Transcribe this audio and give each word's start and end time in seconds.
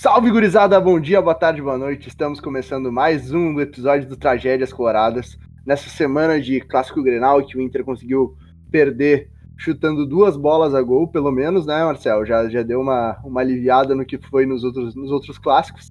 Salve, 0.00 0.30
gurizada! 0.30 0.80
Bom 0.80 1.00
dia, 1.00 1.20
boa 1.20 1.34
tarde, 1.34 1.60
boa 1.60 1.76
noite. 1.76 2.06
Estamos 2.06 2.38
começando 2.38 2.92
mais 2.92 3.32
um 3.32 3.58
episódio 3.58 4.08
do 4.08 4.16
Tragédias 4.16 4.72
Coloradas. 4.72 5.36
Nessa 5.66 5.90
semana 5.90 6.40
de 6.40 6.60
Clássico 6.60 7.02
Grenal, 7.02 7.44
que 7.44 7.58
o 7.58 7.60
Inter 7.60 7.82
conseguiu 7.84 8.36
perder 8.70 9.28
chutando 9.56 10.06
duas 10.06 10.36
bolas 10.36 10.72
a 10.72 10.80
gol, 10.80 11.08
pelo 11.08 11.32
menos, 11.32 11.66
né, 11.66 11.82
Marcel? 11.82 12.24
Já, 12.24 12.48
já 12.48 12.62
deu 12.62 12.80
uma, 12.80 13.18
uma 13.24 13.40
aliviada 13.40 13.92
no 13.92 14.06
que 14.06 14.18
foi 14.18 14.46
nos 14.46 14.62
outros, 14.62 14.94
nos 14.94 15.10
outros 15.10 15.36
clássicos. 15.36 15.90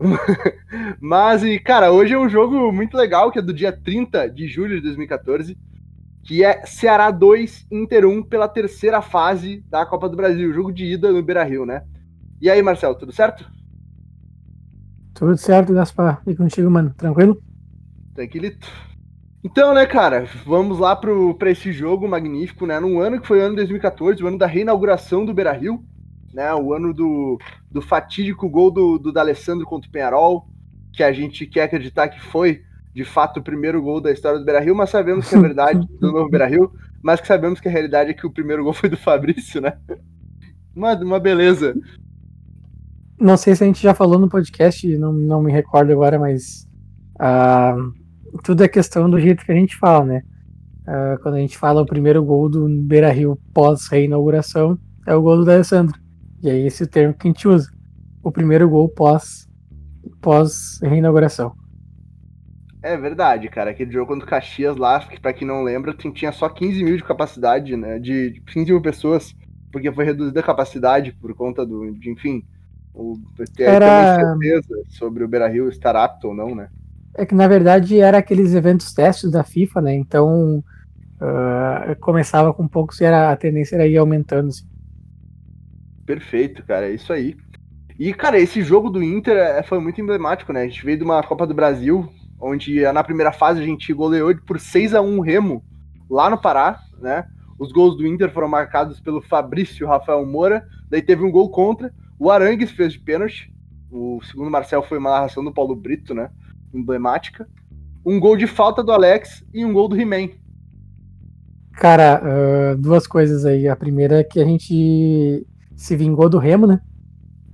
Mas, 0.98 1.44
e, 1.44 1.58
cara, 1.58 1.92
hoje 1.92 2.14
é 2.14 2.18
um 2.18 2.30
jogo 2.30 2.72
muito 2.72 2.96
legal, 2.96 3.30
que 3.30 3.38
é 3.38 3.42
do 3.42 3.52
dia 3.52 3.70
30 3.70 4.30
de 4.30 4.48
julho 4.48 4.76
de 4.76 4.80
2014, 4.80 5.58
que 6.24 6.42
é 6.42 6.64
Ceará 6.64 7.10
2, 7.10 7.66
Inter 7.70 8.06
1, 8.06 8.22
pela 8.22 8.48
terceira 8.48 9.02
fase 9.02 9.62
da 9.68 9.84
Copa 9.84 10.08
do 10.08 10.16
Brasil, 10.16 10.54
jogo 10.54 10.72
de 10.72 10.86
ida 10.86 11.12
no 11.12 11.22
Beira-Rio, 11.22 11.66
né? 11.66 11.82
E 12.42 12.50
aí, 12.50 12.60
Marcelo, 12.60 12.96
tudo 12.96 13.12
certo? 13.12 13.48
Tudo 15.14 15.36
certo, 15.36 15.72
Gaspar. 15.72 16.20
E 16.26 16.34
contigo, 16.34 16.68
mano? 16.68 16.92
Tranquilo? 16.98 17.40
Tranquilito. 18.16 18.68
Então, 19.44 19.72
né, 19.72 19.86
cara, 19.86 20.26
vamos 20.44 20.80
lá 20.80 20.96
para 20.96 21.52
esse 21.52 21.70
jogo 21.70 22.08
magnífico, 22.08 22.66
né? 22.66 22.80
Num 22.80 22.98
ano 22.98 23.20
que 23.20 23.28
foi 23.28 23.38
o 23.38 23.42
ano 23.42 23.50
de 23.50 23.58
2014, 23.58 24.24
o 24.24 24.26
ano 24.26 24.38
da 24.38 24.48
reinauguração 24.48 25.24
do 25.24 25.32
Beira 25.32 25.52
Rio, 25.52 25.84
né? 26.34 26.52
O 26.52 26.74
ano 26.74 26.92
do, 26.92 27.38
do 27.70 27.80
fatídico 27.80 28.48
gol 28.48 28.72
do, 28.72 28.98
do 28.98 29.12
D'Alessandro 29.12 29.64
contra 29.64 29.88
o 29.88 29.92
Penharol, 29.92 30.48
que 30.92 31.04
a 31.04 31.12
gente 31.12 31.46
quer 31.46 31.62
acreditar 31.62 32.08
que 32.08 32.20
foi, 32.20 32.62
de 32.92 33.04
fato, 33.04 33.38
o 33.38 33.44
primeiro 33.44 33.80
gol 33.80 34.00
da 34.00 34.10
história 34.10 34.40
do 34.40 34.44
Beira 34.44 34.58
Rio, 34.58 34.74
mas 34.74 34.90
sabemos 34.90 35.28
que 35.28 35.36
é 35.36 35.40
verdade 35.40 35.86
do 36.00 36.10
novo 36.10 36.28
Beira 36.28 36.48
Rio, 36.48 36.72
mas 37.00 37.20
que 37.20 37.28
sabemos 37.28 37.60
que 37.60 37.68
a 37.68 37.72
realidade 37.72 38.10
é 38.10 38.14
que 38.14 38.26
o 38.26 38.32
primeiro 38.32 38.64
gol 38.64 38.72
foi 38.72 38.88
do 38.88 38.96
Fabrício, 38.96 39.60
né? 39.60 39.78
Uma, 40.74 40.94
uma 40.94 41.20
beleza. 41.20 41.76
Não 43.22 43.36
sei 43.36 43.54
se 43.54 43.62
a 43.62 43.66
gente 43.68 43.80
já 43.80 43.94
falou 43.94 44.18
no 44.18 44.28
podcast, 44.28 44.98
não, 44.98 45.12
não 45.12 45.40
me 45.40 45.52
recordo 45.52 45.92
agora, 45.92 46.18
mas 46.18 46.68
uh, 47.20 47.94
tudo 48.42 48.64
é 48.64 48.68
questão 48.68 49.08
do 49.08 49.20
jeito 49.20 49.44
que 49.44 49.52
a 49.52 49.54
gente 49.54 49.76
fala, 49.76 50.04
né? 50.04 50.22
Uh, 50.80 51.22
quando 51.22 51.36
a 51.36 51.38
gente 51.38 51.56
fala 51.56 51.82
o 51.82 51.86
primeiro 51.86 52.20
gol 52.24 52.48
do 52.48 52.68
Beira 52.68 53.12
Rio 53.12 53.38
pós-reinauguração, 53.54 54.76
é 55.06 55.14
o 55.14 55.22
gol 55.22 55.44
do 55.44 55.48
Alessandro. 55.48 55.96
E 56.42 56.50
é 56.50 56.58
esse 56.66 56.82
o 56.82 56.86
termo 56.88 57.14
que 57.14 57.28
a 57.28 57.30
gente 57.30 57.46
usa. 57.46 57.70
O 58.24 58.32
primeiro 58.32 58.68
gol 58.68 58.88
pós, 58.88 59.48
pós-reinauguração. 60.20 61.54
É 62.82 62.96
verdade, 62.96 63.48
cara. 63.48 63.70
Aquele 63.70 63.92
jogo 63.92 64.08
contra 64.08 64.26
o 64.26 64.28
Caxias 64.28 64.76
lá, 64.76 64.98
que 64.98 65.20
pra 65.20 65.32
quem 65.32 65.46
não 65.46 65.62
lembra, 65.62 65.94
tinha 65.94 66.32
só 66.32 66.48
15 66.48 66.82
mil 66.82 66.96
de 66.96 67.04
capacidade, 67.04 67.76
né? 67.76 68.00
De 68.00 68.42
15 68.48 68.72
mil 68.72 68.82
pessoas, 68.82 69.32
porque 69.70 69.92
foi 69.92 70.04
reduzida 70.04 70.40
a 70.40 70.42
capacidade 70.42 71.12
por 71.12 71.32
conta 71.36 71.64
do. 71.64 71.92
De, 71.92 72.10
enfim, 72.10 72.42
o, 72.94 73.16
Era... 73.58 74.16
certeza 74.16 74.82
sobre 74.88 75.24
o 75.24 75.28
Beira 75.28 75.48
Rio 75.48 75.68
estar 75.68 75.96
apto 75.96 76.28
ou 76.28 76.34
não, 76.34 76.54
né? 76.54 76.68
É 77.14 77.26
que 77.26 77.34
na 77.34 77.48
verdade 77.48 78.00
era 78.00 78.18
aqueles 78.18 78.54
eventos 78.54 78.92
testes 78.92 79.30
da 79.30 79.44
FIFA, 79.44 79.82
né? 79.82 79.94
Então 79.94 80.62
uh, 81.20 81.96
começava 82.00 82.52
com 82.52 82.66
poucos 82.68 83.00
e 83.00 83.04
era, 83.04 83.30
a 83.30 83.36
tendência 83.36 83.76
era 83.76 83.86
ir 83.86 83.96
aumentando. 83.96 84.48
Assim. 84.48 84.66
Perfeito, 86.04 86.64
cara, 86.64 86.88
é 86.88 86.94
isso 86.94 87.12
aí. 87.12 87.36
E, 87.98 88.12
cara, 88.12 88.38
esse 88.38 88.62
jogo 88.62 88.90
do 88.90 89.02
Inter 89.02 89.36
é, 89.36 89.62
foi 89.62 89.78
muito 89.78 90.00
emblemático, 90.00 90.52
né? 90.52 90.62
A 90.62 90.66
gente 90.66 90.84
veio 90.84 90.98
de 90.98 91.04
uma 91.04 91.22
Copa 91.22 91.46
do 91.46 91.54
Brasil, 91.54 92.08
onde 92.40 92.80
na 92.92 93.04
primeira 93.04 93.30
fase 93.30 93.60
a 93.60 93.64
gente 93.64 93.92
goleou 93.92 94.34
por 94.46 94.58
6 94.58 94.94
a 94.94 95.00
1 95.00 95.20
Remo, 95.20 95.62
lá 96.10 96.28
no 96.28 96.40
Pará, 96.40 96.80
né? 96.98 97.24
Os 97.58 97.70
gols 97.70 97.96
do 97.96 98.06
Inter 98.06 98.32
foram 98.32 98.48
marcados 98.48 98.98
pelo 98.98 99.22
Fabrício 99.22 99.86
Rafael 99.86 100.26
Moura, 100.26 100.66
daí 100.90 101.00
teve 101.00 101.22
um 101.22 101.30
gol 101.30 101.50
contra, 101.50 101.92
o 102.18 102.30
Arangues 102.30 102.70
fez 102.70 102.92
de 102.92 103.00
pênalti. 103.00 103.52
O 103.90 104.20
segundo 104.22 104.50
Marcel 104.50 104.82
foi 104.82 104.98
uma 104.98 105.10
narração 105.10 105.44
do 105.44 105.52
Paulo 105.52 105.76
Brito, 105.76 106.14
né? 106.14 106.30
Emblemática. 106.72 107.48
Um 108.04 108.18
gol 108.18 108.36
de 108.36 108.46
falta 108.46 108.82
do 108.82 108.90
Alex 108.90 109.44
e 109.52 109.64
um 109.64 109.72
gol 109.72 109.88
do 109.88 110.00
He-Man. 110.00 110.30
Cara, 111.74 112.22
uh, 112.22 112.76
duas 112.76 113.06
coisas 113.06 113.44
aí. 113.44 113.68
A 113.68 113.76
primeira 113.76 114.20
é 114.20 114.24
que 114.24 114.40
a 114.40 114.44
gente 114.44 115.46
se 115.74 115.96
vingou 115.96 116.28
do 116.28 116.38
Remo, 116.38 116.66
né? 116.66 116.80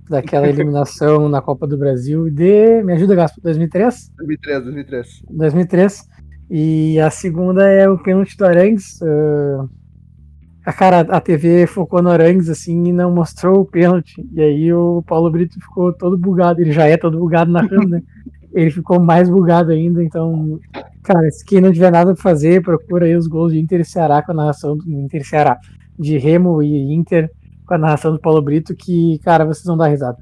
Daquela 0.09 0.47
eliminação 0.49 1.29
na 1.29 1.41
Copa 1.41 1.67
do 1.67 1.77
Brasil 1.77 2.29
de. 2.29 2.83
Me 2.83 2.93
ajuda, 2.93 3.15
Gaspo, 3.15 3.41
2003? 3.41 4.11
2003, 4.17 4.63
2003. 4.63 5.23
2003. 5.29 6.09
E 6.49 6.99
a 6.99 7.09
segunda 7.09 7.67
é 7.67 7.87
o 7.87 7.97
pênalti 7.97 8.35
do 8.35 8.45
Arangues. 8.45 8.99
Uh, 9.01 9.69
a 10.69 10.73
cara, 10.73 10.99
a 10.99 11.19
TV 11.19 11.65
focou 11.65 11.99
no 11.99 12.11
Arangues 12.11 12.47
assim 12.47 12.89
e 12.89 12.93
não 12.93 13.11
mostrou 13.11 13.61
o 13.61 13.65
pênalti. 13.65 14.23
E 14.31 14.39
aí 14.39 14.71
o 14.71 15.01
Paulo 15.01 15.31
Brito 15.31 15.59
ficou 15.59 15.91
todo 15.91 16.15
bugado. 16.15 16.61
Ele 16.61 16.71
já 16.71 16.85
é 16.85 16.95
todo 16.95 17.17
bugado 17.17 17.51
na 17.51 17.61
rua, 17.61 17.85
né? 17.85 18.03
Ele 18.53 18.69
ficou 18.69 18.99
mais 18.99 19.27
bugado 19.27 19.71
ainda. 19.71 20.03
Então, 20.03 20.59
cara, 21.01 21.27
se 21.31 21.43
quem 21.43 21.59
não 21.59 21.73
tiver 21.73 21.91
nada 21.91 22.13
pra 22.13 22.21
fazer, 22.21 22.61
procura 22.61 23.07
aí 23.07 23.15
os 23.15 23.25
gols 23.25 23.51
de 23.51 23.59
Inter 23.59 23.81
e 23.81 23.85
Ceará 23.85 24.21
com 24.21 24.31
a 24.31 24.35
narração 24.35 24.77
do 24.77 24.87
Inter 24.87 25.21
e 25.21 25.25
Ceará. 25.25 25.57
De 25.97 26.19
Remo 26.19 26.61
e 26.61 26.93
Inter 26.93 27.31
com 27.65 27.73
a 27.73 27.77
narração 27.79 28.11
do 28.11 28.19
Paulo 28.19 28.39
Brito, 28.39 28.75
que, 28.75 29.17
cara, 29.23 29.45
vocês 29.45 29.65
vão 29.65 29.75
dar 29.75 29.87
risada. 29.87 30.19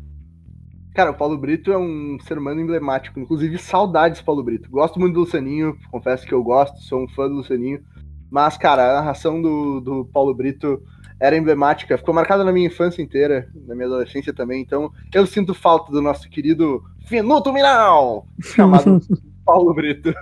Cara, 0.96 1.12
o 1.12 1.14
Paulo 1.14 1.38
Brito 1.38 1.74
é 1.74 1.78
um 1.78 2.18
ser 2.26 2.38
humano 2.38 2.62
emblemático. 2.62 3.20
Inclusive, 3.20 3.58
saudades, 3.58 4.22
Paulo 4.22 4.42
Brito. 4.42 4.70
Gosto 4.72 4.98
muito 4.98 5.16
do 5.16 5.20
Lucianinho, 5.20 5.76
confesso 5.92 6.26
que 6.26 6.34
eu 6.34 6.42
gosto, 6.42 6.82
sou 6.84 7.04
um 7.04 7.08
fã 7.10 7.28
do 7.28 7.36
Lucianinho. 7.36 7.82
Mas, 8.30 8.58
cara, 8.58 8.92
a 8.92 8.96
narração 8.96 9.42
do, 9.42 9.80
do 9.80 10.06
Paulo 10.06 10.34
Brito 10.34 10.82
era 11.20 11.36
emblemática, 11.36 11.98
ficou 11.98 12.14
marcada 12.14 12.44
na 12.44 12.52
minha 12.52 12.68
infância 12.68 13.02
inteira, 13.02 13.50
na 13.66 13.74
minha 13.74 13.88
adolescência 13.88 14.34
também. 14.34 14.62
Então, 14.62 14.92
eu 15.14 15.26
sinto 15.26 15.54
falta 15.54 15.92
do 15.92 16.02
nosso 16.02 16.30
querido 16.30 16.84
Finuto 17.06 17.52
Minal, 17.52 18.28
chamado 18.42 19.02
Paulo 19.46 19.74
Brito. 19.74 20.14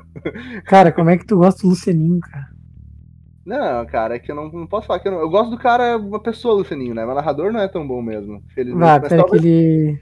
Cara, 0.66 0.92
como 0.92 1.10
é 1.10 1.18
que 1.18 1.26
tu 1.26 1.38
gosta 1.38 1.62
do 1.64 1.70
Lucianinho, 1.70 2.20
cara? 2.22 2.56
Não, 3.46 3.86
cara, 3.86 4.16
é 4.16 4.20
que 4.20 4.32
eu 4.32 4.36
não, 4.36 4.50
não 4.50 4.66
posso 4.66 4.88
falar 4.88 5.00
que 5.00 5.08
eu 5.08 5.12
não. 5.12 5.20
Eu 5.20 5.30
gosto 5.30 5.52
do 5.52 5.58
cara, 5.58 5.98
uma 5.98 6.20
pessoa, 6.20 6.56
Lucianinho, 6.56 6.96
né? 6.96 7.06
Mas 7.06 7.16
narrador 7.16 7.54
não 7.54 7.60
é 7.60 7.68
tão 7.68 7.88
bom 7.88 8.02
mesmo. 8.02 8.42
Felizmente. 8.56 8.90
Ah, 8.90 9.00
pera 9.00 9.18
talvez... 9.18 9.42
que 9.42 9.48
ele. 9.48 10.00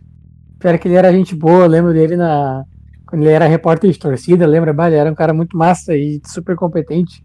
Pera 0.59 0.77
que 0.77 0.87
ele 0.87 0.95
era 0.95 1.11
gente 1.11 1.35
boa, 1.35 1.65
eu 1.65 1.67
lembro 1.67 1.91
dele 1.91 2.15
na. 2.15 2.63
Quando 3.05 3.23
ele 3.23 3.31
era 3.31 3.45
repórter 3.45 3.91
de 3.91 3.99
torcida, 3.99 4.47
lembra? 4.47 4.71
Bah, 4.71 4.87
ele 4.87 4.95
era 4.95 5.11
um 5.11 5.15
cara 5.15 5.33
muito 5.33 5.57
massa 5.57 5.93
e 5.93 6.21
super 6.25 6.55
competente. 6.55 7.21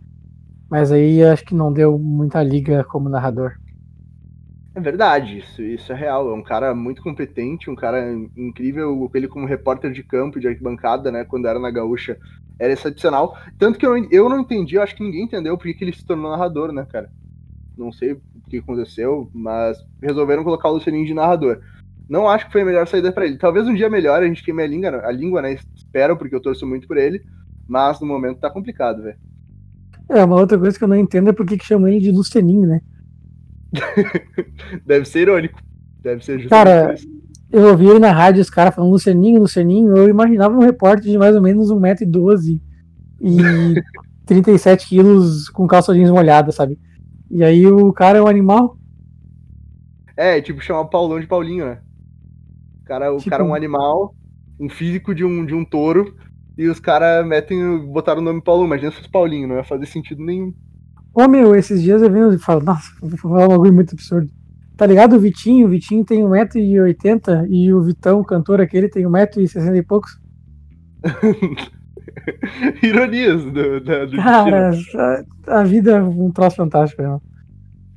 Mas 0.71 0.93
aí 0.93 1.23
acho 1.23 1.45
que 1.45 1.55
não 1.55 1.73
deu 1.73 1.99
muita 1.99 2.43
liga 2.43 2.85
como 2.85 3.09
narrador. 3.09 3.57
É 4.75 4.81
verdade, 4.81 5.39
isso, 5.39 5.61
isso 5.61 5.93
é 5.93 5.97
real. 5.97 6.31
É 6.31 6.35
um 6.35 6.43
cara 6.43 6.75
muito 6.75 7.03
competente, 7.03 7.71
um 7.71 7.75
cara 7.75 8.13
incrível. 8.37 9.11
Ele, 9.13 9.27
como 9.27 9.47
repórter 9.47 9.91
de 9.91 10.05
campo, 10.05 10.39
de 10.39 10.47
arquibancada, 10.47 11.11
né, 11.11 11.25
quando 11.25 11.49
era 11.49 11.59
na 11.59 11.71
Gaúcha, 11.71 12.17
era 12.59 12.73
excepcional. 12.73 13.37
Tanto 13.59 13.79
que 13.79 13.87
eu, 13.87 13.97
eu 14.11 14.29
não 14.29 14.41
entendi, 14.41 14.77
eu 14.77 14.83
acho 14.83 14.95
que 14.95 15.03
ninguém 15.03 15.25
entendeu 15.25 15.57
por 15.57 15.65
que 15.65 15.83
ele 15.83 15.93
se 15.93 16.05
tornou 16.05 16.31
narrador, 16.31 16.71
né, 16.71 16.87
cara? 16.89 17.11
Não 17.77 17.91
sei 17.91 18.13
o 18.13 18.21
que 18.49 18.59
aconteceu, 18.59 19.31
mas 19.35 19.79
resolveram 20.03 20.45
colocar 20.45 20.69
o 20.69 20.75
Lucianinho 20.75 21.07
de 21.07 21.15
narrador. 21.15 21.61
Não 22.09 22.29
acho 22.29 22.47
que 22.47 22.53
foi 22.53 22.63
a 22.63 22.65
melhor 22.65 22.87
saída 22.87 23.11
para 23.11 23.27
ele. 23.27 23.37
Talvez 23.37 23.67
um 23.67 23.75
dia 23.75 23.91
melhor, 23.91 24.23
a 24.23 24.27
gente 24.27 24.45
queime 24.45 24.63
a 24.63 24.67
língua, 24.67 25.07
a 25.07 25.11
língua, 25.11 25.43
né? 25.43 25.59
Espero, 25.75 26.17
porque 26.17 26.35
eu 26.35 26.41
torço 26.41 26.67
muito 26.67 26.87
por 26.87 26.97
ele. 26.97 27.23
Mas 27.67 28.01
no 28.01 28.07
momento 28.07 28.41
tá 28.41 28.49
complicado, 28.49 29.03
velho. 29.03 29.19
É, 30.09 30.25
uma 30.25 30.37
outra 30.37 30.59
coisa 30.59 30.77
que 30.77 30.85
eu 30.85 30.89
não 30.89 30.97
entendo 30.97 31.29
é 31.31 31.33
por 31.33 31.45
que 31.45 31.63
chamam 31.63 31.89
ele 31.89 32.01
de 32.01 32.11
Lucianinho, 32.11 32.67
né? 32.67 32.81
Deve 34.87 35.05
ser 35.05 35.21
irônico. 35.21 35.61
Deve 36.03 36.25
ser 36.25 36.41
justamente 36.41 36.49
Cara, 36.49 36.95
eu 37.51 37.69
ouvi 37.69 37.99
na 37.99 38.13
rádio, 38.13 38.41
os 38.41 38.51
caras 38.51 38.75
falando 38.75 38.93
Lucianinho, 38.93 39.41
Lucianinho, 39.41 39.97
eu 39.97 40.09
imaginava 40.09 40.57
um 40.57 40.61
repórter 40.61 41.11
de 41.11 41.19
mais 41.19 41.35
ou 41.35 41.43
menos 41.43 41.71
1,12m 41.71 42.61
e 43.21 43.37
37 44.27 44.89
quilos 44.89 45.49
com 45.49 45.67
calça 45.67 45.93
jeans 45.93 46.11
molhada, 46.11 46.53
sabe? 46.53 46.79
E 47.31 47.45
aí 47.45 47.67
o 47.67 47.93
cara 47.93 48.19
é 48.19 48.23
um 48.23 48.27
animal. 48.27 48.79
É, 50.17 50.41
tipo, 50.41 50.63
chamar 50.63 50.81
o 50.81 50.89
Paulão 50.89 51.21
de 51.21 51.27
Paulinho, 51.27 51.67
né? 51.67 51.79
O 52.83 52.85
cara, 52.85 53.13
o 53.13 53.19
tipo... 53.19 53.31
cara 53.31 53.43
é 53.43 53.47
um 53.47 53.55
animal, 53.55 54.15
um 54.59 54.69
físico 54.69 55.15
de 55.15 55.25
um, 55.25 55.45
de 55.45 55.55
um 55.55 55.65
touro, 55.65 56.17
e 56.59 56.69
os 56.69 56.81
caras 56.81 57.25
metem, 57.25 57.79
botaram 57.87 58.21
o 58.21 58.25
nome 58.25 58.43
Paulo, 58.43 58.67
imagina 58.67 58.91
se 58.91 58.97
fosse 58.97 59.09
Paulinho, 59.09 59.47
não 59.47 59.57
ia 59.57 59.65
fazer 59.65 59.87
sentido 59.87 60.25
nenhum. 60.25 60.53
Ô 61.15 61.29
meu, 61.29 61.55
esses 61.55 61.81
dias 61.81 62.03
eu 62.03 62.11
venho 62.11 62.33
e 62.33 62.39
falo, 62.39 62.61
nossa, 62.63 62.91
vou 63.01 63.17
falar 63.17 63.45
um 63.45 63.49
bagulho 63.49 63.73
muito 63.73 63.95
absurdo. 63.95 64.29
Tá 64.77 64.85
ligado 64.85 65.15
o 65.15 65.21
Vitinho? 65.21 65.67
O 65.67 65.71
Vitinho 65.71 66.05
tem 66.05 66.23
1,80m 66.23 67.47
e 67.49 67.73
o 67.73 67.81
Vitão, 67.83 68.21
o 68.21 68.25
cantor 68.25 68.61
aquele, 68.61 68.89
tem 68.89 69.05
1,60m 69.05 69.77
e 69.77 69.83
poucos. 69.83 70.21
Ironias 72.83 73.45
do, 73.45 73.81
do, 73.81 74.07
do 74.09 74.17
Cara, 74.17 74.71
a, 75.47 75.61
a, 75.61 75.65
vida 75.65 75.93
é 75.93 76.03
um 76.03 76.31
troço 76.33 76.57
fantástico, 76.57 77.03
né? 77.03 77.19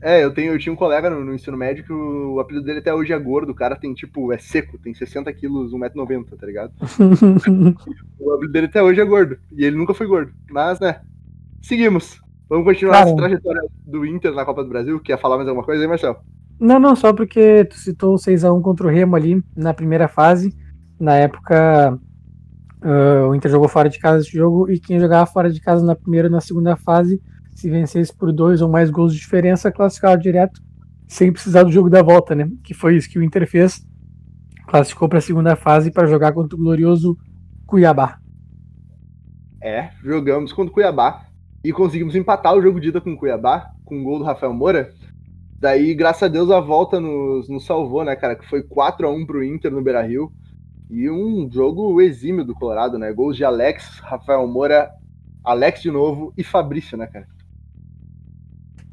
É, 0.01 0.23
eu, 0.23 0.33
tenho, 0.33 0.53
eu 0.53 0.59
tinha 0.59 0.73
um 0.73 0.75
colega 0.75 1.09
no, 1.09 1.23
no, 1.23 1.33
ensino 1.33 1.55
médio 1.55 1.83
que 1.83 1.93
o, 1.93 2.33
o, 2.33 2.39
apelido 2.39 2.65
dele 2.65 2.79
até 2.79 2.91
hoje 2.91 3.13
é 3.13 3.19
gordo. 3.19 3.51
O 3.51 3.55
cara 3.55 3.75
tem, 3.75 3.93
tipo, 3.93 4.33
é 4.33 4.37
seco, 4.39 4.77
tem 4.79 4.93
60 4.93 5.31
quilos, 5.33 5.71
1,90m, 5.71 6.25
tá 6.39 6.45
ligado? 6.47 6.73
o 8.19 8.31
apelido 8.31 8.51
dele 8.51 8.65
até 8.65 8.81
hoje 8.81 8.99
é 8.99 9.05
gordo. 9.05 9.37
E 9.51 9.63
ele 9.63 9.77
nunca 9.77 9.93
foi 9.93 10.07
gordo. 10.07 10.31
Mas, 10.49 10.79
né, 10.79 11.01
seguimos. 11.61 12.19
Vamos 12.49 12.65
continuar 12.65 12.93
cara, 12.93 13.07
essa 13.07 13.15
trajetória 13.15 13.61
do 13.85 14.05
Inter 14.05 14.33
na 14.33 14.43
Copa 14.43 14.63
do 14.63 14.69
Brasil. 14.69 14.99
Quer 14.99 15.19
falar 15.19 15.37
mais 15.37 15.47
alguma 15.47 15.65
coisa 15.65 15.83
aí, 15.83 15.87
Marcelo? 15.87 16.17
Não, 16.59 16.79
não, 16.79 16.95
só 16.95 17.13
porque 17.13 17.65
tu 17.65 17.75
citou 17.75 18.15
o 18.15 18.17
6x1 18.17 18.61
contra 18.61 18.87
o 18.87 18.89
Remo 18.89 19.15
ali 19.15 19.43
na 19.55 19.73
primeira 19.73 20.07
fase. 20.07 20.55
Na 20.99 21.15
época, 21.15 21.97
uh, 22.83 23.29
o 23.29 23.35
Inter 23.35 23.49
jogou 23.49 23.69
fora 23.69 23.89
de 23.89 23.99
casa 23.99 24.21
esse 24.21 24.37
jogo 24.37 24.69
e 24.69 24.79
quem 24.79 24.99
jogava 24.99 25.25
fora 25.25 25.51
de 25.51 25.61
casa 25.61 25.85
na 25.85 25.95
primeira 25.95 26.27
e 26.27 26.31
na 26.31 26.41
segunda 26.41 26.75
fase, 26.75 27.21
se 27.61 27.69
vencesse 27.69 28.11
por 28.13 28.31
dois 28.33 28.61
ou 28.61 28.67
mais 28.67 28.89
gols 28.89 29.13
de 29.13 29.19
diferença, 29.19 29.71
classificava 29.71 30.17
direto, 30.17 30.61
sem 31.07 31.31
precisar 31.31 31.63
do 31.63 31.71
jogo 31.71 31.89
da 31.89 32.01
volta, 32.01 32.33
né? 32.33 32.49
Que 32.63 32.73
foi 32.73 32.95
isso 32.95 33.09
que 33.09 33.19
o 33.19 33.23
Inter 33.23 33.47
fez. 33.47 33.85
Classificou 34.67 35.07
para 35.07 35.19
a 35.19 35.21
segunda 35.21 35.55
fase 35.55 35.91
para 35.91 36.07
jogar 36.07 36.33
contra 36.33 36.55
o 36.55 36.59
glorioso 36.59 37.17
Cuiabá. 37.67 38.19
É, 39.61 39.91
jogamos 40.03 40.51
contra 40.51 40.71
o 40.71 40.73
Cuiabá 40.73 41.27
e 41.63 41.71
conseguimos 41.71 42.15
empatar 42.15 42.55
o 42.55 42.61
jogo 42.61 42.79
de 42.79 42.89
ida 42.89 42.99
com 42.99 43.13
o 43.13 43.17
Cuiabá, 43.17 43.71
com 43.85 43.99
o 43.99 44.03
gol 44.03 44.17
do 44.17 44.25
Rafael 44.25 44.53
Moura. 44.53 44.91
Daí, 45.59 45.93
graças 45.93 46.23
a 46.23 46.27
Deus, 46.27 46.49
a 46.49 46.59
volta 46.59 46.99
nos, 46.99 47.47
nos 47.47 47.63
salvou, 47.65 48.03
né, 48.03 48.15
cara? 48.15 48.35
Que 48.35 48.49
foi 48.49 48.63
4 48.63 49.07
a 49.07 49.11
1 49.11 49.25
pro 49.27 49.43
Inter 49.43 49.71
no 49.71 49.83
Beira 49.83 50.01
Rio. 50.01 50.31
E 50.89 51.07
um 51.09 51.47
jogo 51.51 52.01
exímio 52.01 52.43
do 52.43 52.55
Colorado, 52.55 52.97
né? 52.97 53.13
Gols 53.13 53.37
de 53.37 53.45
Alex, 53.45 53.99
Rafael 53.99 54.47
Moura, 54.47 54.89
Alex 55.43 55.81
de 55.81 55.91
novo 55.91 56.33
e 56.35 56.43
Fabrício, 56.43 56.97
né, 56.97 57.05
cara? 57.05 57.27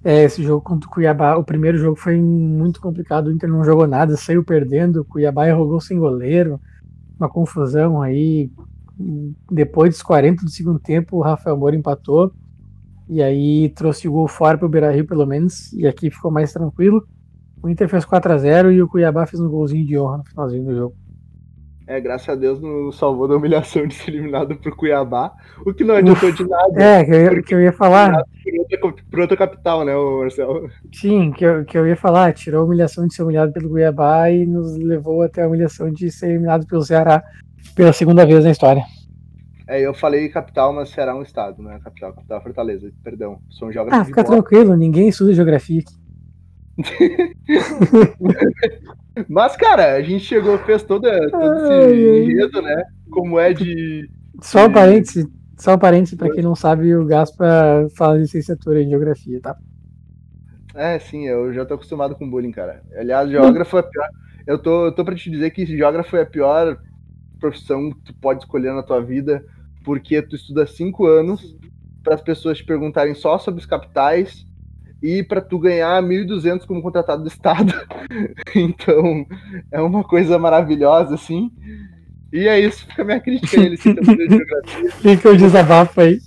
É, 0.08 0.24
esse 0.24 0.42
jogo 0.42 0.62
contra 0.62 0.88
o 0.88 0.90
Cuiabá, 0.90 1.36
o 1.36 1.44
primeiro 1.44 1.76
jogo 1.76 1.94
foi 1.94 2.16
muito 2.16 2.80
complicado, 2.80 3.26
o 3.26 3.30
Inter 3.30 3.46
não 3.46 3.62
jogou 3.62 3.86
nada, 3.86 4.16
saiu 4.16 4.42
perdendo, 4.42 5.02
o 5.02 5.04
Cuiabá 5.04 5.46
errou 5.46 5.78
sem 5.82 5.98
goleiro, 5.98 6.58
uma 7.20 7.28
confusão 7.28 8.00
aí. 8.00 8.50
Depois 9.50 9.90
dos 9.90 10.02
40 10.02 10.46
do 10.46 10.50
segundo 10.50 10.78
tempo, 10.78 11.18
o 11.18 11.20
Rafael 11.20 11.58
Moura 11.58 11.76
empatou. 11.76 12.32
E 13.06 13.22
aí 13.22 13.68
trouxe 13.76 14.08
o 14.08 14.12
gol 14.12 14.26
fora 14.26 14.56
pro 14.56 14.66
Beira 14.66 14.90
Rio, 14.90 15.06
pelo 15.06 15.26
menos, 15.26 15.74
e 15.74 15.86
aqui 15.86 16.10
ficou 16.10 16.30
mais 16.30 16.54
tranquilo. 16.54 17.06
O 17.62 17.68
Inter 17.68 17.86
fez 17.86 18.06
4 18.06 18.32
a 18.32 18.38
0 18.38 18.72
e 18.72 18.80
o 18.80 18.88
Cuiabá 18.88 19.26
fez 19.26 19.42
um 19.42 19.50
golzinho 19.50 19.86
de 19.86 19.98
honra 19.98 20.16
no 20.16 20.24
finalzinho 20.24 20.64
do 20.64 20.74
jogo. 20.74 20.96
É, 21.88 21.98
graças 21.98 22.28
a 22.28 22.34
Deus 22.34 22.60
não 22.60 22.92
salvou 22.92 23.26
da 23.26 23.34
humilhação 23.34 23.86
de 23.86 23.94
ser 23.94 24.10
eliminado 24.10 24.54
pro 24.56 24.76
Cuiabá, 24.76 25.32
o 25.64 25.72
que 25.72 25.82
não 25.82 25.94
adiantou 25.94 26.30
de 26.30 26.46
nada. 26.46 26.82
É, 26.82 27.02
que 27.02 27.10
eu 27.10 27.22
ia, 27.22 27.42
que 27.42 27.54
eu 27.54 27.62
ia 27.62 27.72
falar. 27.72 28.22
Pro 29.10 29.22
outra 29.22 29.38
capital, 29.38 29.86
né, 29.86 29.94
Marcelo? 29.94 30.68
Sim, 30.92 31.32
que 31.32 31.42
eu, 31.42 31.64
que 31.64 31.78
eu 31.78 31.86
ia 31.86 31.96
falar, 31.96 32.34
tirou 32.34 32.60
a 32.60 32.64
humilhação 32.66 33.06
de 33.06 33.14
ser 33.14 33.22
humilhado 33.22 33.54
pelo 33.54 33.70
Cuiabá 33.70 34.30
e 34.30 34.44
nos 34.44 34.76
levou 34.76 35.22
até 35.22 35.42
a 35.42 35.48
humilhação 35.48 35.90
de 35.90 36.10
ser 36.10 36.28
eliminado 36.28 36.66
pelo 36.66 36.82
Ceará 36.82 37.24
pela 37.74 37.94
segunda 37.94 38.26
vez 38.26 38.44
na 38.44 38.50
história. 38.50 38.84
É, 39.66 39.80
eu 39.80 39.94
falei 39.94 40.28
capital, 40.28 40.74
mas 40.74 40.90
será 40.90 41.16
um 41.16 41.22
estado, 41.22 41.62
né? 41.62 41.80
Capital, 41.82 42.12
capital 42.12 42.42
Fortaleza, 42.42 42.92
perdão. 43.02 43.38
Sou 43.48 43.68
um 43.68 43.72
geógrafo. 43.72 43.98
Ah, 43.98 44.04
fica 44.04 44.22
tranquilo, 44.22 44.76
ninguém 44.76 45.08
estuda 45.08 45.32
geografia 45.32 45.80
aqui. 45.80 45.96
mas, 49.28 49.56
cara, 49.56 49.94
a 49.94 50.02
gente 50.02 50.24
chegou, 50.24 50.58
fez 50.58 50.82
toda, 50.82 51.10
todo 51.30 51.54
esse 51.54 52.30
enredo, 52.30 52.62
né? 52.62 52.84
Como 53.10 53.38
é 53.38 53.52
de. 53.52 54.08
Só 54.40 54.66
um 54.66 54.72
parêntese, 54.72 55.28
só 55.56 55.74
um 55.74 55.78
parêntese 55.78 56.16
pra 56.16 56.30
quem 56.30 56.42
não 56.42 56.54
sabe, 56.54 56.94
o 56.94 57.04
Gaspa 57.04 57.88
fala 57.96 58.18
licenciatura 58.18 58.82
em 58.82 58.88
geografia, 58.88 59.40
tá? 59.40 59.56
É, 60.74 60.98
sim, 60.98 61.26
eu 61.26 61.52
já 61.52 61.64
tô 61.64 61.74
acostumado 61.74 62.14
com 62.14 62.28
bullying, 62.28 62.52
cara. 62.52 62.82
Aliás, 62.96 63.28
geógrafo 63.30 63.78
é 63.78 63.82
pior. 63.82 64.08
Eu 64.46 64.58
tô, 64.58 64.86
eu 64.86 64.92
tô 64.92 65.04
pra 65.04 65.14
te 65.14 65.30
dizer 65.30 65.50
que 65.50 65.66
geógrafo 65.66 66.16
é 66.16 66.22
a 66.22 66.26
pior 66.26 66.78
profissão 67.40 67.90
que 67.90 68.12
tu 68.12 68.14
pode 68.20 68.42
escolher 68.42 68.72
na 68.72 68.82
tua 68.82 69.00
vida 69.00 69.44
porque 69.84 70.20
tu 70.22 70.36
estuda 70.36 70.66
cinco 70.66 71.06
anos 71.06 71.56
para 72.02 72.14
as 72.14 72.22
pessoas 72.22 72.58
te 72.58 72.64
perguntarem 72.64 73.14
só 73.14 73.38
sobre 73.38 73.60
os 73.60 73.66
capitais 73.66 74.44
e 75.02 75.22
para 75.22 75.40
tu 75.40 75.58
ganhar 75.58 76.02
1.200 76.02 76.66
como 76.66 76.82
contratado 76.82 77.22
do 77.22 77.28
Estado. 77.28 77.72
então, 78.54 79.26
é 79.70 79.80
uma 79.80 80.02
coisa 80.02 80.38
maravilhosa, 80.38 81.14
assim. 81.14 81.50
E 82.32 82.46
é 82.46 82.60
isso, 82.60 82.86
fica 82.86 83.02
a 83.02 83.04
minha 83.04 83.20
crítica 83.20 83.58
a 83.58 83.64
ele, 83.64 83.76
de 83.76 83.82
geografia. 83.82 84.90
Fica 85.00 85.30
o 85.30 85.36
desabafo 85.36 86.00
aí. 86.00 86.20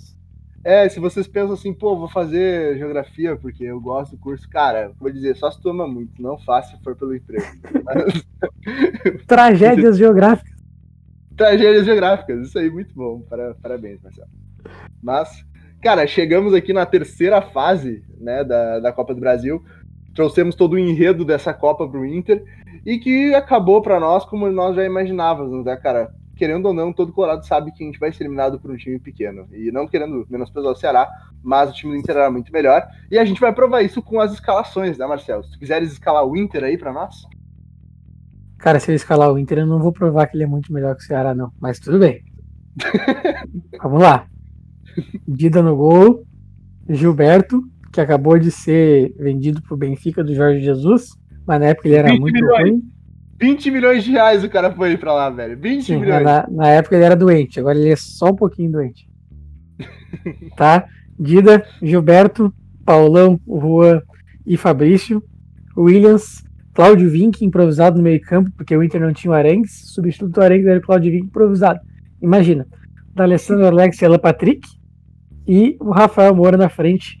É, 0.64 0.88
se 0.88 1.00
vocês 1.00 1.26
pensam 1.26 1.54
assim, 1.54 1.72
pô, 1.72 1.96
vou 1.96 2.08
fazer 2.08 2.78
geografia 2.78 3.36
porque 3.36 3.64
eu 3.64 3.80
gosto 3.80 4.12
do 4.12 4.18
curso, 4.18 4.48
cara, 4.48 4.92
vou 4.98 5.10
dizer, 5.10 5.36
só 5.36 5.50
se 5.50 5.60
tu 5.60 5.70
ama 5.70 5.88
muito, 5.88 6.22
não 6.22 6.38
faça 6.38 6.76
se 6.76 6.82
for 6.82 6.94
pelo 6.96 7.14
emprego. 7.14 7.44
Mas... 7.84 8.24
Tragédias 9.26 9.98
geográficas. 9.98 10.52
Tragédias 11.36 11.84
geográficas, 11.84 12.46
isso 12.46 12.58
aí, 12.58 12.70
muito 12.70 12.94
bom. 12.94 13.24
Parabéns, 13.60 14.00
Marcelo. 14.02 14.28
Mas, 15.02 15.44
cara, 15.82 16.06
chegamos 16.06 16.54
aqui 16.54 16.72
na 16.72 16.86
terceira 16.86 17.42
fase 17.42 18.04
né, 18.18 18.44
da, 18.44 18.78
da 18.78 18.92
Copa 18.92 19.12
do 19.12 19.20
Brasil. 19.20 19.62
Trouxemos 20.14 20.54
todo 20.54 20.74
o 20.74 20.78
enredo 20.78 21.24
dessa 21.24 21.52
Copa 21.52 21.88
para 21.88 21.98
o 21.98 22.06
Inter 22.06 22.44
e 22.86 22.98
que 22.98 23.34
acabou 23.34 23.82
para 23.82 23.98
nós 23.98 24.24
como 24.24 24.50
nós 24.50 24.76
já 24.76 24.84
imaginávamos, 24.84 25.64
né, 25.64 25.76
cara? 25.76 26.14
Querendo 26.36 26.66
ou 26.66 26.74
não, 26.74 26.92
todo 26.92 27.12
Colorado 27.12 27.46
sabe 27.46 27.72
que 27.72 27.82
a 27.82 27.86
gente 27.86 27.98
vai 27.98 28.12
ser 28.12 28.24
eliminado 28.24 28.58
por 28.58 28.70
um 28.70 28.76
time 28.76 28.98
pequeno. 28.98 29.46
E 29.52 29.70
não 29.70 29.86
querendo 29.86 30.26
menosprezar 30.30 30.72
o 30.72 30.76
Ceará, 30.76 31.08
mas 31.42 31.70
o 31.70 31.72
time 31.72 31.92
do 31.92 31.98
Inter 31.98 32.16
era 32.16 32.30
muito 32.30 32.52
melhor. 32.52 32.86
E 33.10 33.18
a 33.18 33.24
gente 33.24 33.40
vai 33.40 33.52
provar 33.52 33.82
isso 33.82 34.02
com 34.02 34.20
as 34.20 34.32
escalações, 34.32 34.96
né, 34.96 35.06
Marcelo? 35.06 35.44
Se 35.44 35.52
tu 35.52 35.58
quiseres 35.58 35.92
escalar 35.92 36.24
o 36.24 36.36
Inter 36.36 36.64
aí 36.64 36.78
para 36.78 36.92
nós. 36.92 37.26
Cara, 38.58 38.80
se 38.80 38.90
eu 38.90 38.94
escalar 38.94 39.32
o 39.32 39.38
Inter, 39.38 39.58
eu 39.58 39.66
não 39.66 39.78
vou 39.78 39.92
provar 39.92 40.26
que 40.26 40.36
ele 40.36 40.44
é 40.44 40.48
muito 40.48 40.72
melhor 40.72 40.96
que 40.96 41.02
o 41.02 41.06
Ceará, 41.06 41.34
não. 41.34 41.52
Mas 41.60 41.78
tudo 41.78 41.98
bem. 41.98 42.24
Vamos 43.82 44.00
lá. 44.00 44.26
Dida 45.26 45.62
no 45.62 45.76
gol. 45.76 46.24
Gilberto, 46.88 47.62
que 47.92 48.00
acabou 48.00 48.38
de 48.38 48.50
ser 48.50 49.14
vendido 49.18 49.62
pro 49.62 49.76
Benfica 49.76 50.24
do 50.24 50.34
Jorge 50.34 50.60
Jesus. 50.60 51.10
Mas 51.46 51.60
na 51.60 51.66
época 51.66 51.88
ele 51.88 51.96
era 51.96 52.14
muito 52.14 52.34
milhões. 52.34 52.70
ruim. 52.70 52.92
20 53.40 53.70
milhões 53.72 54.04
de 54.04 54.12
reais 54.12 54.44
o 54.44 54.48
cara 54.48 54.72
foi 54.72 54.96
pra 54.96 55.12
lá, 55.12 55.28
velho. 55.28 55.58
20 55.58 55.84
Sim, 55.84 55.96
milhões. 55.98 56.22
Na, 56.22 56.46
na, 56.48 56.68
época 56.68 56.94
ele 56.94 57.04
era 57.04 57.16
doente, 57.16 57.58
agora 57.58 57.76
ele 57.76 57.90
é 57.90 57.96
só 57.96 58.30
um 58.30 58.36
pouquinho 58.36 58.70
doente. 58.70 59.08
tá? 60.56 60.84
Dida, 61.18 61.66
Gilberto, 61.82 62.54
Paulão, 62.84 63.40
Juan 63.46 64.00
e 64.46 64.56
Fabrício. 64.56 65.22
Williams, 65.76 66.44
Cláudio 66.72 67.10
Vink 67.10 67.44
improvisado 67.44 67.96
no 67.96 68.02
meio-campo, 68.02 68.50
porque 68.56 68.76
o 68.76 68.82
Inter 68.82 69.00
não 69.00 69.12
tinha 69.12 69.30
o 69.30 69.34
Arengues, 69.34 69.72
substituto 69.86 70.34
do 70.34 70.40
Arengues 70.40 70.66
era 70.66 70.78
o 70.78 70.82
Cláudio 70.82 71.10
Vink 71.10 71.26
improvisado. 71.26 71.80
Imagina, 72.20 72.66
da 73.14 73.24
Alessandro 73.24 73.66
Alex 73.66 74.00
e 74.00 74.04
Alan 74.04 74.18
Patrick 74.18 74.68
e 75.46 75.76
o 75.80 75.90
Rafael 75.90 76.34
Moura 76.34 76.56
na 76.56 76.68
frente, 76.68 77.20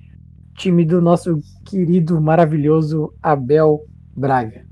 time 0.54 0.84
do 0.84 1.00
nosso 1.00 1.40
querido, 1.64 2.20
maravilhoso 2.20 3.12
Abel 3.22 3.80
Braga. 4.16 4.66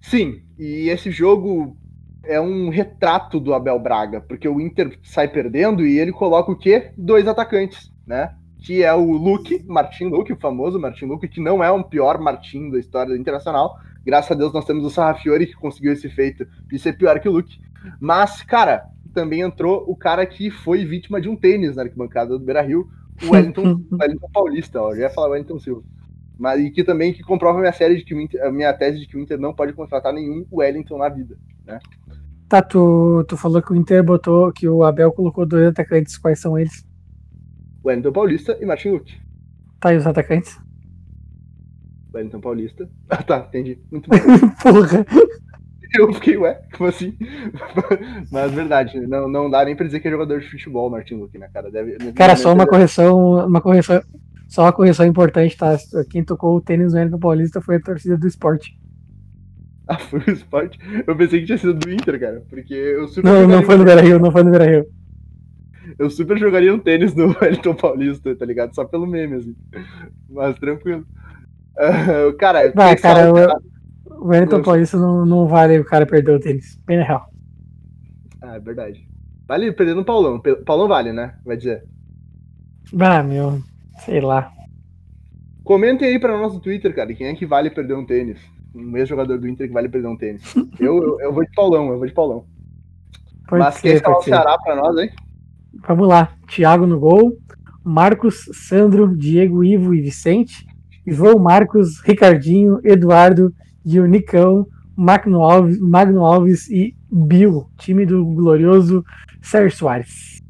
Sim, 0.00 0.42
e 0.58 0.88
esse 0.88 1.10
jogo 1.10 1.76
é 2.24 2.40
um 2.40 2.68
retrato 2.68 3.38
do 3.38 3.54
Abel 3.54 3.78
Braga, 3.78 4.20
porque 4.20 4.48
o 4.48 4.60
Inter 4.60 4.98
sai 5.02 5.28
perdendo 5.28 5.86
e 5.86 5.98
ele 5.98 6.12
coloca 6.12 6.50
o 6.50 6.56
quê? 6.56 6.92
Dois 6.96 7.26
atacantes, 7.26 7.92
né? 8.06 8.34
que 8.58 8.82
é 8.82 8.92
o 8.92 9.12
Luke, 9.12 9.64
Martin 9.66 10.06
Luke, 10.06 10.32
o 10.32 10.36
famoso 10.36 10.78
Martin 10.78 11.06
Luke, 11.06 11.28
que 11.28 11.40
não 11.40 11.62
é 11.62 11.70
um 11.70 11.82
pior 11.82 12.18
Martin 12.20 12.70
da 12.70 12.78
história 12.78 13.14
do 13.14 13.20
Internacional. 13.20 13.76
Graças 14.04 14.32
a 14.32 14.34
Deus 14.34 14.52
nós 14.52 14.64
temos 14.64 14.84
o 14.84 14.90
Sarrafiori 14.90 15.46
que 15.46 15.54
conseguiu 15.54 15.92
esse 15.92 16.08
feito 16.08 16.46
de 16.66 16.78
ser 16.78 16.94
pior 16.94 17.20
que 17.20 17.28
o 17.28 17.32
Luke. 17.32 17.60
Mas, 18.00 18.42
cara, 18.42 18.86
também 19.18 19.40
entrou 19.40 19.82
o 19.88 19.96
cara 19.96 20.24
que 20.24 20.48
foi 20.48 20.84
vítima 20.84 21.20
de 21.20 21.28
um 21.28 21.34
tênis 21.34 21.74
na 21.74 21.82
arquibancada 21.82 22.38
do 22.38 22.44
Beira 22.44 22.62
Rio, 22.62 22.88
o 23.20 23.32
Wellington, 23.32 23.80
Wellington 23.90 24.30
Paulista, 24.32 24.80
ó, 24.80 24.92
eu 24.92 24.98
ia 24.98 25.10
falar 25.10 25.30
Wellington 25.30 25.58
Silva. 25.58 25.82
Mas 26.38 26.60
e 26.60 26.70
que 26.70 26.84
também 26.84 27.12
que 27.12 27.24
comprova 27.24 27.58
a 27.58 27.60
minha 27.62 27.72
série 27.72 27.96
de 27.96 28.04
que 28.04 28.14
Inter, 28.14 28.40
a 28.44 28.52
minha 28.52 28.72
tese 28.72 29.00
de 29.00 29.08
que 29.08 29.16
o 29.16 29.20
Inter 29.20 29.36
não 29.36 29.52
pode 29.52 29.72
contratar 29.72 30.12
nenhum 30.12 30.46
Wellington 30.52 30.98
na 30.98 31.08
vida, 31.08 31.36
né? 31.66 31.80
Tá, 32.48 32.62
tu, 32.62 33.24
tu 33.26 33.36
falou 33.36 33.60
que 33.60 33.72
o 33.72 33.76
Inter 33.76 34.04
botou, 34.04 34.52
que 34.52 34.68
o 34.68 34.84
Abel 34.84 35.10
colocou 35.10 35.44
dois 35.44 35.66
atacantes, 35.66 36.16
quais 36.16 36.38
são 36.38 36.56
eles? 36.56 36.86
Wellington 37.84 38.12
Paulista 38.12 38.56
e 38.60 38.64
Martin 38.64 38.90
Luke. 38.90 39.20
Tá, 39.80 39.92
e 39.92 39.96
os 39.96 40.06
atacantes? 40.06 40.60
Wellington 42.14 42.40
Paulista. 42.40 42.88
Ah, 43.10 43.22
tá, 43.22 43.46
entendi. 43.48 43.78
Muito. 43.90 44.08
Porra. 44.62 45.04
Eu 45.94 46.12
fiquei, 46.12 46.36
ué, 46.36 46.60
como 46.76 46.88
assim? 46.88 47.16
Mas 48.30 48.52
verdade, 48.52 49.06
não, 49.06 49.28
não 49.28 49.48
dá 49.48 49.64
nem 49.64 49.74
pra 49.74 49.86
dizer 49.86 50.00
que 50.00 50.08
é 50.08 50.10
jogador 50.10 50.40
de 50.40 50.50
futebol, 50.50 50.90
Martin 50.90 51.14
Luke, 51.14 51.38
né, 51.38 51.48
cara? 51.52 51.70
Deve, 51.70 52.12
cara, 52.12 52.36
só 52.36 52.52
uma 52.52 52.66
correção, 52.66 53.46
uma 53.46 53.60
correção, 53.60 54.02
só 54.48 54.62
uma 54.62 54.72
correção 54.72 55.06
importante, 55.06 55.56
tá? 55.56 55.76
Quem 56.10 56.22
tocou 56.22 56.56
o 56.56 56.60
tênis 56.60 56.92
no 56.92 56.98
Wellington 56.98 57.18
Paulista 57.18 57.60
foi 57.60 57.76
a 57.76 57.80
torcida 57.80 58.16
do 58.16 58.26
esporte. 58.26 58.78
Ah, 59.90 59.96
foi 59.96 60.20
o 60.20 60.30
esporte? 60.30 60.78
Eu 61.06 61.16
pensei 61.16 61.40
que 61.40 61.46
tinha 61.46 61.56
sido 61.56 61.72
do 61.72 61.90
Inter, 61.90 62.20
cara, 62.20 62.42
porque 62.50 62.74
eu 62.74 63.08
super. 63.08 63.24
Não, 63.26 63.48
não 63.48 63.62
foi 63.62 63.74
no 63.74 63.86
Beira 63.86 64.02
Rio, 64.02 64.18
não 64.18 64.30
foi 64.30 64.42
no 64.42 64.50
Beira 64.50 64.66
Rio. 64.66 64.86
Eu 65.98 66.10
super 66.10 66.36
jogaria 66.36 66.74
um 66.74 66.78
tênis 66.78 67.14
no 67.14 67.34
Wellington 67.40 67.72
Paulista, 67.74 68.36
tá 68.36 68.44
ligado? 68.44 68.74
Só 68.74 68.84
pelo 68.84 69.06
meme, 69.06 69.36
assim. 69.36 69.56
Mas 70.28 70.58
tranquilo. 70.58 71.06
Uh, 71.74 72.36
cara, 72.36 72.70
Vai, 72.74 72.96
cara, 72.96 73.32
o, 73.32 73.77
o 74.18 74.28
Wellington 74.28 74.62
Paulista 74.62 74.96
não, 74.96 75.24
não 75.24 75.46
vale 75.46 75.78
o 75.78 75.84
cara 75.84 76.06
perder 76.06 76.32
o 76.32 76.40
tênis. 76.40 76.76
Bem 76.86 76.98
real. 76.98 77.28
Ah, 78.42 78.56
é 78.56 78.60
verdade. 78.60 79.08
Vale 79.46 79.72
perder 79.72 79.94
no 79.94 80.04
Paulão. 80.04 80.40
Paulão 80.64 80.88
vale, 80.88 81.12
né? 81.12 81.34
Vai 81.44 81.56
dizer. 81.56 81.84
Ah, 82.98 83.22
meu. 83.22 83.60
Sei 84.04 84.20
lá. 84.20 84.52
Comentem 85.64 86.08
aí 86.08 86.18
para 86.18 86.36
nós 86.36 86.54
no 86.54 86.60
Twitter, 86.60 86.94
cara, 86.94 87.12
quem 87.12 87.26
é 87.26 87.34
que 87.34 87.44
vale 87.46 87.70
perder 87.70 87.94
um 87.94 88.06
tênis? 88.06 88.38
Um 88.74 88.96
ex-jogador 88.96 89.38
do 89.38 89.48
Inter 89.48 89.68
que 89.68 89.74
vale 89.74 89.88
perder 89.88 90.08
um 90.08 90.16
tênis. 90.16 90.54
eu, 90.80 91.02
eu, 91.02 91.20
eu, 91.20 91.32
vou 91.32 91.44
de 91.44 91.52
Paulão, 91.52 91.90
eu 91.90 91.98
vou 91.98 92.06
de 92.06 92.12
Paulão. 92.12 92.46
Pode 93.48 93.62
Mas 93.62 93.80
quem 93.80 93.92
escalar 93.92 94.18
o 94.18 94.22
Ceará 94.22 94.58
pra 94.58 94.76
nós, 94.76 94.96
hein? 94.98 95.10
Vamos 95.86 96.08
lá. 96.08 96.32
Thiago 96.46 96.86
no 96.86 96.98
gol. 96.98 97.36
Marcos, 97.84 98.48
Sandro, 98.52 99.16
Diego, 99.16 99.64
Ivo 99.64 99.94
e 99.94 100.00
Vicente. 100.00 100.66
João 101.06 101.38
Marcos, 101.38 102.00
Ricardinho, 102.00 102.80
Eduardo, 102.84 103.52
Dionicão, 103.88 104.66
Magno 104.94 105.42
Alves, 105.42 105.80
Magno 105.80 106.26
Alves 106.26 106.68
e 106.68 106.94
Bill, 107.10 107.66
time 107.78 108.04
do 108.04 108.22
glorioso 108.26 109.02
Sérgio 109.40 109.78
Soares. 109.78 110.42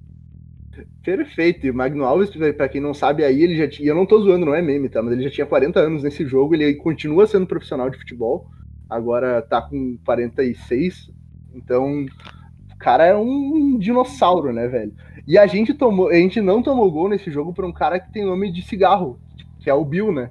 Perfeito. 1.04 1.64
E 1.64 1.70
o 1.70 1.74
Magno 1.74 2.04
Alves, 2.04 2.30
para 2.56 2.68
quem 2.68 2.80
não 2.80 2.92
sabe 2.92 3.22
aí, 3.22 3.42
ele 3.42 3.56
já 3.56 3.68
tinha. 3.68 3.90
Eu 3.90 3.94
não 3.94 4.04
tô 4.04 4.20
zoando, 4.20 4.44
não 4.44 4.54
é 4.54 4.60
meme, 4.60 4.88
tá? 4.88 5.00
Mas 5.00 5.12
ele 5.12 5.22
já 5.22 5.30
tinha 5.30 5.46
40 5.46 5.78
anos 5.78 6.02
nesse 6.02 6.26
jogo, 6.26 6.54
ele 6.54 6.74
continua 6.74 7.28
sendo 7.28 7.46
profissional 7.46 7.88
de 7.88 7.96
futebol. 7.96 8.50
Agora 8.90 9.40
tá 9.40 9.62
com 9.62 9.96
46. 10.04 11.10
Então, 11.54 12.04
o 12.74 12.76
cara 12.76 13.06
é 13.06 13.16
um 13.16 13.78
dinossauro, 13.78 14.52
né, 14.52 14.66
velho? 14.66 14.92
E 15.26 15.38
a 15.38 15.46
gente 15.46 15.72
tomou, 15.74 16.08
a 16.08 16.14
gente 16.14 16.40
não 16.40 16.62
tomou 16.62 16.90
gol 16.90 17.08
nesse 17.08 17.30
jogo 17.30 17.54
por 17.54 17.64
um 17.64 17.72
cara 17.72 18.00
que 18.00 18.12
tem 18.12 18.24
nome 18.24 18.50
de 18.50 18.62
cigarro, 18.62 19.20
que 19.60 19.70
é 19.70 19.74
o 19.74 19.84
Bill, 19.84 20.12
né? 20.12 20.30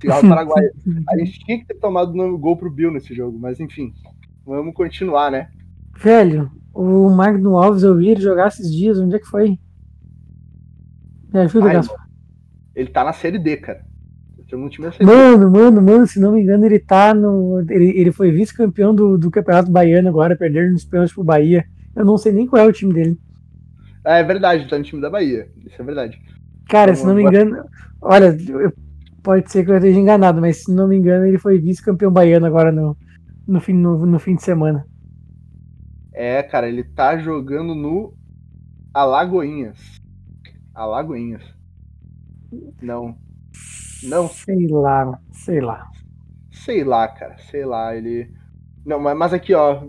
Cigarro 0.00 0.22
paraguaio. 0.28 0.70
a 1.08 1.18
gente 1.18 1.38
tinha 1.40 1.58
que 1.58 1.66
ter 1.66 1.74
tomado 1.74 2.12
o 2.18 2.38
gol 2.38 2.56
pro 2.56 2.70
Bill 2.70 2.90
nesse 2.90 3.14
jogo, 3.14 3.38
mas 3.38 3.60
enfim, 3.60 3.92
vamos 4.44 4.74
continuar, 4.74 5.30
né? 5.30 5.48
Velho, 5.96 6.50
o 6.72 7.10
Magno 7.10 7.56
Alves 7.56 7.82
eu 7.82 7.96
vi 7.96 8.10
ele 8.10 8.20
jogar 8.20 8.48
esses 8.48 8.72
dias, 8.72 8.98
onde 8.98 9.16
é 9.16 9.18
que 9.18 9.26
foi? 9.26 9.58
Me 11.32 11.40
ajuda, 11.40 11.72
Gaspar. 11.72 12.08
Ele 12.74 12.88
tá 12.88 13.04
na 13.04 13.12
série 13.12 13.38
D, 13.38 13.56
cara. 13.56 13.88
Mano, 15.04 15.50
mano, 15.50 15.82
mano, 15.82 16.06
se 16.06 16.18
não 16.18 16.32
me 16.32 16.40
engano, 16.40 16.64
ele 16.64 16.78
tá 16.78 17.12
no. 17.12 17.60
Ele, 17.68 17.90
ele 17.98 18.10
foi 18.10 18.30
vice-campeão 18.30 18.94
do, 18.94 19.18
do 19.18 19.30
Campeonato 19.30 19.70
Baiano 19.70 20.08
agora, 20.08 20.34
perdendo 20.36 20.72
nos 20.72 20.86
pênaltis 20.86 21.14
pro 21.14 21.22
Bahia. 21.22 21.66
Eu 21.94 22.04
não 22.04 22.16
sei 22.16 22.32
nem 22.32 22.46
qual 22.46 22.62
é 22.62 22.66
o 22.66 22.72
time 22.72 22.94
dele. 22.94 23.18
É, 24.06 24.20
é 24.20 24.24
verdade, 24.24 24.66
tá 24.66 24.78
no 24.78 24.84
time 24.84 25.02
da 25.02 25.10
Bahia. 25.10 25.50
Isso 25.66 25.80
é 25.80 25.84
verdade. 25.84 26.18
Cara, 26.66 26.92
então, 26.92 27.02
se 27.02 27.06
não 27.06 27.14
me 27.14 27.24
engano. 27.24 27.62
Olha, 28.00 28.34
pode 29.28 29.52
ser 29.52 29.62
que 29.62 29.70
eu 29.70 29.76
esteja 29.76 30.00
enganado, 30.00 30.40
mas 30.40 30.64
se 30.64 30.72
não 30.72 30.88
me 30.88 30.96
engano, 30.96 31.26
ele 31.26 31.36
foi 31.36 31.58
vice-campeão 31.58 32.10
baiano 32.10 32.46
agora 32.46 32.72
no, 32.72 32.96
no, 33.46 33.60
fim, 33.60 33.74
no, 33.74 34.06
no 34.06 34.18
fim 34.18 34.34
de 34.34 34.42
semana. 34.42 34.86
É, 36.14 36.42
cara, 36.42 36.66
ele 36.66 36.82
tá 36.82 37.18
jogando 37.18 37.74
no 37.74 38.14
Alagoinhas. 38.94 40.00
Alagoinhas. 40.74 41.42
Não. 42.80 43.18
Não. 44.04 44.28
Sei 44.28 44.66
lá, 44.66 45.20
sei 45.30 45.60
lá. 45.60 45.90
Sei 46.50 46.82
lá, 46.82 47.06
cara, 47.06 47.36
sei 47.50 47.66
lá, 47.66 47.94
ele. 47.94 48.32
Não, 48.82 48.98
mas, 48.98 49.14
mas 49.14 49.34
aqui, 49.34 49.52
ó, 49.52 49.88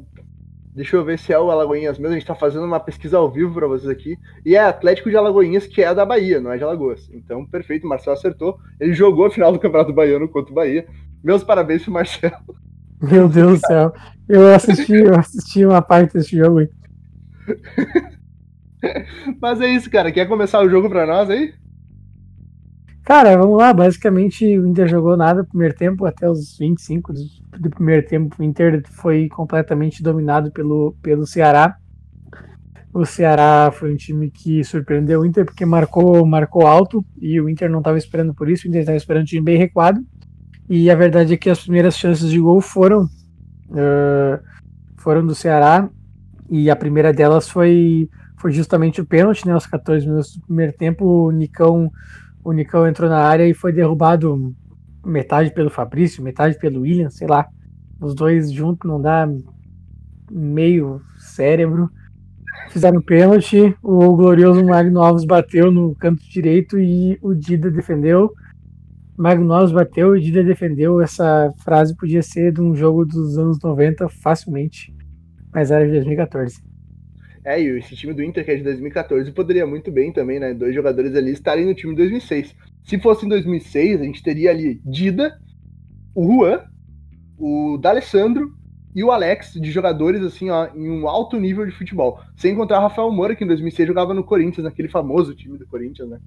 Deixa 0.74 0.96
eu 0.96 1.04
ver 1.04 1.18
se 1.18 1.34
é 1.34 1.40
o 1.40 1.50
Alagoinhas 1.50 1.98
mesmo. 1.98 2.14
A 2.14 2.20
gente 2.20 2.28
tá 2.28 2.36
fazendo 2.36 2.66
uma 2.66 2.80
pesquisa 2.80 3.18
ao 3.18 3.30
vivo 3.30 3.54
para 3.54 3.68
vocês 3.68 3.90
aqui. 3.90 4.18
E 4.46 4.56
é 4.56 4.60
Atlético 4.60 5.10
de 5.10 5.18
Alagoinhas, 5.18 5.66
que 5.66 5.82
é 5.82 5.94
da 5.94 6.06
Bahia, 6.06 6.40
não 6.40 6.52
é 6.52 6.58
de 6.58 6.64
Alagoas. 6.64 7.10
Então, 7.12 7.46
perfeito, 7.46 7.86
o 7.86 7.90
Marcelo 7.90 8.16
acertou. 8.16 8.58
Ele 8.80 8.94
jogou 8.94 9.26
a 9.26 9.32
final 9.32 9.52
do 9.52 9.60
Campeonato 9.60 9.94
Baiano 9.94 10.30
contra 10.30 10.52
o 10.52 10.56
Bahia. 10.56 10.88
Meus 11.24 11.44
parabéns 11.44 11.84
pro 11.84 11.92
Marcelo. 11.92 12.36
Meu 13.02 13.28
Deus 13.28 13.60
do 13.60 13.68
céu. 13.68 13.94
Eu 14.28 14.54
assisti, 14.54 14.94
eu 14.94 15.16
assisti 15.16 15.66
uma 15.66 15.82
parte 15.82 16.14
desse 16.14 16.38
jogo 16.38 16.60
aí. 16.60 16.70
Mas 19.42 19.60
é 19.62 19.68
isso, 19.68 19.90
cara. 19.90 20.12
Quer 20.12 20.28
começar 20.28 20.62
o 20.62 20.70
jogo 20.70 20.90
para 20.90 21.06
nós 21.06 21.30
aí? 21.30 21.54
Cara, 23.10 23.36
vamos 23.36 23.58
lá. 23.58 23.74
Basicamente, 23.74 24.46
o 24.60 24.68
Inter 24.68 24.88
jogou 24.88 25.18
nada 25.18 25.40
no 25.42 25.48
primeiro 25.48 25.74
tempo, 25.74 26.06
até 26.06 26.30
os 26.30 26.56
25 26.60 27.12
do, 27.12 27.22
do 27.60 27.70
primeiro 27.72 28.06
tempo. 28.06 28.36
O 28.38 28.44
Inter 28.44 28.84
foi 28.88 29.28
completamente 29.30 30.04
dominado 30.04 30.52
pelo, 30.52 30.96
pelo 31.02 31.26
Ceará. 31.26 31.76
O 32.94 33.08
Ceará 33.08 33.72
foi 33.74 33.92
um 33.92 33.96
time 33.96 34.30
que 34.30 34.64
surpreendeu 34.64 35.22
o 35.22 35.26
Inter 35.26 35.44
porque 35.44 35.66
marcou, 35.66 36.24
marcou 36.24 36.68
alto 36.68 37.04
e 37.20 37.42
o 37.42 37.50
Inter 37.50 37.68
não 37.68 37.80
estava 37.80 37.98
esperando 37.98 38.32
por 38.32 38.48
isso. 38.48 38.68
O 38.68 38.70
Inter 38.70 38.82
estava 38.82 38.98
esperando 38.98 39.24
um 39.24 39.26
time 39.26 39.44
bem 39.44 39.58
recuado. 39.58 40.06
E 40.70 40.88
a 40.92 40.94
verdade 40.94 41.34
é 41.34 41.38
que 41.38 41.50
as 41.50 41.64
primeiras 41.64 41.98
chances 41.98 42.30
de 42.30 42.40
gol 42.40 42.62
foram, 42.62 43.06
uh, 43.06 44.40
foram 44.98 45.26
do 45.26 45.34
Ceará. 45.34 45.90
E 46.48 46.70
a 46.70 46.76
primeira 46.76 47.12
delas 47.12 47.50
foi, 47.50 48.08
foi 48.38 48.52
justamente 48.52 49.02
o 49.02 49.06
pênalti, 49.06 49.48
né? 49.48 49.54
Aos 49.54 49.66
14 49.66 50.06
minutos 50.06 50.36
do 50.36 50.42
primeiro 50.42 50.74
tempo, 50.74 51.06
o 51.06 51.32
Nicão 51.32 51.92
o 52.50 52.52
Nicão 52.52 52.88
entrou 52.88 53.08
na 53.08 53.20
área 53.20 53.48
e 53.48 53.54
foi 53.54 53.72
derrubado 53.72 54.56
metade 55.06 55.54
pelo 55.54 55.70
Fabrício, 55.70 56.24
metade 56.24 56.58
pelo 56.58 56.82
William, 56.82 57.10
sei 57.12 57.28
lá. 57.28 57.48
Os 58.02 58.16
dois 58.16 58.52
juntos 58.52 58.90
não 58.90 59.00
dá 59.00 59.30
meio 60.32 61.00
cérebro. 61.18 61.92
Fizeram 62.72 63.02
pênalti, 63.02 63.76
o 63.84 64.16
glorioso 64.16 64.66
Magno 64.66 65.00
Alves 65.00 65.26
bateu 65.26 65.72
no 65.72 65.94
canto 65.94 66.24
direito 66.28 66.80
e 66.80 67.20
o 67.22 67.36
Dida 67.36 67.70
defendeu. 67.70 68.34
Magno 69.16 69.54
Alves 69.54 69.72
bateu 69.72 70.16
e 70.16 70.20
o 70.20 70.22
Dida 70.22 70.44
defendeu. 70.44 71.00
Essa 71.00 71.54
frase 71.64 71.96
podia 71.96 72.24
ser 72.24 72.52
de 72.52 72.62
um 72.62 72.76
jogo 72.76 73.06
dos 73.06 73.38
anos 73.38 73.60
90 73.62 74.10
facilmente, 74.10 74.92
mas 75.54 75.70
era 75.70 75.86
de 75.86 75.92
2014. 75.92 76.64
É, 77.44 77.62
e 77.62 77.78
esse 77.78 77.96
time 77.96 78.14
do 78.14 78.24
Inter, 78.24 78.44
que 78.44 78.52
é 78.52 78.56
de 78.56 78.64
2014, 78.64 79.32
poderia 79.32 79.66
muito 79.66 79.92
bem 79.92 80.12
também, 80.12 80.40
né? 80.40 80.54
Dois 80.54 80.76
jogadores 80.76 81.16
ali 81.16 81.32
estarem 81.32 81.66
no 81.66 81.74
time 81.74 81.94
de 81.94 82.02
2006. 82.02 82.56
Se 82.84 83.00
fosse 83.00 83.26
em 83.26 83.30
2006, 83.30 84.02
a 84.02 84.04
gente 84.04 84.24
teria 84.24 84.52
ali 84.52 84.82
Dida, 84.86 85.40
o 86.14 86.26
Juan, 86.26 86.64
o 87.38 87.78
D'Alessandro 87.78 88.54
e 88.94 89.04
o 89.04 89.12
Alex, 89.12 89.54
de 89.54 89.72
jogadores, 89.72 90.22
assim, 90.24 90.50
ó, 90.50 90.68
em 90.76 90.90
um 90.90 91.08
alto 91.08 91.40
nível 91.40 91.66
de 91.66 91.72
futebol. 91.72 92.20
Sem 92.36 92.54
encontrar 92.54 92.80
o 92.80 92.82
Rafael 92.82 93.12
Moura, 93.12 93.36
que 93.36 93.44
em 93.44 93.48
2006 93.48 93.88
jogava 93.88 94.14
no 94.14 94.24
Corinthians, 94.24 94.66
naquele 94.66 94.90
famoso 94.90 95.36
time 95.36 95.58
do 95.58 95.68
Corinthians, 95.68 96.10
né? 96.10 96.20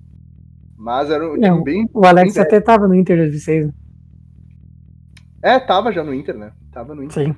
Mas 0.76 1.10
era 1.10 1.28
um 1.28 1.34
time 1.34 1.48
Não, 1.48 1.62
bem. 1.62 1.88
O 1.92 2.06
Alex 2.06 2.34
bem 2.34 2.42
até 2.42 2.60
tava 2.60 2.88
no 2.88 2.94
Inter 2.94 3.16
2006, 3.16 3.66
né? 3.66 3.72
É, 5.42 5.58
tava 5.58 5.92
já 5.92 6.04
no 6.04 6.14
Inter, 6.14 6.36
né? 6.36 6.52
Tava 6.70 6.94
no 6.94 7.02
Inter. 7.02 7.26
Sim. 7.26 7.36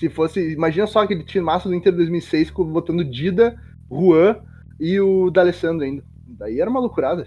Se 0.00 0.08
fosse. 0.08 0.54
Imagina 0.54 0.86
só 0.86 1.00
aquele 1.00 1.22
time 1.22 1.44
massa 1.44 1.68
do 1.68 1.74
Inter 1.74 1.94
2006 1.94 2.50
botando 2.52 3.04
Dida, 3.04 3.54
Juan 3.90 4.36
e 4.80 4.98
o 4.98 5.30
D'Alessandro 5.30 5.84
ainda. 5.84 6.02
Daí 6.26 6.58
era 6.58 6.70
uma 6.70 6.80
loucurada. 6.80 7.26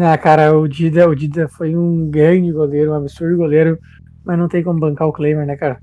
Ah, 0.00 0.16
cara, 0.16 0.56
o 0.56 0.68
Dida, 0.68 1.08
o 1.08 1.16
Dida 1.16 1.48
foi 1.48 1.74
um 1.74 2.08
grande 2.08 2.52
goleiro, 2.52 2.92
um 2.92 2.94
absurdo 2.94 3.36
goleiro, 3.36 3.76
mas 4.24 4.38
não 4.38 4.46
tem 4.46 4.62
como 4.62 4.78
bancar 4.78 5.08
o 5.08 5.12
Claimer, 5.12 5.44
né, 5.44 5.56
cara? 5.56 5.82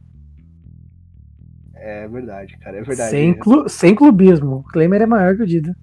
É 1.74 2.08
verdade, 2.08 2.58
cara, 2.60 2.78
é 2.78 2.82
verdade. 2.82 3.10
Sem, 3.10 3.34
clu, 3.34 3.68
sem 3.68 3.94
clubismo. 3.94 4.60
O 4.60 4.64
Claimer 4.64 5.02
é 5.02 5.06
maior 5.06 5.36
que 5.36 5.44
o 5.44 5.48
Dida. 5.48 5.76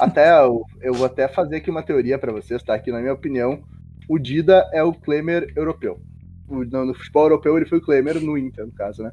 Até 0.00 0.36
eu, 0.36 0.64
eu 0.80 0.92
vou 0.92 1.06
até 1.06 1.28
fazer 1.28 1.56
aqui 1.56 1.70
uma 1.70 1.84
teoria 1.84 2.18
para 2.18 2.32
vocês, 2.32 2.60
tá? 2.60 2.76
Que 2.76 2.90
na 2.90 2.98
minha 2.98 3.14
opinião, 3.14 3.62
o 4.08 4.18
Dida 4.18 4.68
é 4.72 4.82
o 4.82 4.92
Claimer 4.92 5.52
europeu 5.54 6.00
no, 6.48 6.86
no, 6.86 6.94
futebol 6.94 7.24
europeu 7.24 7.56
ele 7.56 7.66
foi 7.66 7.78
o 7.78 7.82
Klemer, 7.82 8.20
no 8.20 8.36
Inter, 8.36 8.66
no 8.66 8.72
caso, 8.72 9.02
né? 9.02 9.12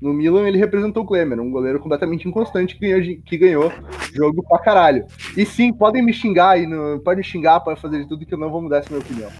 No 0.00 0.12
Milan 0.12 0.46
ele 0.46 0.58
representou 0.58 1.02
o 1.02 1.06
Klemer, 1.06 1.40
um 1.40 1.50
goleiro 1.50 1.80
completamente 1.80 2.28
inconstante 2.28 2.76
que 2.76 2.88
ganhou, 2.88 3.20
que 3.24 3.36
ganhou 3.36 3.72
jogo 4.14 4.44
pra 4.48 4.60
caralho. 4.60 5.04
E 5.36 5.44
sim, 5.44 5.72
podem 5.72 6.04
me 6.04 6.12
xingar 6.12 6.50
aí, 6.50 6.66
podem 7.04 7.24
xingar, 7.24 7.60
podem 7.60 7.80
fazer 7.80 8.02
de 8.02 8.08
tudo 8.08 8.24
que 8.24 8.32
eu 8.32 8.38
não 8.38 8.50
vou 8.50 8.62
mudar 8.62 8.78
essa 8.78 8.90
minha 8.90 9.00
opinião. 9.00 9.30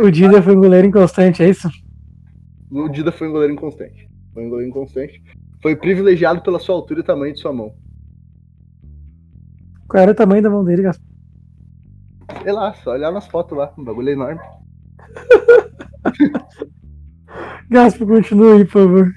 O, 0.00 0.06
o 0.06 0.10
Dida 0.10 0.40
foi 0.40 0.56
um 0.56 0.60
goleiro 0.60 0.86
inconstante, 0.86 1.42
é 1.42 1.50
isso? 1.50 1.68
O 2.70 2.88
Dida 2.88 3.12
foi 3.12 3.28
um 3.28 3.32
goleiro 3.32 3.52
inconstante. 3.52 4.08
Foi 4.32 4.44
um 4.44 4.48
goleiro 4.48 4.70
inconstante. 4.70 5.22
Foi 5.60 5.76
privilegiado 5.76 6.42
pela 6.42 6.58
sua 6.58 6.74
altura 6.74 7.00
e 7.00 7.04
tamanho 7.04 7.34
de 7.34 7.40
sua 7.40 7.52
mão. 7.52 7.74
Qual 9.88 10.02
era 10.02 10.12
o 10.12 10.14
tamanho 10.14 10.42
da 10.42 10.50
mão 10.50 10.64
dele, 10.64 10.82
Gaspar? 10.82 11.06
Sei 12.42 12.52
lá, 12.52 12.74
só 12.74 12.92
olhar 12.92 13.12
nas 13.12 13.26
fotos 13.26 13.56
lá, 13.56 13.72
um 13.78 13.84
bagulho 13.84 14.10
enorme. 14.10 14.40
Gaspo, 17.68 18.06
continue 18.06 18.64
por 18.64 18.72
favor. 18.72 19.14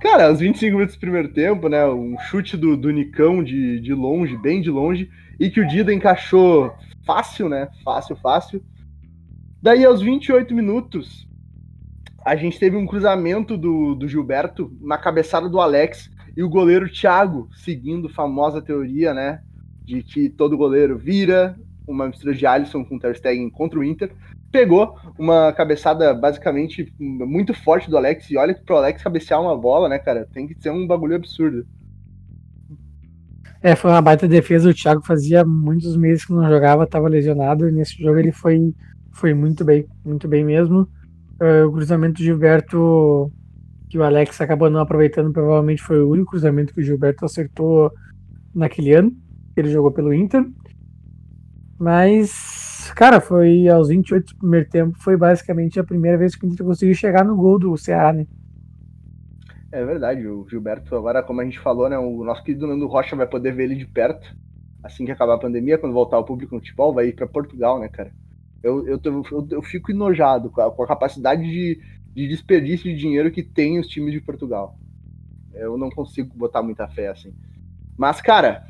Cara, 0.00 0.28
aos 0.28 0.40
25 0.40 0.76
minutos 0.76 0.96
do 0.96 1.00
primeiro 1.00 1.28
tempo, 1.28 1.68
né? 1.68 1.86
Um 1.86 2.16
chute 2.18 2.56
do, 2.56 2.76
do 2.76 2.90
Nicão 2.90 3.44
de, 3.44 3.80
de 3.80 3.92
longe, 3.92 4.36
bem 4.36 4.60
de 4.62 4.70
longe, 4.70 5.10
e 5.38 5.50
que 5.50 5.60
o 5.60 5.66
Dida 5.66 5.92
encaixou 5.92 6.74
fácil, 7.04 7.48
né? 7.48 7.68
Fácil, 7.84 8.16
fácil. 8.16 8.62
Daí, 9.62 9.84
aos 9.84 10.00
28 10.00 10.54
minutos, 10.54 11.28
a 12.24 12.34
gente 12.34 12.58
teve 12.58 12.76
um 12.76 12.86
cruzamento 12.86 13.56
do, 13.56 13.94
do 13.94 14.08
Gilberto 14.08 14.72
na 14.80 14.96
cabeçada 14.96 15.48
do 15.48 15.60
Alex 15.60 16.10
e 16.36 16.42
o 16.42 16.48
goleiro 16.48 16.90
Thiago, 16.90 17.48
seguindo 17.54 18.08
a 18.08 18.12
famosa 18.12 18.62
teoria, 18.62 19.12
né? 19.12 19.42
De 19.84 20.02
que 20.02 20.30
todo 20.30 20.56
goleiro 20.56 20.96
vira, 20.96 21.58
uma 21.86 22.06
mistura 22.06 22.34
de 22.34 22.46
Alisson 22.46 22.84
com 22.84 22.98
Ter 22.98 23.16
Stegen 23.16 23.50
contra 23.50 23.78
o 23.78 23.84
Inter 23.84 24.12
pegou 24.50 24.96
uma 25.18 25.52
cabeçada 25.52 26.12
basicamente 26.14 26.92
muito 26.98 27.54
forte 27.54 27.88
do 27.88 27.96
Alex. 27.96 28.30
E 28.30 28.36
olha 28.36 28.54
que 28.54 28.64
pro 28.64 28.76
Alex 28.76 29.02
cabecear 29.02 29.40
uma 29.40 29.56
bola, 29.56 29.88
né, 29.88 29.98
cara, 29.98 30.28
tem 30.32 30.46
que 30.46 30.60
ser 30.60 30.70
um 30.70 30.86
bagulho 30.86 31.16
absurdo. 31.16 31.66
É, 33.62 33.76
foi 33.76 33.90
uma 33.90 34.00
baita 34.00 34.26
defesa. 34.26 34.70
O 34.70 34.74
Thiago 34.74 35.02
fazia 35.04 35.44
muitos 35.44 35.96
meses 35.96 36.24
que 36.24 36.32
não 36.32 36.48
jogava, 36.48 36.84
estava 36.84 37.08
lesionado, 37.08 37.68
e 37.68 37.72
nesse 37.72 38.02
jogo 38.02 38.18
ele 38.18 38.32
foi, 38.32 38.74
foi 39.12 39.34
muito 39.34 39.64
bem, 39.64 39.86
muito 40.04 40.26
bem 40.26 40.44
mesmo. 40.44 40.88
Uh, 41.40 41.66
o 41.66 41.72
cruzamento 41.72 42.14
do 42.14 42.24
Gilberto, 42.24 43.30
que 43.88 43.98
o 43.98 44.02
Alex 44.02 44.40
acabou 44.40 44.70
não 44.70 44.80
aproveitando, 44.80 45.32
provavelmente 45.32 45.82
foi 45.82 46.00
o 46.00 46.10
único 46.10 46.30
cruzamento 46.30 46.72
que 46.72 46.80
o 46.80 46.84
Gilberto 46.84 47.24
acertou 47.24 47.92
naquele 48.54 48.94
ano. 48.94 49.12
Ele 49.56 49.68
jogou 49.68 49.90
pelo 49.90 50.14
Inter. 50.14 50.44
Mas, 51.78 52.69
cara, 52.94 53.20
foi 53.20 53.68
aos 53.68 53.88
28 53.88 54.34
do 54.34 54.38
primeiro 54.38 54.68
tempo, 54.68 54.98
foi 54.98 55.16
basicamente 55.16 55.78
a 55.78 55.84
primeira 55.84 56.18
vez 56.18 56.34
que 56.34 56.44
o 56.44 56.48
Inter 56.48 56.66
conseguiu 56.66 56.94
chegar 56.94 57.24
no 57.24 57.36
gol 57.36 57.58
do 57.58 57.76
Ceará, 57.76 58.12
né? 58.12 58.26
É 59.72 59.84
verdade, 59.84 60.26
o 60.26 60.46
Gilberto, 60.48 60.96
agora, 60.96 61.22
como 61.22 61.40
a 61.40 61.44
gente 61.44 61.60
falou, 61.60 61.88
né? 61.88 61.96
O 61.96 62.24
nosso 62.24 62.42
querido 62.42 62.66
Nando 62.66 62.86
Rocha 62.86 63.14
vai 63.14 63.26
poder 63.26 63.52
ver 63.52 63.64
ele 63.64 63.76
de 63.76 63.86
perto 63.86 64.34
assim 64.82 65.04
que 65.04 65.12
acabar 65.12 65.34
a 65.34 65.38
pandemia, 65.38 65.78
quando 65.78 65.92
voltar 65.92 66.18
o 66.18 66.24
público 66.24 66.54
no 66.54 66.60
futebol, 66.60 66.92
vai 66.92 67.08
ir 67.08 67.14
para 67.14 67.26
Portugal, 67.26 67.78
né, 67.78 67.88
cara? 67.88 68.12
Eu, 68.62 68.86
eu, 68.86 69.00
eu, 69.02 69.48
eu, 69.50 69.62
fico 69.62 69.90
enojado 69.90 70.50
com 70.50 70.60
a, 70.60 70.70
com 70.70 70.82
a 70.82 70.86
capacidade 70.86 71.42
de, 71.42 71.80
de, 72.14 72.28
desperdício 72.28 72.90
de 72.90 72.98
dinheiro 72.98 73.30
que 73.30 73.42
tem 73.42 73.78
os 73.78 73.86
times 73.86 74.12
de 74.12 74.20
Portugal. 74.20 74.78
Eu 75.54 75.78
não 75.78 75.90
consigo 75.90 76.36
botar 76.36 76.62
muita 76.62 76.86
fé 76.88 77.08
assim. 77.08 77.32
Mas, 77.96 78.20
cara, 78.20 78.66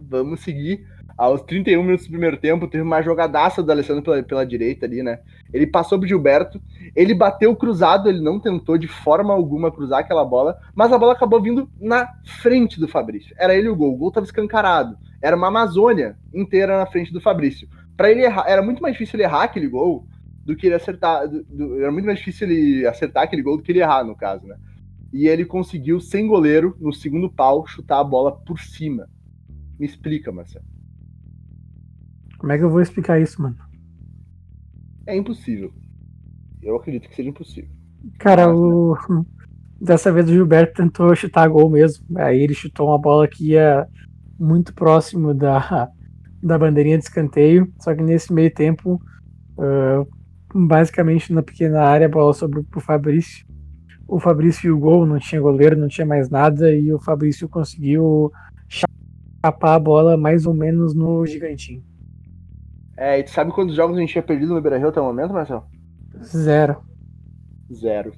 vamos 0.00 0.40
seguir 0.40 0.86
aos 1.20 1.42
31 1.42 1.82
minutos 1.82 2.06
do 2.06 2.12
primeiro 2.12 2.38
tempo, 2.38 2.66
teve 2.66 2.82
uma 2.82 3.02
jogadaça 3.02 3.62
do 3.62 3.70
Alessandro 3.70 4.02
pela, 4.02 4.22
pela 4.22 4.46
direita 4.46 4.86
ali, 4.86 5.02
né? 5.02 5.18
Ele 5.52 5.66
passou 5.66 5.98
pro 5.98 6.08
Gilberto, 6.08 6.58
ele 6.96 7.12
bateu 7.12 7.54
cruzado, 7.54 8.08
ele 8.08 8.22
não 8.22 8.40
tentou 8.40 8.78
de 8.78 8.88
forma 8.88 9.34
alguma 9.34 9.70
cruzar 9.70 9.98
aquela 9.98 10.24
bola, 10.24 10.58
mas 10.74 10.90
a 10.90 10.96
bola 10.96 11.12
acabou 11.12 11.42
vindo 11.42 11.68
na 11.78 12.08
frente 12.24 12.80
do 12.80 12.88
Fabrício. 12.88 13.36
Era 13.38 13.54
ele 13.54 13.68
o 13.68 13.76
gol, 13.76 13.92
o 13.92 13.96
gol 13.98 14.10
tava 14.10 14.24
escancarado. 14.24 14.96
Era 15.20 15.36
uma 15.36 15.48
Amazônia 15.48 16.16
inteira 16.32 16.78
na 16.78 16.86
frente 16.86 17.12
do 17.12 17.20
Fabrício. 17.20 17.68
Para 17.98 18.10
ele 18.10 18.22
errar, 18.22 18.46
era 18.48 18.62
muito 18.62 18.80
mais 18.80 18.94
difícil 18.94 19.18
ele 19.18 19.24
errar 19.24 19.42
aquele 19.42 19.68
gol 19.68 20.06
do 20.42 20.56
que 20.56 20.68
ele 20.68 20.74
acertar. 20.74 21.28
Do, 21.28 21.44
do, 21.44 21.82
era 21.82 21.92
muito 21.92 22.06
mais 22.06 22.16
difícil 22.16 22.48
ele 22.48 22.86
acertar 22.86 23.24
aquele 23.24 23.42
gol 23.42 23.58
do 23.58 23.62
que 23.62 23.72
ele 23.72 23.80
errar, 23.80 24.04
no 24.04 24.16
caso, 24.16 24.46
né? 24.46 24.56
E 25.12 25.28
ele 25.28 25.44
conseguiu, 25.44 26.00
sem 26.00 26.26
goleiro, 26.26 26.74
no 26.80 26.94
segundo 26.94 27.30
pau, 27.30 27.66
chutar 27.66 28.00
a 28.00 28.04
bola 28.04 28.32
por 28.34 28.58
cima. 28.58 29.06
Me 29.78 29.84
explica, 29.84 30.32
Marcelo. 30.32 30.79
Como 32.40 32.52
é 32.52 32.56
que 32.56 32.64
eu 32.64 32.70
vou 32.70 32.80
explicar 32.80 33.20
isso, 33.20 33.42
mano? 33.42 33.56
É 35.06 35.14
impossível. 35.14 35.70
Eu 36.62 36.74
acredito 36.76 37.06
que 37.06 37.14
seja 37.14 37.28
impossível. 37.28 37.68
Cara, 38.18 38.46
Mas, 38.46 38.56
o... 38.56 38.96
Né? 39.10 39.24
dessa 39.78 40.10
vez 40.10 40.26
o 40.26 40.32
Gilberto 40.32 40.82
tentou 40.82 41.14
chutar 41.14 41.46
gol 41.50 41.68
mesmo. 41.68 42.02
Aí 42.16 42.40
ele 42.40 42.54
chutou 42.54 42.88
uma 42.88 42.98
bola 42.98 43.28
que 43.28 43.50
ia 43.50 43.86
muito 44.38 44.72
próximo 44.72 45.34
da, 45.34 45.90
da 46.42 46.58
bandeirinha 46.58 46.96
de 46.96 47.04
escanteio. 47.04 47.70
Só 47.78 47.94
que 47.94 48.02
nesse 48.02 48.32
meio 48.32 48.50
tempo, 48.50 48.98
uh, 49.58 50.08
basicamente 50.66 51.34
na 51.34 51.42
pequena 51.42 51.82
área, 51.82 52.06
a 52.06 52.10
bola 52.10 52.32
sobrou 52.32 52.64
pro 52.64 52.80
Fabrício. 52.80 53.44
O 54.08 54.18
Fabrício 54.18 54.68
e 54.68 54.70
o 54.70 54.78
gol, 54.78 55.04
não 55.04 55.18
tinha 55.18 55.42
goleiro, 55.42 55.76
não 55.76 55.88
tinha 55.88 56.06
mais 56.06 56.30
nada. 56.30 56.74
E 56.74 56.90
o 56.90 56.98
Fabrício 56.98 57.46
conseguiu 57.50 58.32
chapar 58.66 59.74
a 59.74 59.78
bola 59.78 60.16
mais 60.16 60.46
ou 60.46 60.54
menos 60.54 60.94
no 60.94 61.26
gigantinho. 61.26 61.89
É, 63.00 63.18
e 63.18 63.22
tu 63.22 63.30
sabe 63.30 63.50
quantos 63.50 63.74
jogos 63.74 63.96
a 63.96 64.00
gente 64.00 64.12
tinha 64.12 64.22
perdido 64.22 64.52
no 64.52 64.60
Beira-Rio 64.60 64.88
até 64.88 65.00
o 65.00 65.04
momento, 65.04 65.32
Marcelo? 65.32 65.64
Zero. 66.22 66.84
Zero. 67.72 68.12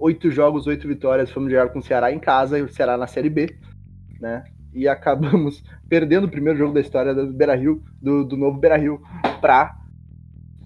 Oito 0.00 0.32
jogos, 0.32 0.66
oito 0.66 0.88
vitórias. 0.88 1.30
Fomos 1.30 1.48
jogar 1.48 1.68
com 1.68 1.78
o 1.78 1.82
Ceará 1.82 2.10
em 2.10 2.18
casa 2.18 2.58
e 2.58 2.62
o 2.62 2.68
Ceará 2.68 2.96
na 2.96 3.06
Série 3.06 3.30
B, 3.30 3.56
né? 4.20 4.42
E 4.74 4.88
acabamos 4.88 5.62
perdendo 5.88 6.24
o 6.24 6.28
primeiro 6.28 6.58
jogo 6.58 6.74
da 6.74 6.80
história 6.80 7.14
do 7.14 7.32
Beira-Rio, 7.32 7.84
do, 8.02 8.24
do 8.24 8.36
novo 8.36 8.58
Beira-Rio, 8.58 9.00
pra 9.40 9.76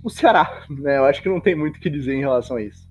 o 0.02 0.08
Ceará, 0.08 0.62
né? 0.70 0.96
Eu 0.96 1.04
acho 1.04 1.22
que 1.22 1.28
não 1.28 1.38
tem 1.38 1.54
muito 1.54 1.76
o 1.76 1.80
que 1.80 1.90
dizer 1.90 2.14
em 2.14 2.20
relação 2.20 2.56
a 2.56 2.62
isso. 2.62 2.88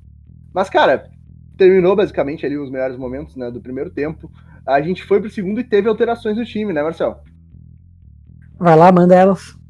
Mas, 0.54 0.69
cara, 0.69 1.10
terminou 1.58 1.95
basicamente 1.95 2.45
ali 2.45 2.60
os 2.60 2.69
melhores 2.69 2.95
momentos 2.95 3.36
né, 3.36 3.49
do 3.49 3.60
primeiro 3.60 3.89
tempo. 3.89 4.32
A 4.67 4.80
gente 4.84 5.04
foi 5.04 5.19
pro 5.19 5.32
segundo 5.32 5.60
e 5.60 5.63
teve 5.63 5.89
alterações 5.89 6.38
no 6.38 6.45
time, 6.45 6.71
né, 6.71 6.84
Marcelo? 6.84 7.15
Vai 8.60 8.75
lá, 8.75 8.91
manda 8.91 9.15
elas. 9.15 9.62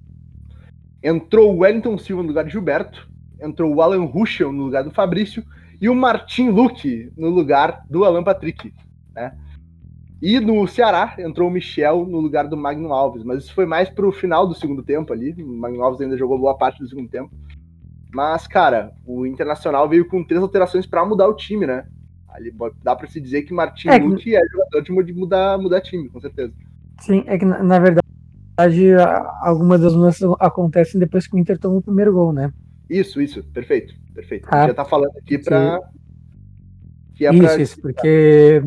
Entrou 1.04 1.54
o 1.54 1.60
Wellington 1.60 1.98
Silva 1.98 2.24
no 2.24 2.30
lugar 2.30 2.46
de 2.46 2.52
Gilberto, 2.52 3.10
entrou 3.42 3.74
o 3.74 3.82
Alan 3.82 4.06
Ruschel 4.06 4.52
no 4.54 4.64
lugar 4.64 4.84
do 4.84 4.92
Fabrício 4.92 5.44
e 5.82 5.90
o 5.90 5.96
Martin 5.96 6.50
Luque 6.50 7.12
no 7.18 7.30
lugar 7.30 7.84
do 7.90 8.06
Alan 8.06 8.24
Patrick, 8.24 8.74
né? 9.14 9.38
E 10.22 10.40
no 10.40 10.66
Ceará 10.66 11.16
entrou 11.20 11.50
o 11.50 11.52
Michel 11.52 12.06
no 12.06 12.22
lugar 12.22 12.48
do 12.48 12.56
Magno 12.56 12.94
Alves, 12.94 13.26
mas 13.26 13.44
isso 13.44 13.54
foi 13.54 13.66
mais 13.66 13.90
pro 13.90 14.10
final 14.10 14.48
do 14.48 14.56
segundo 14.56 14.82
tempo 14.82 15.12
ali. 15.12 15.34
O 15.44 15.58
Magno 15.58 15.84
Alves 15.84 16.00
ainda 16.00 16.18
jogou 16.18 16.40
boa 16.40 16.58
parte 16.58 16.80
do 16.80 16.88
segundo 16.88 17.10
tempo. 17.10 17.30
Mas, 18.14 18.48
cara, 18.48 18.94
o 19.06 19.26
Internacional 19.26 19.90
veio 19.90 20.08
com 20.08 20.24
três 20.24 20.42
alterações 20.42 20.86
para 20.86 21.06
mudar 21.06 21.28
o 21.28 21.36
time, 21.36 21.68
né? 21.68 21.86
Ali 22.30 22.56
dá 22.82 22.96
para 22.96 23.08
se 23.08 23.20
dizer 23.20 23.42
que 23.42 23.54
Martin 23.54 23.90
é, 23.90 23.98
Luque 23.98 24.34
é 24.34 24.42
jogador 24.48 25.04
de 25.04 25.14
mudar, 25.14 25.58
mudar 25.58 25.82
time, 25.82 26.08
com 26.08 26.22
certeza. 26.22 26.54
Sim, 27.02 27.26
é 27.28 27.38
que 27.38 27.44
na 27.44 27.80
verdade 27.80 28.03
verdade, 28.58 28.94
algumas 29.42 29.82
das 29.82 29.96
mudanças 29.96 30.30
acontecem 30.40 31.00
depois 31.00 31.28
que 31.28 31.36
o 31.36 31.40
Inter 31.40 31.58
toma 31.58 31.78
o 31.78 31.82
primeiro 31.82 32.14
gol, 32.14 32.32
né? 32.32 32.52
Isso, 32.90 33.22
isso, 33.22 33.44
perfeito, 33.46 33.94
perfeito. 34.14 34.48
Ah, 34.52 34.68
já 34.68 34.74
tá 34.74 34.86
falando 34.86 35.18
aqui 35.18 35.38
para 35.38 35.80
que 37.16 37.26
é 37.26 37.34
isso, 37.34 37.44
pra... 37.44 37.58
isso, 37.58 37.82
porque 37.82 38.64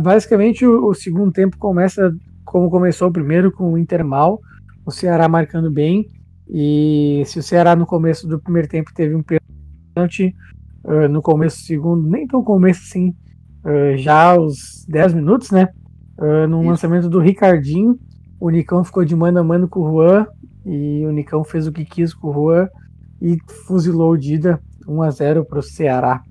basicamente 0.00 0.66
o, 0.66 0.88
o, 0.88 0.94
segundo 0.94 1.32
tempo 1.32 1.56
começa 1.58 2.14
como 2.44 2.70
começou 2.70 3.08
o 3.08 3.12
primeiro 3.12 3.50
com 3.50 3.72
o 3.72 3.78
Inter 3.78 4.04
mal, 4.04 4.40
o 4.84 4.90
Ceará 4.90 5.28
marcando 5.28 5.70
bem 5.70 6.08
e 6.48 7.22
se 7.26 7.38
o 7.38 7.42
Ceará 7.42 7.76
no 7.76 7.86
começo 7.86 8.26
do 8.26 8.40
primeiro 8.40 8.68
tempo 8.68 8.92
teve 8.92 9.14
um 9.14 9.22
pênalti, 9.22 10.34
uh, 10.84 11.08
no 11.08 11.22
começo 11.22 11.58
do 11.58 11.66
segundo, 11.66 12.08
nem 12.08 12.26
tão 12.26 12.42
começo 12.42 12.82
assim, 12.82 13.14
uh, 13.64 13.96
já 13.96 14.32
aos 14.32 14.84
10 14.88 15.14
minutos, 15.14 15.52
né? 15.52 15.68
Uh, 16.18 16.48
no 16.48 16.60
Isso. 16.60 16.70
lançamento 16.70 17.08
do 17.08 17.20
Ricardinho, 17.20 17.98
o 18.40 18.48
Nicão 18.48 18.82
ficou 18.82 19.04
de 19.04 19.14
mano 19.14 19.38
a 19.38 19.44
mano 19.44 19.68
com 19.68 19.80
o 19.80 19.90
Juan 19.90 20.26
e 20.64 21.04
o 21.04 21.12
Nicão 21.12 21.44
fez 21.44 21.66
o 21.66 21.72
que 21.72 21.84
quis 21.84 22.14
com 22.14 22.28
o 22.28 22.32
Juan 22.32 22.68
e 23.20 23.36
fuzilou 23.66 24.12
o 24.12 24.16
Dida 24.16 24.58
1 24.88 25.02
a 25.02 25.10
0 25.10 25.44
para 25.44 25.58
o 25.58 25.62
Ceará. 25.62 26.24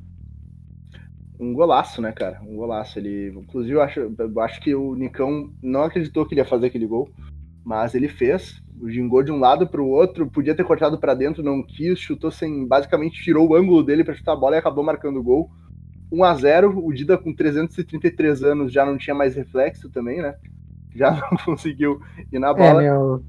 Um 1.39 1.53
golaço, 1.53 2.01
né, 2.01 2.11
cara? 2.11 2.41
Um 2.41 2.55
golaço. 2.55 2.97
Ele, 2.97 3.29
inclusive, 3.29 3.75
eu 3.75 3.81
acho, 3.81 3.99
eu 3.99 4.39
acho 4.41 4.59
que 4.59 4.73
o 4.73 4.95
Nicão 4.95 5.51
não 5.61 5.83
acreditou 5.83 6.25
que 6.25 6.33
ele 6.33 6.41
ia 6.41 6.45
fazer 6.45 6.65
aquele 6.65 6.87
gol, 6.87 7.09
mas 7.63 7.93
ele 7.93 8.09
fez. 8.09 8.61
Gingou 8.87 9.21
de 9.21 9.31
um 9.31 9.39
lado 9.39 9.67
para 9.67 9.81
o 9.81 9.87
outro, 9.87 10.27
podia 10.27 10.55
ter 10.55 10.63
cortado 10.63 10.97
para 10.97 11.13
dentro, 11.13 11.43
não 11.43 11.61
quis, 11.61 11.99
chutou 11.99 12.31
sem, 12.31 12.65
basicamente 12.65 13.21
tirou 13.21 13.47
o 13.47 13.55
ângulo 13.55 13.83
dele 13.83 14.03
para 14.03 14.15
chutar 14.15 14.33
a 14.33 14.37
bola 14.37 14.55
e 14.55 14.59
acabou 14.59 14.83
marcando 14.83 15.19
o 15.19 15.23
gol. 15.23 15.49
1 16.11 16.23
a 16.23 16.33
0 16.33 16.85
o 16.85 16.91
Dida 16.91 17.17
com 17.17 17.33
333 17.33 18.43
anos 18.43 18.73
já 18.73 18.83
não 18.85 18.97
tinha 18.97 19.15
mais 19.15 19.35
reflexo 19.35 19.89
também, 19.89 20.21
né? 20.21 20.35
Já 20.95 21.11
não 21.31 21.37
conseguiu 21.45 22.01
ir 22.31 22.39
na 22.39 22.49
é, 22.49 22.53
bola. 22.53 22.83
É, 22.83 22.89
meu, 22.89 23.23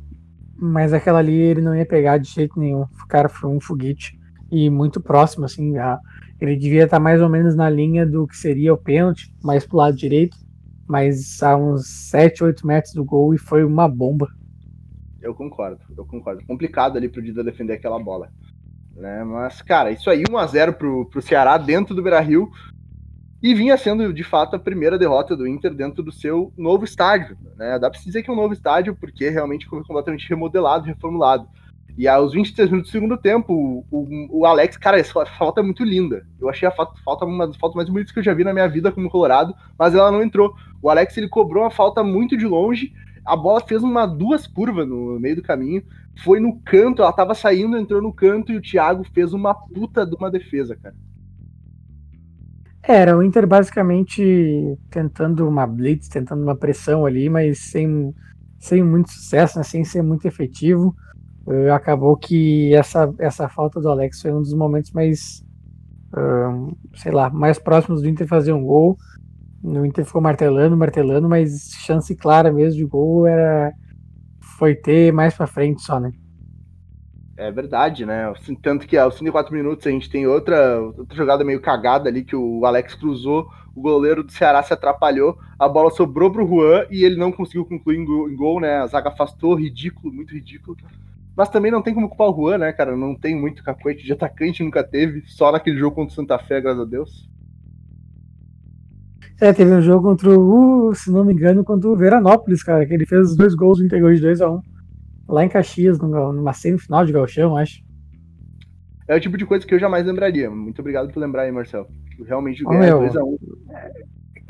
mas 0.56 0.92
aquela 0.92 1.18
ali 1.18 1.34
ele 1.34 1.60
não 1.60 1.74
ia 1.74 1.86
pegar 1.86 2.18
de 2.18 2.28
jeito 2.28 2.58
nenhum. 2.58 2.82
O 2.82 3.06
cara 3.08 3.28
foi 3.28 3.50
um 3.50 3.60
foguete 3.60 4.18
e 4.50 4.68
muito 4.68 5.00
próximo, 5.00 5.44
assim. 5.44 5.78
A, 5.78 5.98
ele 6.40 6.56
devia 6.56 6.84
estar 6.84 7.00
mais 7.00 7.20
ou 7.20 7.28
menos 7.28 7.54
na 7.54 7.68
linha 7.68 8.06
do 8.06 8.26
que 8.26 8.36
seria 8.36 8.72
o 8.74 8.78
pênalti, 8.78 9.32
mais 9.42 9.66
pro 9.66 9.78
lado 9.78 9.96
direito, 9.96 10.36
mas 10.86 11.42
a 11.42 11.56
uns 11.56 11.86
7, 12.10 12.44
8 12.44 12.66
metros 12.66 12.94
do 12.94 13.04
gol 13.04 13.34
e 13.34 13.38
foi 13.38 13.64
uma 13.64 13.88
bomba. 13.88 14.28
Eu 15.20 15.34
concordo, 15.34 15.80
eu 15.96 16.04
concordo. 16.04 16.44
Complicado 16.46 16.96
ali 16.96 17.08
pro 17.08 17.22
Dida 17.22 17.44
defender 17.44 17.74
aquela 17.74 17.98
bola. 17.98 18.30
Né? 18.96 19.22
Mas, 19.24 19.62
cara, 19.62 19.90
isso 19.90 20.10
aí 20.10 20.24
1x0 20.24 20.72
pro, 20.74 21.06
pro 21.06 21.22
Ceará 21.22 21.56
dentro 21.58 21.94
do 21.94 22.02
Beira 22.02 22.20
Rio 22.20 22.50
e 23.42 23.54
vinha 23.54 23.76
sendo 23.76 24.12
de 24.12 24.22
fato 24.22 24.56
a 24.56 24.58
primeira 24.58 24.98
derrota 24.98 25.36
do 25.36 25.46
Inter 25.46 25.72
dentro 25.74 26.02
do 26.02 26.12
seu 26.12 26.52
novo 26.56 26.84
estádio. 26.84 27.38
Né? 27.56 27.78
Dá 27.78 27.90
para 27.90 28.00
dizer 28.00 28.22
que 28.22 28.30
é 28.30 28.32
um 28.32 28.36
novo 28.36 28.52
estádio 28.52 28.94
porque 28.94 29.28
realmente 29.30 29.66
foi 29.66 29.82
completamente 29.82 30.28
remodelado, 30.28 30.86
reformulado. 30.86 31.48
E 31.96 32.06
aos 32.06 32.32
23 32.32 32.70
minutos 32.70 32.90
do 32.90 32.92
segundo 32.92 33.16
tempo, 33.16 33.52
o, 33.52 33.84
o, 33.90 34.40
o 34.40 34.46
Alex, 34.46 34.76
cara, 34.76 34.98
essa 34.98 35.26
falta 35.26 35.60
é 35.60 35.64
muito 35.64 35.84
linda. 35.84 36.26
Eu 36.40 36.48
achei 36.48 36.66
a 36.68 36.70
falta, 36.70 36.94
falta 37.04 37.24
uma 37.24 37.46
das 37.46 37.56
faltas 37.56 37.76
mais 37.76 37.88
bonitas 37.88 38.12
que 38.12 38.18
eu 38.18 38.22
já 38.22 38.32
vi 38.32 38.44
na 38.44 38.52
minha 38.52 38.68
vida 38.68 38.92
como 38.92 39.10
Colorado, 39.10 39.54
mas 39.78 39.94
ela 39.94 40.10
não 40.10 40.22
entrou. 40.22 40.54
O 40.80 40.88
Alex 40.88 41.16
ele 41.16 41.28
cobrou 41.28 41.64
uma 41.64 41.70
falta 41.70 42.02
muito 42.02 42.36
de 42.36 42.46
longe, 42.46 42.92
a 43.24 43.36
bola 43.36 43.60
fez 43.60 43.82
uma 43.82 44.06
duas 44.06 44.46
curvas 44.46 44.86
no 44.86 45.18
meio 45.18 45.36
do 45.36 45.42
caminho, 45.42 45.82
foi 46.22 46.40
no 46.40 46.58
canto, 46.60 47.02
ela 47.02 47.12
tava 47.12 47.34
saindo, 47.34 47.76
entrou 47.76 48.00
no 48.00 48.12
canto 48.12 48.52
e 48.52 48.56
o 48.56 48.62
Thiago 48.62 49.04
fez 49.12 49.32
uma 49.32 49.54
puta 49.54 50.06
de 50.06 50.14
uma 50.14 50.30
defesa, 50.30 50.76
cara. 50.76 50.94
Era 52.82 53.16
o 53.16 53.22
Inter 53.22 53.46
basicamente 53.46 54.78
tentando 54.90 55.46
uma 55.46 55.66
blitz, 55.66 56.08
tentando 56.08 56.42
uma 56.42 56.56
pressão 56.56 57.04
ali, 57.04 57.28
mas 57.28 57.58
sem, 57.58 58.14
sem 58.58 58.82
muito 58.82 59.10
sucesso, 59.10 59.58
né, 59.58 59.64
sem 59.64 59.84
ser 59.84 60.02
muito 60.02 60.26
efetivo. 60.26 60.94
Uh, 61.46 61.72
acabou 61.72 62.16
que 62.16 62.74
essa, 62.74 63.12
essa 63.18 63.48
falta 63.48 63.80
do 63.80 63.88
Alex 63.88 64.22
foi 64.22 64.32
um 64.32 64.40
dos 64.40 64.54
momentos 64.54 64.92
mais, 64.92 65.44
uh, 66.12 66.76
sei 66.94 67.12
lá, 67.12 67.28
mais 67.28 67.58
próximos 67.58 68.02
do 68.02 68.08
Inter 68.08 68.26
fazer 68.26 68.52
um 68.52 68.62
gol. 68.62 68.96
No 69.62 69.84
Inter 69.84 70.04
ficou 70.04 70.22
martelando, 70.22 70.76
martelando, 70.76 71.28
mas 71.28 71.70
chance 71.72 72.14
clara 72.16 72.50
mesmo 72.50 72.78
de 72.78 72.84
gol 72.86 73.26
era 73.26 73.72
foi 74.58 74.74
ter 74.74 75.12
mais 75.12 75.34
pra 75.34 75.46
frente 75.46 75.82
só, 75.82 75.98
né? 75.98 76.12
É 77.40 77.50
verdade, 77.50 78.04
né? 78.04 78.30
Tanto 78.62 78.86
que 78.86 78.98
aos 78.98 79.14
54 79.14 79.50
minutos 79.54 79.86
a 79.86 79.90
gente 79.90 80.10
tem 80.10 80.26
outra, 80.26 80.78
outra 80.78 81.16
jogada 81.16 81.42
meio 81.42 81.58
cagada 81.58 82.06
ali 82.06 82.22
que 82.22 82.36
o 82.36 82.66
Alex 82.66 82.94
cruzou, 82.94 83.48
o 83.74 83.80
goleiro 83.80 84.22
do 84.22 84.30
Ceará 84.30 84.62
se 84.62 84.74
atrapalhou, 84.74 85.38
a 85.58 85.66
bola 85.66 85.90
sobrou 85.90 86.30
pro 86.30 86.46
Juan 86.46 86.84
e 86.90 87.02
ele 87.02 87.16
não 87.16 87.32
conseguiu 87.32 87.64
concluir 87.64 87.96
em 87.96 88.04
gol, 88.04 88.28
em 88.28 88.36
gol 88.36 88.60
né? 88.60 88.76
A 88.76 88.86
zaga 88.86 89.08
afastou, 89.08 89.54
ridículo, 89.54 90.12
muito 90.12 90.34
ridículo. 90.34 90.76
Mas 91.34 91.48
também 91.48 91.72
não 91.72 91.80
tem 91.80 91.94
como 91.94 92.10
culpar 92.10 92.28
o 92.28 92.36
Juan, 92.36 92.58
né, 92.58 92.74
cara? 92.74 92.94
Não 92.94 93.14
tem 93.14 93.34
muito 93.34 93.64
cacoete 93.64 94.04
de 94.04 94.12
atacante, 94.12 94.62
nunca 94.62 94.84
teve, 94.84 95.22
só 95.26 95.50
naquele 95.50 95.78
jogo 95.78 95.96
contra 95.96 96.12
o 96.12 96.14
Santa 96.14 96.38
Fé, 96.38 96.60
graças 96.60 96.82
a 96.82 96.84
Deus. 96.84 97.26
É, 99.40 99.50
teve 99.54 99.72
um 99.72 99.80
jogo 99.80 100.10
contra 100.10 100.28
o, 100.38 100.94
se 100.94 101.10
não 101.10 101.24
me 101.24 101.32
engano, 101.32 101.64
contra 101.64 101.88
o 101.88 101.96
Veranópolis, 101.96 102.62
cara, 102.62 102.84
que 102.84 102.92
ele 102.92 103.06
fez 103.06 103.30
os 103.30 103.36
dois 103.36 103.54
gols 103.54 103.80
entregou 103.80 104.12
de 104.12 104.20
2x1. 104.20 104.58
Um 104.58 104.69
lá 105.30 105.44
em 105.44 105.48
Caxias, 105.48 105.98
numa 105.98 106.52
semifinal 106.52 107.06
de 107.06 107.12
Galchão, 107.12 107.56
acho. 107.56 107.82
É 109.06 109.16
o 109.16 109.20
tipo 109.20 109.36
de 109.36 109.46
coisa 109.46 109.66
que 109.66 109.74
eu 109.74 109.78
jamais 109.78 110.06
lembraria. 110.06 110.50
Muito 110.50 110.80
obrigado 110.80 111.12
por 111.12 111.20
lembrar 111.20 111.42
aí, 111.42 111.52
Marcelo. 111.52 111.88
Realmente 112.26 112.62
ganhar 112.62 112.94
2x1. 112.94 113.24
Um. 113.24 113.38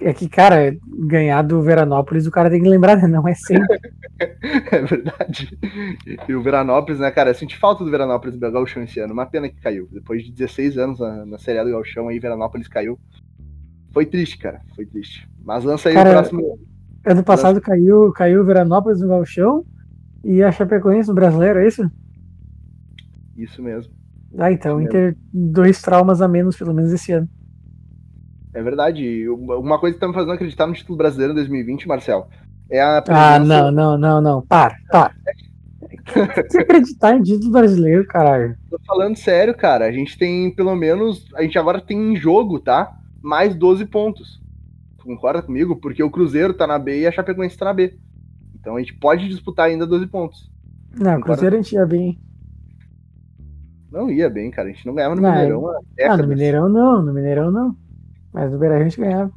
É 0.02 0.14
que, 0.14 0.28
cara, 0.28 0.74
ganhar 1.06 1.42
do 1.42 1.60
Veranópolis 1.62 2.26
o 2.26 2.30
cara 2.30 2.50
tem 2.50 2.62
que 2.62 2.68
lembrar, 2.68 2.96
né? 2.96 3.06
Não 3.06 3.26
é 3.28 3.34
sempre. 3.34 3.78
é 4.18 4.82
verdade. 4.82 5.58
E 6.26 6.34
o 6.34 6.42
Veranópolis, 6.42 7.00
né, 7.00 7.10
cara? 7.10 7.30
Eu 7.30 7.34
senti 7.34 7.56
falta 7.56 7.84
do 7.84 7.90
Veranópolis 7.90 8.38
do 8.38 8.50
Galchão 8.50 8.82
esse 8.82 8.98
ano. 8.98 9.12
Uma 9.12 9.26
pena 9.26 9.48
que 9.48 9.60
caiu. 9.60 9.88
Depois 9.92 10.24
de 10.24 10.32
16 10.32 10.78
anos 10.78 11.00
na, 11.00 11.26
na 11.26 11.38
Série 11.38 11.58
A 11.58 11.64
do 11.64 11.70
Galchão, 11.70 12.08
aí 12.08 12.18
Veranópolis 12.18 12.68
caiu. 12.68 12.98
Foi 13.92 14.06
triste, 14.06 14.38
cara. 14.38 14.60
Foi 14.74 14.86
triste. 14.86 15.28
Mas 15.44 15.64
lança 15.64 15.88
aí 15.90 15.94
cara, 15.94 16.10
o 16.10 16.12
próximo. 16.12 16.58
Ano 17.06 17.24
passado 17.24 17.54
lança... 17.56 17.66
caiu, 17.66 18.12
caiu 18.12 18.40
o 18.40 18.44
Veranópolis 18.44 19.00
no 19.00 19.08
Galchão 19.08 19.64
e 20.24 20.42
a 20.42 20.52
Chapecoense 20.52 21.08
no 21.08 21.14
brasileiro, 21.14 21.60
é 21.60 21.66
isso? 21.66 21.90
Isso 23.36 23.62
mesmo. 23.62 23.92
Ah, 24.38 24.52
então, 24.52 24.80
Inter 24.80 25.16
dois 25.32 25.80
traumas 25.82 26.22
a 26.22 26.28
menos, 26.28 26.56
pelo 26.56 26.74
menos 26.74 26.92
esse 26.92 27.12
ano. 27.12 27.28
É 28.52 28.62
verdade. 28.62 29.28
Uma 29.28 29.78
coisa 29.78 29.94
que 29.94 30.00
tá 30.00 30.08
me 30.08 30.14
fazendo 30.14 30.32
acreditar 30.32 30.66
no 30.66 30.74
título 30.74 30.98
brasileiro 30.98 31.32
em 31.32 31.36
2020, 31.36 31.88
Marcel, 31.88 32.28
é 32.68 32.80
a 32.80 33.02
presença... 33.02 33.34
Ah, 33.34 33.38
não, 33.38 33.70
não, 33.70 33.98
não, 33.98 34.20
não. 34.20 34.42
Para, 34.42 34.76
para. 34.90 35.14
Você 36.48 36.58
acreditar 36.58 37.16
em 37.16 37.22
título 37.22 37.52
brasileiro, 37.52 38.06
caralho. 38.06 38.56
Tô 38.68 38.78
falando 38.86 39.16
sério, 39.16 39.56
cara. 39.56 39.86
A 39.86 39.92
gente 39.92 40.18
tem 40.18 40.50
pelo 40.54 40.74
menos. 40.74 41.26
A 41.34 41.42
gente 41.42 41.58
agora 41.58 41.80
tem 41.80 42.12
em 42.12 42.16
jogo, 42.16 42.60
tá? 42.60 42.96
Mais 43.22 43.54
12 43.54 43.86
pontos. 43.86 44.40
Concorda 45.02 45.42
comigo? 45.42 45.76
Porque 45.76 46.02
o 46.02 46.10
Cruzeiro 46.10 46.54
tá 46.54 46.66
na 46.66 46.78
B 46.78 47.00
e 47.00 47.06
a 47.06 47.12
Chapecoense 47.12 47.56
tá 47.56 47.64
na 47.64 47.72
B. 47.72 47.96
Então 48.60 48.76
a 48.76 48.78
gente 48.80 48.94
pode 48.94 49.28
disputar 49.28 49.66
ainda 49.66 49.86
12 49.86 50.06
pontos. 50.06 50.50
Não, 50.94 51.18
o 51.18 51.20
Cruzeiro 51.20 51.56
a 51.56 51.62
gente 51.62 51.74
ia 51.74 51.86
bem. 51.86 52.18
Não 53.90 54.10
ia 54.10 54.30
bem, 54.30 54.50
cara. 54.50 54.68
A 54.68 54.72
gente 54.72 54.86
não 54.86 54.94
ganhava 54.94 55.16
no 55.16 55.22
não, 55.22 55.30
Mineirão. 55.30 55.68
Ah, 56.02 56.16
no 56.16 56.26
Mineirão 56.26 56.68
não, 56.68 57.02
no 57.02 57.12
Mineirão 57.12 57.50
não. 57.50 57.76
Mas 58.32 58.52
no 58.52 58.58
Beira 58.58 58.76
Rio 58.76 58.86
a 58.86 58.88
gente 58.88 59.00
ganhava. 59.00 59.32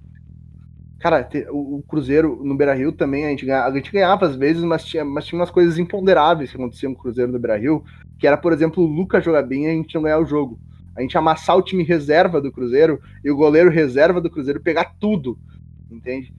Cara, 0.99 1.27
o 1.51 1.83
Cruzeiro 1.88 2.39
no 2.43 2.55
Beira 2.55 2.73
Rio 2.73 2.91
também 2.93 3.25
a 3.25 3.29
gente 3.29 3.45
ganhava, 3.45 3.67
a 3.67 3.75
gente 3.75 3.91
ganhava 3.91 4.25
às 4.25 4.36
vezes, 4.36 4.63
mas 4.63 4.86
tinha, 4.86 5.03
mas 5.03 5.25
tinha 5.25 5.38
umas 5.38 5.51
coisas 5.51 5.77
imponderáveis 5.77 6.49
que 6.49 6.55
aconteciam 6.55 6.93
com 6.93 6.99
o 6.99 7.03
Cruzeiro 7.03 7.31
no 7.31 7.39
Beira 7.39 7.57
Rio, 7.57 7.83
que 8.17 8.25
era, 8.25 8.38
por 8.38 8.53
exemplo, 8.53 8.83
o 8.83 8.88
Lucas 8.88 9.25
jogar 9.25 9.41
bem 9.43 9.65
e 9.65 9.69
a 9.69 9.73
gente 9.73 9.93
não 9.95 10.03
ganhar 10.03 10.19
o 10.19 10.25
jogo. 10.25 10.57
A 10.95 11.01
gente 11.01 11.17
amassar 11.17 11.57
o 11.57 11.62
time 11.62 11.83
reserva 11.83 12.39
do 12.39 12.51
Cruzeiro 12.51 13.01
e 13.23 13.29
o 13.29 13.36
goleiro 13.36 13.69
reserva 13.69 14.21
do 14.21 14.29
Cruzeiro 14.29 14.62
pegar 14.62 14.95
tudo. 14.99 15.38
Entende? 15.91 16.33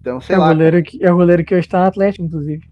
Então, 0.00 0.20
sei 0.20 0.36
é 0.36 0.38
lá. 0.38 0.48
Goleiro 0.48 0.82
que, 0.82 1.04
é 1.04 1.12
o 1.12 1.16
goleiro 1.16 1.44
que 1.44 1.54
hoje 1.54 1.66
está 1.66 1.80
no 1.80 1.86
Atlético, 1.86 2.24
inclusive. 2.24 2.62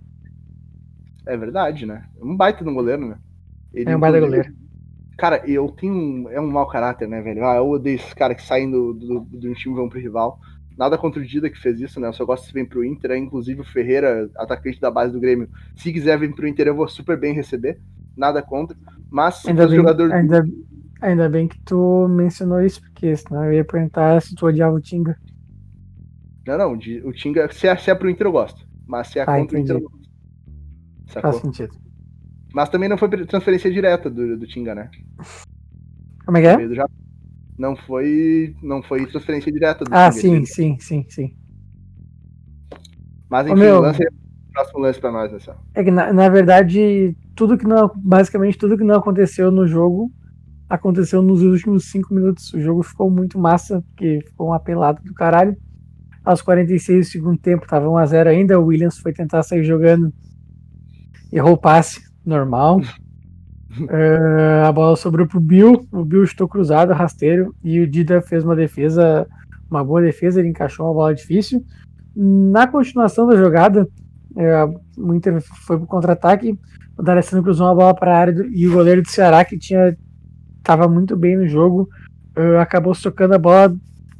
É 1.26 1.36
verdade, 1.36 1.84
né? 1.84 2.06
É 2.18 2.24
um 2.24 2.36
baita 2.36 2.64
de 2.64 2.70
um 2.70 2.74
goleiro, 2.74 3.06
né? 3.06 3.18
Ele, 3.72 3.90
é 3.90 3.96
um 3.96 4.00
baita 4.00 4.18
goleiro. 4.18 4.52
Cara, 5.18 5.42
eu 5.46 5.68
tenho 5.68 5.92
um, 5.92 6.28
é 6.30 6.40
um 6.40 6.50
mau 6.50 6.66
caráter, 6.68 7.08
né, 7.08 7.20
velho? 7.20 7.44
Ah, 7.44 7.56
eu 7.56 7.68
odeio 7.68 7.96
esses 7.96 8.14
caras 8.14 8.36
que 8.36 8.42
saem 8.42 8.70
do, 8.70 8.94
do, 8.94 9.20
do 9.20 9.54
time 9.54 9.74
e 9.74 9.76
vão 9.76 9.88
pro 9.88 10.00
rival. 10.00 10.40
Nada 10.78 10.96
contra 10.96 11.20
o 11.20 11.26
Dida 11.26 11.50
que 11.50 11.60
fez 11.60 11.80
isso, 11.80 11.98
né? 11.98 12.06
Eu 12.06 12.12
só 12.12 12.24
gosto 12.24 12.46
de 12.46 12.52
vir 12.52 12.68
pro 12.68 12.84
Inter. 12.84 13.10
É, 13.10 13.18
inclusive 13.18 13.60
o 13.60 13.64
Ferreira, 13.64 14.30
atacante 14.36 14.80
da 14.80 14.90
base 14.90 15.12
do 15.12 15.20
Grêmio. 15.20 15.50
Se 15.74 15.92
quiser 15.92 16.16
vir 16.18 16.32
pro 16.34 16.46
Inter, 16.46 16.68
eu 16.68 16.76
vou 16.76 16.88
super 16.88 17.18
bem 17.18 17.34
receber. 17.34 17.80
Nada 18.16 18.40
contra. 18.40 18.76
Mas 19.10 19.44
ainda 19.44 19.66
bem, 19.66 19.76
jogador. 19.76 20.12
Ainda, 20.12 20.44
ainda 21.00 21.28
bem 21.28 21.48
que 21.48 21.58
tu 21.62 22.06
mencionou 22.08 22.62
isso, 22.62 22.80
porque 22.80 23.14
senão 23.16 23.44
eu 23.44 23.54
ia 23.54 23.64
perguntar 23.64 24.22
se 24.22 24.36
tu 24.36 24.46
odiava 24.46 24.76
o 24.76 24.80
Tinga. 24.80 25.18
Não, 26.48 26.56
não, 26.56 26.72
o 26.72 27.12
Tinga, 27.12 27.52
se 27.52 27.68
é, 27.68 27.76
se 27.76 27.90
é 27.90 27.94
pro 27.94 28.08
Inter 28.08 28.26
eu 28.26 28.32
gosto. 28.32 28.66
Mas 28.86 29.08
se 29.08 29.18
é 29.18 29.22
ah, 29.22 29.26
contra 29.26 29.58
entendi. 29.58 29.58
o 29.58 29.60
Inter 29.60 29.76
eu 29.76 29.80
gosto. 29.82 30.08
Sacou? 31.08 31.32
Faz 31.32 31.42
sentido. 31.42 31.76
Mas 32.54 32.70
também 32.70 32.88
não 32.88 32.96
foi 32.96 33.10
transferência 33.26 33.70
direta 33.70 34.08
do, 34.08 34.34
do 34.38 34.46
Tinga, 34.46 34.74
né? 34.74 34.90
Como 36.24 36.38
é 36.38 36.40
que 36.40 36.46
é? 36.46 36.84
Não 37.58 37.76
foi, 37.76 38.56
não 38.62 38.82
foi 38.82 39.04
transferência 39.04 39.52
direta 39.52 39.84
do 39.84 39.90
Ah, 39.92 40.10
Tinga, 40.10 40.46
sim, 40.46 40.46
sim, 40.46 40.78
sim, 40.80 41.06
sim. 41.10 41.36
Mas 43.28 43.46
enfim, 43.46 43.60
meu, 43.60 43.80
lance 43.80 44.02
o 44.02 44.52
próximo 44.52 44.80
lance 44.80 44.98
pra 44.98 45.12
nós, 45.12 45.30
nessa. 45.30 45.54
É 45.74 45.84
que 45.84 45.90
na, 45.90 46.14
na 46.14 46.30
verdade, 46.30 47.14
tudo 47.36 47.58
que 47.58 47.66
não. 47.66 47.92
Basicamente 47.94 48.56
tudo 48.56 48.78
que 48.78 48.84
não 48.84 48.94
aconteceu 48.94 49.50
no 49.50 49.66
jogo 49.66 50.10
aconteceu 50.66 51.20
nos 51.20 51.42
últimos 51.42 51.90
cinco 51.90 52.14
minutos. 52.14 52.54
O 52.54 52.60
jogo 52.60 52.82
ficou 52.82 53.10
muito 53.10 53.38
massa, 53.38 53.84
porque 53.88 54.20
ficou 54.24 54.48
um 54.48 54.54
apelado 54.54 55.02
do 55.02 55.12
caralho 55.12 55.54
aos 56.28 56.42
46 56.42 57.06
do 57.06 57.10
segundo 57.10 57.38
tempo, 57.38 57.64
estava 57.64 57.86
1x0 57.86 58.26
ainda. 58.26 58.60
O 58.60 58.66
Williams 58.66 58.98
foi 58.98 59.14
tentar 59.14 59.42
sair 59.42 59.64
jogando, 59.64 60.12
errou 61.32 61.54
o 61.54 61.58
passe 61.58 62.02
normal. 62.24 62.82
Uh, 63.80 64.66
a 64.68 64.70
bola 64.70 64.94
sobrou 64.94 65.26
pro 65.26 65.40
Bill, 65.40 65.88
o 65.90 66.04
Bill 66.04 66.24
estou 66.24 66.46
cruzado, 66.46 66.92
rasteiro, 66.92 67.54
e 67.64 67.80
o 67.80 67.88
Dida 67.88 68.20
fez 68.20 68.44
uma 68.44 68.54
defesa, 68.54 69.26
uma 69.70 69.82
boa 69.82 70.02
defesa, 70.02 70.38
ele 70.38 70.50
encaixou 70.50 70.84
uma 70.84 70.92
bola 70.92 71.14
difícil. 71.14 71.64
Na 72.14 72.66
continuação 72.66 73.26
da 73.26 73.34
jogada, 73.34 73.88
uh, 74.32 75.02
o 75.02 75.14
Inter 75.14 75.40
foi 75.40 75.78
pro 75.78 75.86
contra-ataque, 75.86 76.58
o 76.98 77.02
D'Alessandro 77.02 77.42
cruzou 77.42 77.68
uma 77.68 77.74
bola 77.74 77.94
para 77.94 78.14
a 78.14 78.18
área 78.18 78.34
do, 78.34 78.44
e 78.44 78.68
o 78.68 78.74
goleiro 78.74 79.00
do 79.00 79.08
Ceará, 79.08 79.46
que 79.46 79.56
tinha 79.58 79.96
estava 80.58 80.86
muito 80.86 81.16
bem 81.16 81.38
no 81.38 81.48
jogo, 81.48 81.88
uh, 82.36 82.58
acabou 82.58 82.94
socando 82.94 83.34
a 83.34 83.38
bola 83.38 83.74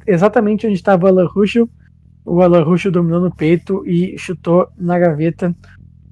exatamente 0.07 0.65
onde 0.65 0.75
estava 0.75 1.11
o 1.11 1.27
Ruschel, 1.27 1.69
o 2.29 2.43
Alan 2.43 2.63
Ruschel 2.63 2.91
dominou 2.91 3.19
no 3.19 3.35
peito 3.35 3.83
e 3.87 4.15
chutou 4.17 4.67
na 4.77 4.99
gaveta 4.99 5.55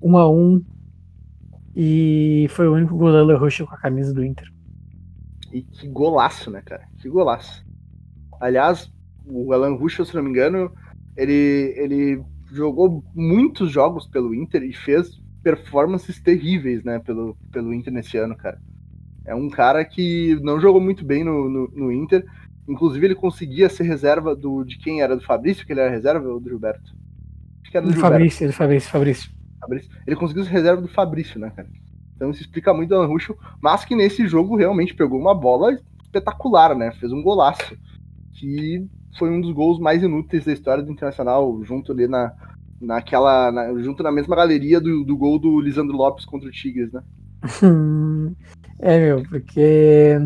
1 0.02 0.18
a 0.18 0.30
1 0.30 0.66
e 1.76 2.48
foi 2.50 2.68
o 2.68 2.74
único 2.74 2.98
gol 2.98 3.12
do 3.12 3.18
Alan 3.18 3.38
Ruschel 3.38 3.68
com 3.68 3.76
a 3.76 3.78
camisa 3.78 4.12
do 4.12 4.26
Inter. 4.26 4.52
E 5.54 5.62
que 5.62 5.88
golaço, 5.88 6.50
né, 6.50 6.62
cara? 6.66 6.88
Que 6.98 7.08
golaço. 7.08 7.64
Aliás, 8.42 8.92
o 9.28 9.54
Alan 9.54 9.76
Ruschel, 9.76 10.06
se 10.06 10.16
não 10.16 10.24
me 10.24 10.32
engano, 10.32 10.72
ele, 11.16 11.76
ele 11.78 12.24
jogou 12.52 13.04
muitos 13.14 13.72
jogos 13.72 14.08
pelo 14.08 14.34
Inter 14.34 14.64
e 14.64 14.74
fez 14.74 15.22
performances 15.44 16.20
terríveis, 16.20 16.84
né, 16.84 16.98
pelo, 16.98 17.38
pelo 17.52 17.72
Inter 17.72 17.94
nesse 17.94 18.18
ano, 18.18 18.36
cara. 18.36 18.60
É 19.24 19.36
um 19.36 19.50
cara 19.50 19.86
que 19.86 20.36
não 20.42 20.60
jogou 20.60 20.82
muito 20.82 21.06
bem 21.06 21.24
no, 21.24 21.48
no, 21.48 21.68
no 21.68 21.92
Inter, 21.92 22.26
Inclusive, 22.68 23.06
ele 23.06 23.16
conseguia 23.16 23.70
ser 23.70 23.84
reserva 23.84 24.36
do, 24.36 24.64
de 24.64 24.78
quem 24.78 25.02
era 25.02 25.16
do 25.16 25.24
Fabrício, 25.24 25.66
que 25.66 25.72
ele 25.72 25.80
era 25.80 25.90
reserva, 25.90 26.28
ou 26.28 26.40
do 26.40 26.50
Gilberto? 26.50 26.94
Acho 27.62 27.72
que 27.72 27.78
era 27.78 27.86
do, 27.86 27.94
do 27.94 28.00
Fabrício, 28.00 28.48
do 28.48 28.54
Fabrício, 28.54 28.90
Fabrício. 28.90 29.32
Fabrício. 29.60 29.92
Ele 30.06 30.16
conseguiu 30.16 30.44
ser 30.44 30.52
reserva 30.52 30.82
do 30.82 30.88
Fabrício, 30.88 31.40
né, 31.40 31.52
cara? 31.56 31.68
Então 32.16 32.32
isso 32.32 32.42
explica 32.42 32.74
muito 32.74 32.94
o 32.94 33.06
Ruschel, 33.06 33.38
mas 33.62 33.86
que 33.86 33.96
nesse 33.96 34.28
jogo 34.28 34.56
realmente 34.56 34.94
pegou 34.96 35.20
uma 35.20 35.36
bola 35.36 35.80
espetacular, 36.04 36.76
né? 36.76 36.92
Fez 36.94 37.12
um 37.12 37.22
golaço. 37.22 37.78
Que 38.34 38.86
foi 39.18 39.30
um 39.30 39.40
dos 39.40 39.52
gols 39.52 39.80
mais 39.80 40.04
inúteis 40.04 40.46
da 40.46 40.54
história 40.54 40.84
do 40.84 40.92
Internacional, 40.92 41.64
junto 41.64 41.92
ali 41.92 42.08
na, 42.08 42.34
naquela. 42.82 43.52
Na, 43.52 43.74
junto 43.82 44.04
na 44.04 44.12
mesma 44.12 44.36
galeria 44.36 44.80
do, 44.80 45.04
do 45.04 45.16
gol 45.16 45.40
do 45.40 45.60
Lisandro 45.60 45.96
Lopes 45.96 46.26
contra 46.26 46.50
o 46.50 46.52
Tigres, 46.52 46.92
né? 46.92 47.04
é, 48.80 49.00
meu, 49.00 49.24
porque 49.24 50.20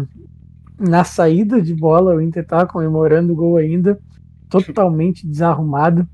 na 0.82 1.04
saída 1.04 1.62
de 1.62 1.74
bola, 1.74 2.16
o 2.16 2.22
Inter 2.22 2.46
tava 2.46 2.66
comemorando 2.66 3.32
o 3.34 3.36
gol 3.36 3.58
ainda, 3.58 4.00
totalmente 4.50 5.28
desarrumado. 5.28 6.08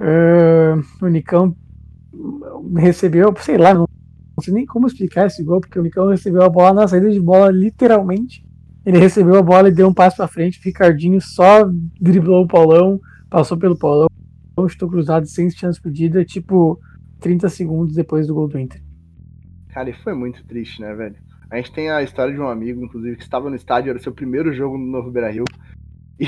Uh, 0.00 1.04
o 1.04 1.08
Nicão 1.08 1.56
recebeu, 2.76 3.34
sei 3.38 3.58
lá, 3.58 3.74
não, 3.74 3.88
não 4.36 4.42
sei 4.42 4.54
nem 4.54 4.64
como 4.64 4.86
explicar 4.86 5.26
esse 5.26 5.42
gol, 5.42 5.60
porque 5.60 5.78
o 5.78 5.82
Nicão 5.82 6.08
recebeu 6.08 6.42
a 6.42 6.48
bola 6.48 6.82
na 6.82 6.88
saída 6.88 7.10
de 7.10 7.20
bola, 7.20 7.50
literalmente. 7.50 8.46
Ele 8.86 8.98
recebeu 8.98 9.36
a 9.36 9.42
bola 9.42 9.68
e 9.68 9.72
deu 9.72 9.88
um 9.88 9.92
passo 9.92 10.16
para 10.16 10.28
frente. 10.28 10.58
O 10.58 10.62
Ricardinho 10.62 11.20
só 11.20 11.68
driblou 12.00 12.44
o 12.44 12.48
Paulão, 12.48 13.00
passou 13.28 13.58
pelo 13.58 13.76
Paulão, 13.76 14.08
estou 14.66 14.88
cruzado 14.88 15.26
sem 15.26 15.50
chance 15.50 15.80
perdida, 15.80 16.24
tipo 16.24 16.80
30 17.20 17.48
segundos 17.48 17.94
depois 17.94 18.26
do 18.26 18.34
gol 18.34 18.48
do 18.48 18.58
Inter. 18.58 18.80
Cara, 19.68 19.90
e 19.90 19.92
foi 19.92 20.14
muito 20.14 20.44
triste, 20.44 20.80
né, 20.80 20.94
velho? 20.94 21.16
A 21.50 21.56
gente 21.56 21.72
tem 21.72 21.90
a 21.90 22.02
história 22.02 22.32
de 22.32 22.40
um 22.40 22.48
amigo, 22.48 22.84
inclusive, 22.84 23.16
que 23.16 23.22
estava 23.22 23.48
no 23.48 23.56
estádio, 23.56 23.90
era 23.90 23.98
o 23.98 24.02
seu 24.02 24.12
primeiro 24.12 24.52
jogo 24.52 24.76
no 24.76 24.86
Novo 24.86 25.10
Beira 25.10 25.30
Rio. 25.30 25.44
e 26.20 26.26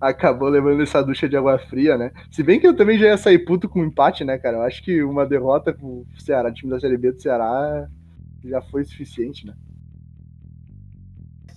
acabou 0.00 0.48
levando 0.48 0.82
essa 0.82 1.02
ducha 1.02 1.28
de 1.28 1.36
água 1.36 1.58
fria, 1.58 1.98
né? 1.98 2.12
Se 2.30 2.42
bem 2.42 2.58
que 2.60 2.66
eu 2.66 2.76
também 2.76 2.98
já 2.98 3.06
ia 3.06 3.18
sair 3.18 3.40
puto 3.40 3.68
com 3.68 3.80
um 3.80 3.86
empate, 3.86 4.24
né, 4.24 4.38
cara? 4.38 4.58
Eu 4.58 4.62
acho 4.62 4.82
que 4.82 5.02
uma 5.02 5.26
derrota 5.26 5.72
com 5.72 5.86
o 5.86 6.06
Ceará, 6.20 6.52
time 6.52 6.70
da 6.70 6.78
Série 6.78 6.96
B 6.96 7.12
do 7.12 7.20
Ceará, 7.20 7.88
já 8.44 8.62
foi 8.62 8.84
suficiente, 8.84 9.44
né? 9.46 9.54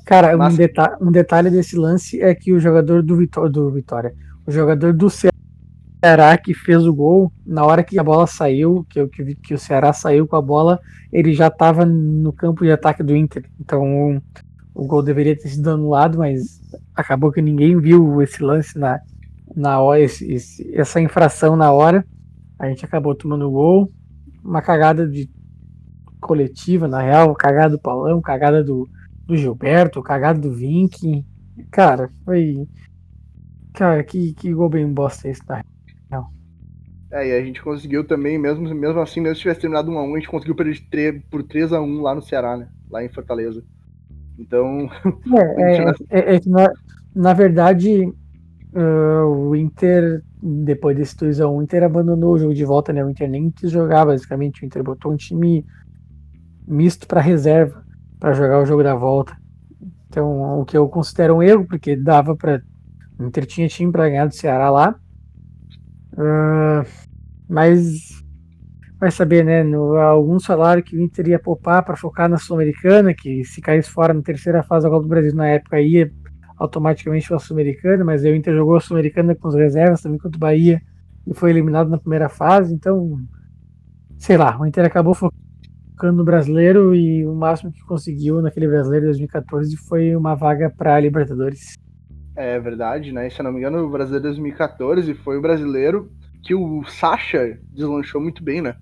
Cara, 0.05 0.35
Mas... 0.35 0.55
um, 0.55 0.57
deta 0.57 0.97
um 0.99 1.11
detalhe 1.11 1.49
desse 1.49 1.77
lance 1.77 2.19
é 2.19 2.33
que 2.33 2.51
o 2.51 2.59
jogador 2.59 3.03
do, 3.03 3.15
Vitó 3.15 3.47
do 3.47 3.69
Vitória, 3.69 4.13
o 4.45 4.51
jogador 4.51 4.91
do 4.91 5.09
Ceará 5.09 5.30
que 6.43 6.53
fez 6.53 6.85
o 6.85 6.93
gol, 6.93 7.31
na 7.45 7.63
hora 7.63 7.83
que 7.83 7.99
a 7.99 8.03
bola 8.03 8.25
saiu, 8.25 8.85
que, 8.89 9.05
que, 9.07 9.35
que 9.35 9.53
o 9.53 9.59
Ceará 9.59 9.93
saiu 9.93 10.27
com 10.27 10.35
a 10.35 10.41
bola, 10.41 10.79
ele 11.11 11.33
já 11.33 11.47
estava 11.47 11.85
no 11.85 12.33
campo 12.33 12.63
de 12.63 12.71
ataque 12.71 13.03
do 13.03 13.15
Inter. 13.15 13.45
Então 13.59 14.21
o 14.73 14.85
gol 14.87 15.03
deveria 15.03 15.37
ter 15.37 15.49
sido 15.49 15.69
anulado, 15.69 16.17
mas 16.17 16.59
acabou 16.95 17.31
que 17.31 17.41
ninguém 17.41 17.79
viu 17.79 18.21
esse 18.21 18.41
lance 18.41 18.77
na, 18.79 18.99
na 19.55 19.79
hora, 19.79 20.01
esse, 20.01 20.31
esse, 20.31 20.75
essa 20.75 20.99
infração 20.99 21.55
na 21.55 21.71
hora. 21.71 22.05
A 22.57 22.67
gente 22.67 22.83
acabou 22.85 23.13
tomando 23.13 23.47
o 23.47 23.51
gol. 23.51 23.91
Uma 24.43 24.61
cagada 24.61 25.07
de 25.07 25.29
coletiva, 26.19 26.87
na 26.87 27.01
real, 27.01 27.35
cagada 27.35 27.75
do 27.75 27.81
Paulão, 27.81 28.21
cagada 28.21 28.63
do, 28.63 28.89
do 29.25 29.35
Gilberto, 29.35 30.01
cagada 30.01 30.39
do 30.39 30.51
Vink. 30.51 31.23
Cara, 31.69 32.09
foi. 32.25 32.67
Cara, 33.73 34.03
que, 34.03 34.33
que 34.33 34.53
gol 34.53 34.69
bem 34.69 34.91
bosta 34.91 35.29
esse, 35.29 35.41
real. 35.47 35.63
É, 37.11 37.27
e 37.27 37.33
a 37.33 37.43
gente 37.43 37.61
conseguiu 37.61 38.05
também, 38.05 38.37
mesmo, 38.37 38.63
mesmo 38.73 39.01
assim, 39.01 39.19
mesmo 39.19 39.35
se 39.35 39.41
tivesse 39.41 39.59
terminado 39.59 39.91
1x1, 39.91 40.13
a, 40.13 40.17
gente 40.17 40.29
conseguiu 40.29 40.55
perder 40.55 41.23
por 41.29 41.43
3x1 41.43 42.01
lá 42.01 42.15
no 42.15 42.21
Ceará, 42.21 42.55
né? 42.55 42.69
Lá 42.89 43.03
em 43.03 43.09
Fortaleza. 43.09 43.63
Então. 44.39 44.89
É, 45.59 45.77
é, 46.09 46.33
é, 46.33 46.35
é 46.35 46.39
na, 46.45 46.71
na, 47.13 47.33
verdade, 47.33 48.05
uh, 48.73 49.25
o 49.25 49.55
Inter, 49.55 50.23
depois 50.41 50.95
desse 50.95 51.15
2x1, 51.17 51.51
o 51.51 51.61
Inter 51.61 51.83
abandonou 51.83 52.33
o 52.33 52.39
jogo 52.39 52.53
de 52.53 52.63
volta, 52.63 52.93
né? 52.93 53.03
O 53.03 53.09
Inter 53.09 53.29
nem 53.29 53.51
quis 53.51 53.69
jogar, 53.69 54.05
basicamente. 54.05 54.63
O 54.63 54.65
Inter 54.65 54.81
botou 54.81 55.11
um 55.11 55.17
time 55.17 55.65
misto 56.65 57.05
para 57.05 57.19
reserva 57.19 57.83
para 58.21 58.33
jogar 58.33 58.61
o 58.61 58.65
jogo 58.65 58.83
da 58.83 58.95
volta. 58.95 59.35
Então, 60.07 60.61
o 60.61 60.65
que 60.65 60.77
eu 60.77 60.87
considero 60.87 61.35
um 61.35 61.43
erro, 61.43 61.65
porque 61.65 61.95
dava 61.95 62.35
para. 62.35 62.61
O 63.19 63.25
Inter 63.25 63.45
tinha 63.45 63.67
time 63.67 63.91
para 63.91 64.07
ganhar 64.07 64.27
do 64.27 64.35
Ceará 64.35 64.69
lá. 64.69 64.95
Uh, 66.13 66.85
mas 67.47 68.23
vai 68.99 69.11
saber, 69.11 69.43
né? 69.43 69.63
No, 69.63 69.95
alguns 69.95 70.45
falaram 70.45 70.81
que 70.81 70.95
o 70.95 71.01
Inter 71.01 71.29
ia 71.29 71.39
poupar 71.39 71.83
para 71.83 71.97
focar 71.97 72.29
na 72.29 72.37
Sul-Americana, 72.37 73.13
que 73.13 73.43
se 73.43 73.59
caísse 73.59 73.89
fora 73.89 74.13
na 74.13 74.21
terceira 74.21 74.61
fase 74.63 74.85
da 74.85 74.89
Copa 74.91 75.03
do 75.03 75.09
Brasil 75.09 75.33
na 75.33 75.47
época 75.47 75.81
ia 75.81 76.11
automaticamente 76.57 77.27
para 77.27 77.37
a 77.37 77.39
Sul-Americana, 77.39 78.05
mas 78.05 78.23
o 78.23 78.27
Inter 78.27 78.53
jogou 78.55 78.75
a 78.75 78.79
Sul-Americana 78.79 79.33
com 79.33 79.47
as 79.47 79.55
reservas 79.55 80.01
também 80.01 80.19
contra 80.19 80.37
o 80.37 80.39
Bahia 80.39 80.79
e 81.25 81.33
foi 81.33 81.49
eliminado 81.49 81.89
na 81.89 81.97
primeira 81.97 82.29
fase, 82.29 82.73
então 82.73 83.19
sei 84.19 84.37
lá, 84.37 84.59
o 84.59 84.65
Inter 84.67 84.85
acabou 84.85 85.15
focando 85.15 86.17
no 86.17 86.23
brasileiro 86.23 86.93
e 86.93 87.25
o 87.25 87.33
máximo 87.33 87.71
que 87.71 87.83
conseguiu 87.83 88.39
naquele 88.39 88.67
brasileiro 88.67 89.05
de 89.05 89.11
2014 89.13 89.75
foi 89.77 90.15
uma 90.15 90.35
vaga 90.35 90.69
para 90.69 90.99
Libertadores. 90.99 91.73
É 92.35 92.59
verdade, 92.59 93.11
né? 93.11 93.29
Se 93.29 93.39
eu 93.39 93.43
não 93.43 93.51
me 93.51 93.59
engano, 93.59 93.85
o 93.85 93.89
brasileiro 93.89 94.23
de 94.23 94.35
2014 94.35 95.13
foi 95.15 95.37
o 95.37 95.41
brasileiro 95.41 96.09
que 96.41 96.55
o 96.55 96.83
Sacha 96.85 97.59
deslanchou 97.71 98.21
muito 98.21 98.43
bem, 98.43 98.61
né? 98.61 98.75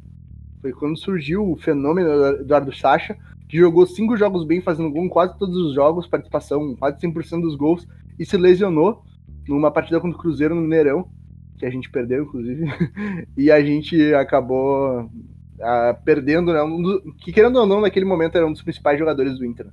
Foi 0.62 0.71
quando 0.71 0.97
surgiu 0.97 1.51
o 1.51 1.57
fenômeno 1.57 2.09
do 2.09 2.41
Eduardo 2.41 2.75
Sacha, 2.75 3.17
que 3.47 3.57
jogou 3.57 3.85
cinco 3.88 4.15
jogos 4.15 4.45
bem, 4.45 4.62
fazendo 4.62 4.91
gol 4.91 5.03
em 5.03 5.09
quase 5.09 5.38
todos 5.38 5.55
os 5.55 5.73
jogos, 5.73 6.07
participação 6.07 6.75
quase 6.75 6.99
100% 6.99 7.41
dos 7.41 7.55
gols, 7.55 7.88
e 8.17 8.25
se 8.25 8.38
lesionou 8.38 9.03
numa 9.47 9.71
partida 9.71 9.99
contra 9.99 10.15
o 10.15 10.21
Cruzeiro 10.21 10.53
no 10.53 10.62
Mineirão, 10.62 11.09
que 11.57 11.65
a 11.65 11.69
gente 11.69 11.89
perdeu, 11.89 12.23
inclusive, 12.23 12.65
e 13.35 13.51
a 13.51 13.62
gente 13.62 14.13
acabou 14.13 15.01
uh, 15.01 16.03
perdendo, 16.05 16.53
né? 16.53 16.62
Um 16.62 16.81
do, 16.81 17.13
que 17.15 17.33
querendo 17.33 17.57
ou 17.57 17.65
não, 17.65 17.81
naquele 17.81 18.05
momento 18.05 18.38
era 18.38 18.45
um 18.45 18.51
dos 18.51 18.62
principais 18.62 18.99
jogadores 18.99 19.38
do 19.38 19.45
Inter. 19.45 19.67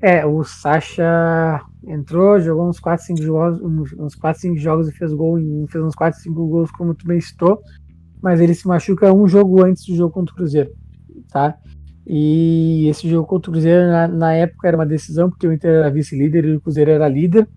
É, 0.00 0.26
o 0.26 0.44
Sacha 0.44 1.62
entrou, 1.86 2.38
jogou 2.38 2.68
uns 2.68 2.78
4, 2.78 3.06
5 3.06 3.22
jogos, 3.22 3.60
uns 3.98 4.14
4, 4.14 4.42
5 4.42 4.56
jogos 4.58 4.88
e 4.88 4.92
fez 4.92 5.12
gol, 5.12 5.38
fez 5.68 5.82
uns 5.82 5.94
4, 5.94 6.20
5 6.20 6.46
gols, 6.46 6.70
como 6.70 6.94
tu 6.94 7.06
bem 7.06 7.20
citou 7.20 7.62
mas 8.26 8.40
ele 8.40 8.54
se 8.54 8.66
machuca 8.66 9.12
um 9.12 9.28
jogo 9.28 9.64
antes 9.64 9.86
do 9.86 9.94
jogo 9.94 10.12
contra 10.12 10.32
o 10.32 10.36
Cruzeiro, 10.36 10.72
tá? 11.30 11.56
E 12.06 12.88
esse 12.88 13.08
jogo 13.08 13.26
contra 13.26 13.50
o 13.50 13.52
Cruzeiro, 13.52 13.86
na, 13.86 14.08
na 14.08 14.32
época, 14.32 14.68
era 14.68 14.76
uma 14.76 14.86
decisão, 14.86 15.28
porque 15.28 15.46
o 15.46 15.52
Inter 15.52 15.70
era 15.70 15.90
vice-líder 15.90 16.44
e 16.44 16.56
o 16.56 16.60
Cruzeiro 16.60 16.90
era 16.90 17.08
líder. 17.08 17.48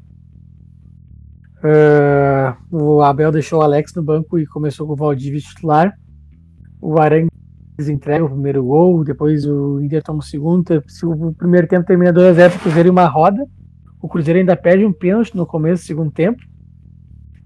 Uh, 1.62 2.75
o 2.75 3.02
Abel 3.02 3.32
deixou 3.32 3.60
o 3.60 3.62
Alex 3.62 3.93
no 3.93 4.04
banco 4.04 4.39
e 4.39 4.45
começou 4.45 4.88
com 4.88 4.93
o 4.93 4.95
Valdívia 4.95 5.39
titular. 5.39 5.97
O 6.82 6.99
Arangues 6.99 7.30
entrega 7.87 8.25
o 8.25 8.29
primeiro 8.29 8.63
gol, 8.65 9.03
depois 9.03 9.45
o 9.45 9.79
Inter 9.81 10.03
toma 10.03 10.19
o 10.19 10.23
segundo. 10.23 10.83
O 11.03 11.33
primeiro 11.33 11.67
tempo 11.67 11.85
termina 11.85 12.11
2x0 12.11 12.55
o 12.55 12.59
Cruzeiro 12.59 12.89
em 12.89 12.91
uma 12.91 13.05
roda. 13.05 13.45
O 14.01 14.09
Cruzeiro 14.09 14.39
ainda 14.39 14.55
perde 14.55 14.85
um 14.85 14.91
pênalti 14.91 15.35
no 15.37 15.45
começo 15.45 15.83
do 15.83 15.87
segundo 15.87 16.11
tempo. 16.11 16.41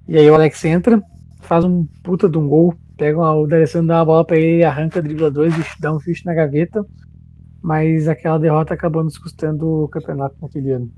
E 0.08 0.18
aí 0.18 0.30
o 0.30 0.34
Alex 0.34 0.64
entra, 0.66 1.02
faz 1.42 1.64
um 1.64 1.86
puta 2.04 2.28
de 2.30 2.38
um 2.38 2.48
gol 2.48 2.76
pega 2.98 3.20
o 3.20 3.48
D'Alessandro 3.48 3.88
dá 3.88 4.00
uma 4.00 4.06
bola 4.06 4.26
para 4.26 4.38
ele, 4.38 4.64
arranca 4.64 5.02
dribla 5.02 5.32
dois, 5.32 5.54
dá 5.80 5.94
um 5.94 6.00
chute 6.00 6.26
na 6.26 6.34
gaveta, 6.34 6.86
mas 7.62 8.08
aquela 8.08 8.38
derrota 8.38 8.74
acabou 8.74 9.04
nos 9.04 9.18
custando 9.18 9.84
o 9.84 9.88
campeonato 9.88 10.36
naquele 10.42 10.72
ano. 10.72 10.92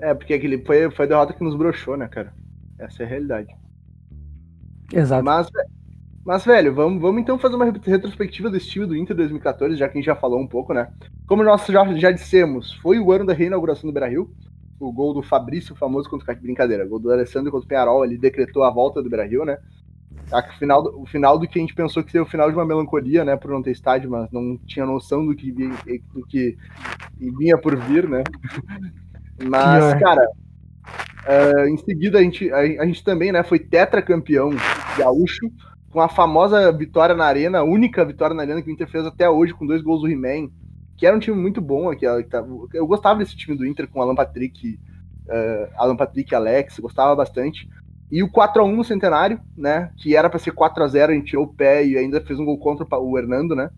É, 0.00 0.12
porque 0.14 0.34
aquele 0.34 0.58
foi, 0.64 0.90
foi 0.90 1.04
a 1.04 1.08
derrota 1.08 1.32
que 1.32 1.44
nos 1.44 1.56
broxou, 1.56 1.96
né, 1.96 2.08
cara? 2.08 2.32
Essa 2.78 3.04
é 3.04 3.06
a 3.06 3.08
realidade. 3.08 3.54
Exato. 4.92 5.24
Mas, 5.24 5.48
mas 6.24 6.44
velho, 6.44 6.74
vamos, 6.74 7.00
vamos 7.00 7.20
então 7.20 7.38
fazer 7.38 7.56
uma 7.56 7.64
retrospectiva 7.64 8.50
desse 8.50 8.68
time 8.68 8.86
do 8.86 8.96
Inter 8.96 9.16
2014, 9.16 9.76
já 9.76 9.88
que 9.88 9.98
a 9.98 10.00
gente 10.00 10.06
já 10.06 10.16
falou 10.16 10.40
um 10.40 10.46
pouco, 10.46 10.72
né? 10.72 10.88
Como 11.26 11.42
nós 11.42 11.66
já, 11.66 11.84
já 11.94 12.10
dissemos, 12.10 12.74
foi 12.74 12.98
o 12.98 13.10
ano 13.12 13.26
da 13.26 13.32
reinauguração 13.32 13.88
do 13.88 13.92
Beira-Rio, 13.92 14.30
o 14.78 14.92
gol 14.92 15.14
do 15.14 15.22
Fabrício, 15.22 15.76
famoso 15.76 16.08
contra 16.08 16.32
o 16.32 16.36
Brincadeira, 16.36 16.84
o 16.84 16.88
gol 16.88 16.98
do 16.98 17.12
Alessandro 17.12 17.50
contra 17.50 17.64
o 17.64 17.68
Penharol, 17.68 18.04
ele 18.04 18.18
decretou 18.18 18.64
a 18.64 18.70
volta 18.70 19.02
do 19.02 19.08
Beira-Rio, 19.08 19.44
né? 19.44 19.58
o 20.30 20.58
final, 20.58 20.82
o 21.02 21.06
final 21.06 21.38
do 21.38 21.46
que 21.46 21.58
a 21.58 21.62
gente 21.62 21.74
pensou 21.74 22.02
que 22.02 22.10
seria 22.10 22.22
o 22.22 22.28
final 22.28 22.48
de 22.48 22.56
uma 22.56 22.64
melancolia, 22.64 23.24
né, 23.24 23.36
por 23.36 23.50
não 23.50 23.62
ter 23.62 23.72
estádio, 23.72 24.10
mas 24.10 24.30
não 24.30 24.56
tinha 24.66 24.86
noção 24.86 25.26
do 25.26 25.34
que, 25.34 25.52
do 25.52 26.26
que 26.26 26.56
vinha 27.18 27.58
por 27.58 27.76
vir, 27.76 28.08
né? 28.08 28.22
Mas, 29.44 29.94
cara, 29.94 30.24
uh, 31.26 31.66
em 31.66 31.76
seguida 31.78 32.18
a 32.18 32.22
gente, 32.22 32.52
a, 32.52 32.58
a, 32.58 32.86
gente 32.86 33.02
também, 33.02 33.32
né, 33.32 33.42
foi 33.42 33.58
tetracampeão 33.58 34.50
gaúcho, 34.96 35.50
com 35.92 36.00
a 36.00 36.08
famosa 36.08 36.72
vitória 36.72 37.14
na 37.14 37.26
Arena, 37.26 37.58
a 37.58 37.64
única 37.64 38.02
vitória 38.04 38.34
na 38.34 38.42
Arena 38.42 38.62
que 38.62 38.70
o 38.70 38.72
Inter 38.72 38.88
fez 38.88 39.04
até 39.04 39.28
hoje, 39.28 39.52
com 39.52 39.66
dois 39.66 39.82
gols 39.82 40.00
do 40.00 40.08
He-Man, 40.08 40.50
que 40.96 41.06
era 41.06 41.14
um 41.14 41.20
time 41.20 41.36
muito 41.36 41.60
bom 41.60 41.90
aqui. 41.90 42.06
Eu 42.72 42.86
gostava 42.86 43.18
desse 43.18 43.36
time 43.36 43.56
do 43.56 43.66
Inter 43.66 43.86
com 43.86 44.00
Alan 44.00 44.14
Patrick, 44.14 44.80
uh, 45.26 45.72
Alan 45.76 45.94
Patrick 45.94 46.32
e 46.32 46.34
Alex, 46.34 46.78
gostava 46.78 47.14
bastante. 47.14 47.68
E 48.10 48.22
o 48.22 48.28
4x1 48.28 48.74
no 48.74 48.84
centenário, 48.84 49.38
né? 49.56 49.90
Que 49.98 50.16
era 50.16 50.30
para 50.30 50.38
ser 50.38 50.52
4x0, 50.52 51.10
a 51.10 51.12
gente 51.12 51.26
tirou 51.26 51.44
o 51.44 51.54
pé 51.54 51.84
e 51.84 51.96
ainda 51.96 52.20
fez 52.22 52.38
um 52.38 52.44
gol 52.44 52.58
contra 52.58 52.86
o 52.98 53.18
Hernando, 53.18 53.54
né? 53.54 53.70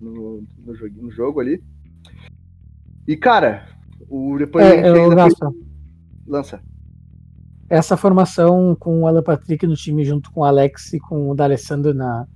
No, 0.00 0.44
no, 0.64 0.74
jogo, 0.74 0.94
no 1.02 1.10
jogo 1.10 1.40
ali. 1.40 1.62
E, 3.06 3.16
cara, 3.16 3.66
o, 4.08 4.36
depois 4.38 4.64
é, 4.64 4.68
a 4.68 4.74
gente 4.76 4.98
ainda 4.98 5.14
lança. 5.14 5.54
lança. 6.26 6.71
Essa 7.72 7.96
formação 7.96 8.76
com 8.78 9.00
o 9.00 9.06
Alan 9.06 9.22
Patrick 9.22 9.66
no 9.66 9.74
time 9.74 10.04
junto 10.04 10.30
com 10.30 10.42
o 10.42 10.44
Alex 10.44 10.92
e 10.92 11.00
com 11.00 11.30
o 11.30 11.34
D'Alessandro 11.34 11.94
na, 11.94 12.26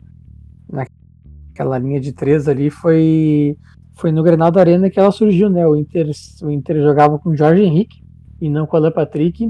naquela 0.66 1.76
linha 1.76 2.00
de 2.00 2.10
três 2.10 2.48
ali 2.48 2.70
foi 2.70 3.54
foi 3.92 4.10
no 4.10 4.22
Grenal 4.22 4.50
da 4.50 4.60
Arena 4.60 4.88
que 4.88 4.98
ela 4.98 5.10
surgiu, 5.12 5.50
né? 5.50 5.66
O 5.66 5.76
Inter, 5.76 6.10
o 6.42 6.50
Inter 6.50 6.80
jogava 6.80 7.18
com 7.18 7.28
o 7.28 7.36
Jorge 7.36 7.62
Henrique 7.62 8.02
e 8.40 8.48
não 8.48 8.66
com 8.66 8.78
o 8.78 8.80
Alan 8.80 8.90
Patrick. 8.90 9.44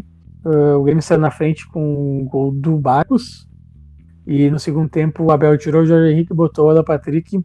Uh, 0.45 0.77
o 0.77 0.83
Grêmio 0.83 1.05
saiu 1.05 1.21
na 1.21 1.31
frente 1.31 1.69
com 1.69 2.21
o 2.21 2.25
gol 2.25 2.51
do 2.51 2.77
Barcos. 2.77 3.47
E 4.27 4.51
no 4.51 4.59
segundo 4.59 4.89
tempo 4.89 5.23
o 5.23 5.31
Abel 5.31 5.57
tirou 5.57 5.83
o 5.83 5.87
Jorge 5.87 6.13
Henrique, 6.13 6.35
botou 6.35 6.67
o 6.67 6.71
Alan 6.71 6.83
Patrick. 6.83 7.41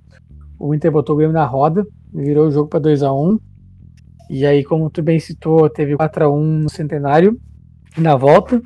O 0.58 0.74
Inter 0.74 0.92
botou 0.92 1.14
o 1.14 1.18
Grêmio 1.20 1.36
na 1.36 1.46
roda, 1.46 1.86
virou 2.12 2.48
o 2.48 2.52
jogo 2.52 2.70
para 2.70 2.80
2 2.80 3.04
a 3.04 3.14
1 3.14 3.40
E 4.32 4.48
aí, 4.48 4.64
como 4.64 4.90
tu 4.90 5.04
bem 5.04 5.20
citou, 5.20 5.70
teve 5.70 5.96
4 5.96 6.26
a 6.26 6.32
1 6.32 6.44
no 6.44 6.70
centenário 6.72 7.40
na 7.98 8.16
volta. 8.16 8.62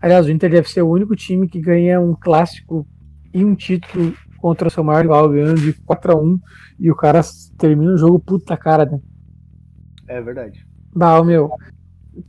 Aliás, 0.00 0.26
o 0.26 0.30
Inter 0.30 0.50
deve 0.50 0.68
ser 0.68 0.82
o 0.82 0.90
único 0.90 1.14
time 1.14 1.48
que 1.48 1.60
ganha 1.60 2.00
um 2.00 2.14
clássico 2.14 2.86
e 3.32 3.44
um 3.44 3.54
título 3.54 4.14
contra 4.38 4.68
o 4.68 4.70
seu 4.70 4.82
maior 4.82 5.02
rival, 5.02 5.28
ganhando 5.28 5.60
de 5.60 5.72
4 5.72 6.12
a 6.12 6.16
1 6.16 6.40
e 6.80 6.90
o 6.90 6.96
cara 6.96 7.20
termina 7.56 7.92
o 7.92 7.98
jogo 7.98 8.18
puta 8.18 8.56
cara, 8.56 8.84
né? 8.84 9.00
É 10.08 10.20
verdade. 10.20 10.66
Bah, 10.94 11.22
meu, 11.22 11.50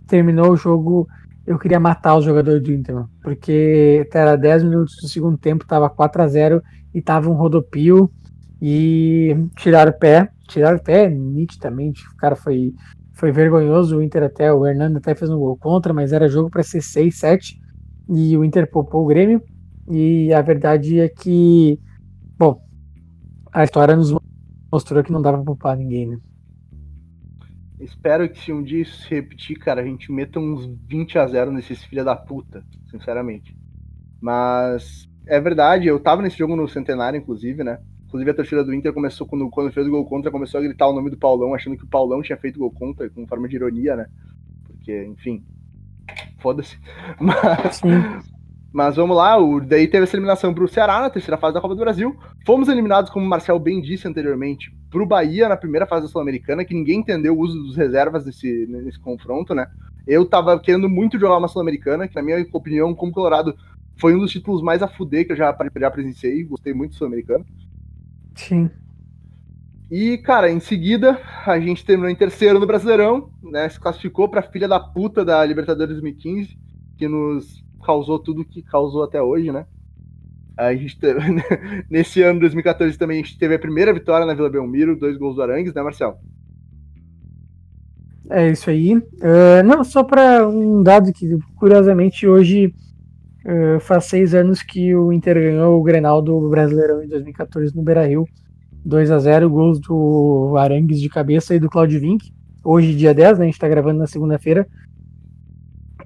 terminou 0.08 0.52
o 0.52 0.56
jogo 0.58 1.08
eu 1.46 1.60
queria 1.60 1.80
matar 1.80 2.16
os 2.16 2.24
jogadores 2.24 2.64
do 2.64 2.72
Inter, 2.72 3.04
porque 3.22 4.08
era 4.14 4.38
10 4.38 4.64
minutos 4.64 4.96
do 5.02 5.08
segundo 5.08 5.38
tempo, 5.38 5.68
tava 5.68 5.90
4 5.90 6.22
a 6.22 6.28
0 6.28 6.64
e 6.94 7.02
tava 7.02 7.30
um 7.30 7.34
rodopio 7.34 8.10
e 8.62 9.36
tiraram 9.58 9.92
o 9.92 10.00
pé, 10.00 10.30
tiraram 10.48 10.78
o 10.78 10.82
pé 10.82 11.10
nitidamente, 11.10 12.08
o 12.08 12.16
cara 12.16 12.36
foi 12.36 12.74
foi 13.14 13.32
vergonhoso. 13.32 13.98
O 13.98 14.02
Inter 14.02 14.24
até, 14.24 14.52
o 14.52 14.66
Hernando 14.66 14.98
até 14.98 15.16
fez 15.16 15.30
um 15.30 15.38
gol 15.38 15.58
contra, 15.58 15.94
mas 15.94 16.12
era 16.12 16.28
jogo 16.28 16.50
para 16.50 16.64
ser 16.64 16.82
6, 16.82 17.16
7 17.16 17.62
e 18.10 18.36
o 18.36 18.44
Inter 18.44 18.70
poupou 18.70 19.04
o 19.04 19.08
Grêmio. 19.08 19.42
E 19.90 20.34
a 20.34 20.42
verdade 20.42 21.00
é 21.00 21.10
que, 21.10 21.80
bom, 22.38 22.62
a 23.52 23.64
história 23.64 23.96
nos 23.96 24.14
mostrou 24.72 25.04
que 25.04 25.12
não 25.12 25.22
dava 25.22 25.38
pra 25.38 25.46
poupar 25.46 25.78
ninguém, 25.78 26.08
né? 26.08 26.18
Espero 27.80 28.30
que 28.30 28.40
se 28.40 28.54
um 28.54 28.64
dia 28.64 28.82
isso 28.82 29.04
se 29.04 29.10
repetir, 29.10 29.60
cara, 29.60 29.82
a 29.82 29.86
gente 29.86 30.10
meta 30.12 30.40
uns 30.40 30.66
20 30.88 31.18
a 31.18 31.28
0 31.28 31.52
nesses 31.52 31.84
filha 31.84 32.04
da 32.04 32.16
puta, 32.16 32.64
sinceramente. 32.90 33.56
Mas 34.22 35.06
é 35.28 35.40
verdade, 35.40 35.88
eu 35.88 36.00
tava 36.00 36.22
nesse 36.22 36.38
jogo 36.38 36.56
no 36.56 36.68
Centenário, 36.68 37.18
inclusive, 37.18 37.62
né? 37.62 37.80
Inclusive 38.14 38.30
a 38.30 38.36
torcida 38.36 38.64
do 38.64 38.72
Inter 38.72 38.94
começou, 38.94 39.26
quando, 39.26 39.50
quando 39.50 39.72
fez 39.72 39.88
o 39.88 39.90
gol 39.90 40.06
contra, 40.06 40.30
começou 40.30 40.60
a 40.60 40.64
gritar 40.64 40.88
o 40.88 40.94
nome 40.94 41.10
do 41.10 41.18
Paulão, 41.18 41.56
achando 41.56 41.76
que 41.76 41.84
o 41.84 41.88
Paulão 41.88 42.22
tinha 42.22 42.38
feito 42.38 42.60
gol 42.60 42.70
contra, 42.70 43.10
com 43.10 43.26
forma 43.26 43.48
de 43.48 43.56
ironia, 43.56 43.96
né? 43.96 44.06
Porque, 44.68 45.06
enfim, 45.06 45.44
foda-se. 46.38 46.78
Mas, 47.20 47.82
mas 48.72 48.96
vamos 48.96 49.18
lá, 49.18 49.38
o, 49.38 49.60
daí 49.60 49.88
teve 49.88 50.04
essa 50.04 50.16
eliminação 50.16 50.54
pro 50.54 50.68
Ceará 50.68 51.02
na 51.02 51.10
terceira 51.10 51.38
fase 51.38 51.56
da 51.56 51.62
Copa 51.62 51.74
do 51.74 51.82
Brasil. 51.82 52.16
Fomos 52.46 52.70
eliminados, 52.70 53.12
como 53.12 53.26
o 53.26 53.30
Marcel 53.30 53.58
bem 53.58 53.82
disse 53.82 54.08
anteriormente, 54.08 54.72
pro 54.92 55.06
Bahia 55.06 55.50
na 55.50 55.58
primeira 55.58 55.88
fase 55.88 56.04
da 56.04 56.08
Sul-Americana, 56.08 56.66
que 56.66 56.74
ninguém 56.74 57.00
entendeu 57.00 57.36
o 57.36 57.40
uso 57.40 57.62
dos 57.64 57.76
reservas 57.76 58.26
nesse, 58.26 58.68
nesse 58.68 59.00
confronto, 59.00 59.56
né? 59.56 59.68
Eu 60.08 60.26
tava 60.26 60.60
querendo 60.60 60.88
muito 60.88 61.20
jogar 61.20 61.38
uma 61.38 61.48
Sul-Americana, 61.48 62.08
que 62.08 62.16
na 62.16 62.22
minha 62.22 62.46
opinião, 62.52 62.94
como 62.94 63.12
Colorado, 63.12 63.56
foi 64.00 64.16
um 64.16 64.20
dos 64.20 64.32
títulos 64.32 64.62
mais 64.62 64.84
a 64.84 64.88
fuder 64.88 65.26
que 65.26 65.34
eu 65.34 65.38
já, 65.38 65.56
já 65.80 65.92
presenciei, 65.92 66.44
gostei 66.44 66.74
muito 66.74 66.92
do 66.92 66.98
Sul-Americano. 66.98 67.46
Sim. 68.36 68.70
E, 69.92 70.18
cara, 70.18 70.50
em 70.50 70.60
seguida, 70.60 71.20
a 71.46 71.60
gente 71.60 71.86
terminou 71.86 72.10
em 72.10 72.16
terceiro 72.16 72.60
no 72.60 72.66
Brasileirão, 72.66 73.30
né? 73.44 73.70
Se 73.70 73.80
classificou 73.80 74.28
pra 74.28 74.42
filha 74.42 74.68
da 74.68 74.80
puta 74.80 75.24
da 75.24 75.46
Libertadores 75.46 75.94
2015, 75.94 76.58
que 76.98 77.08
nos 77.08 77.64
causou 77.86 78.18
tudo 78.18 78.46
que 78.46 78.64
causou 78.64 79.04
até 79.04 79.22
hoje, 79.22 79.52
né? 79.52 79.66
A 80.58 80.74
gente 80.74 81.00
teve, 81.00 81.20
nesse 81.90 82.22
ano, 82.24 82.40
2014, 82.40 82.98
também 82.98 83.20
a 83.20 83.24
gente 83.24 83.38
teve 83.38 83.56
a 83.56 83.60
primeira 83.60 83.94
vitória 83.94 84.26
na 84.26 84.34
Vila 84.34 84.50
Belmiro, 84.50 84.98
dois 84.98 85.18
gols 85.18 85.36
do 85.36 85.44
Arangues, 85.44 85.74
né, 85.74 85.82
Marcel? 85.82 86.18
É 88.30 88.50
isso 88.50 88.70
aí. 88.70 88.96
Uh, 88.96 89.64
não, 89.66 89.84
só 89.84 90.04
para 90.04 90.48
um 90.48 90.82
dado 90.82 91.12
que, 91.14 91.38
curiosamente, 91.56 92.28
hoje 92.28 92.74
uh, 93.46 93.80
faz 93.80 94.06
seis 94.06 94.34
anos 94.34 94.62
que 94.62 94.96
o 94.96 95.12
Inter 95.12 95.36
ganhou 95.36 95.80
o 95.80 95.84
Grenal 95.84 96.22
do 96.22 96.50
Brasileirão 96.50 97.04
em 97.04 97.08
2014 97.08 97.76
no 97.76 97.84
Beira-Rio. 97.84 98.28
2 98.86 99.12
a 99.12 99.20
0 99.20 99.50
gols 99.50 99.80
do 99.80 100.56
Arangues 100.58 101.00
de 101.00 101.08
cabeça 101.08 101.56
e 101.56 101.60
do 101.60 101.70
Claudio 101.70 102.02
Vink. 102.02 102.34
Hoje, 102.64 102.96
dia 102.96 103.14
10, 103.14 103.38
né, 103.38 103.44
a 103.44 103.46
gente 103.46 103.56
está 103.56 103.68
gravando 103.68 104.00
na 104.00 104.08
segunda-feira. 104.08 104.68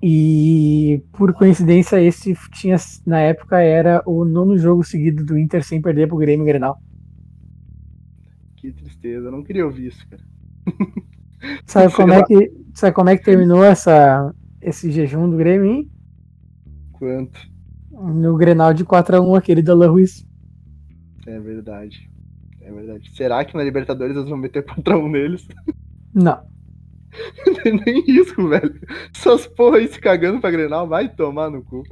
E 0.02 1.02
por 1.12 1.34
coincidência, 1.34 2.00
esse 2.00 2.36
tinha 2.54 2.78
na 3.06 3.20
época 3.20 3.60
era 3.60 4.02
o 4.06 4.24
nono 4.24 4.58
jogo 4.58 4.84
seguido 4.84 5.26
do 5.26 5.38
Inter 5.38 5.64
sem 5.64 5.82
perder 5.82 6.08
pro 6.08 6.18
Grêmio 6.18 6.46
Grenal. 6.46 6.80
Que 8.56 8.72
tristeza, 8.72 9.28
eu 9.28 9.32
não 9.32 9.44
queria 9.44 9.66
ouvir 9.66 9.88
isso, 9.88 10.08
cara. 10.08 10.22
Sabe 11.66 11.94
como 11.96 12.14
é 12.14 12.24
que, 12.24 12.52
sabe 12.74 12.94
como 12.94 13.10
é 13.10 13.18
que 13.18 13.24
terminou 13.24 13.64
essa, 13.64 14.34
esse 14.62 14.92
jejum 14.92 15.30
do 15.30 15.38
Grêmio, 15.38 15.66
hein? 15.66 15.90
Quanto? 16.98 17.40
No 17.92 18.36
Grenal 18.36 18.74
de 18.74 18.86
4x1, 18.86 19.38
aquele 19.38 19.62
da 19.62 19.76
La 19.76 19.88
Ruiz. 19.88 20.26
É 21.26 21.40
verdade. 21.40 22.10
É 22.62 22.72
verdade. 22.72 23.12
Será 23.16 23.44
que 23.46 23.56
na 23.56 23.64
Libertadores 23.64 24.16
eles 24.16 24.30
vão 24.30 24.38
meter 24.38 24.64
4x1 24.64 25.10
neles? 25.10 25.48
Não. 26.14 26.42
Nem 27.66 28.02
risco, 28.02 28.48
velho. 28.48 28.80
Essas 29.16 29.48
porra 29.48 29.78
aí 29.78 29.88
se 29.88 30.00
cagando 30.00 30.40
pra 30.40 30.52
Grenal, 30.52 30.88
vai 30.88 31.10
tomar 31.10 31.50
no 31.50 31.64
cu. 31.64 31.84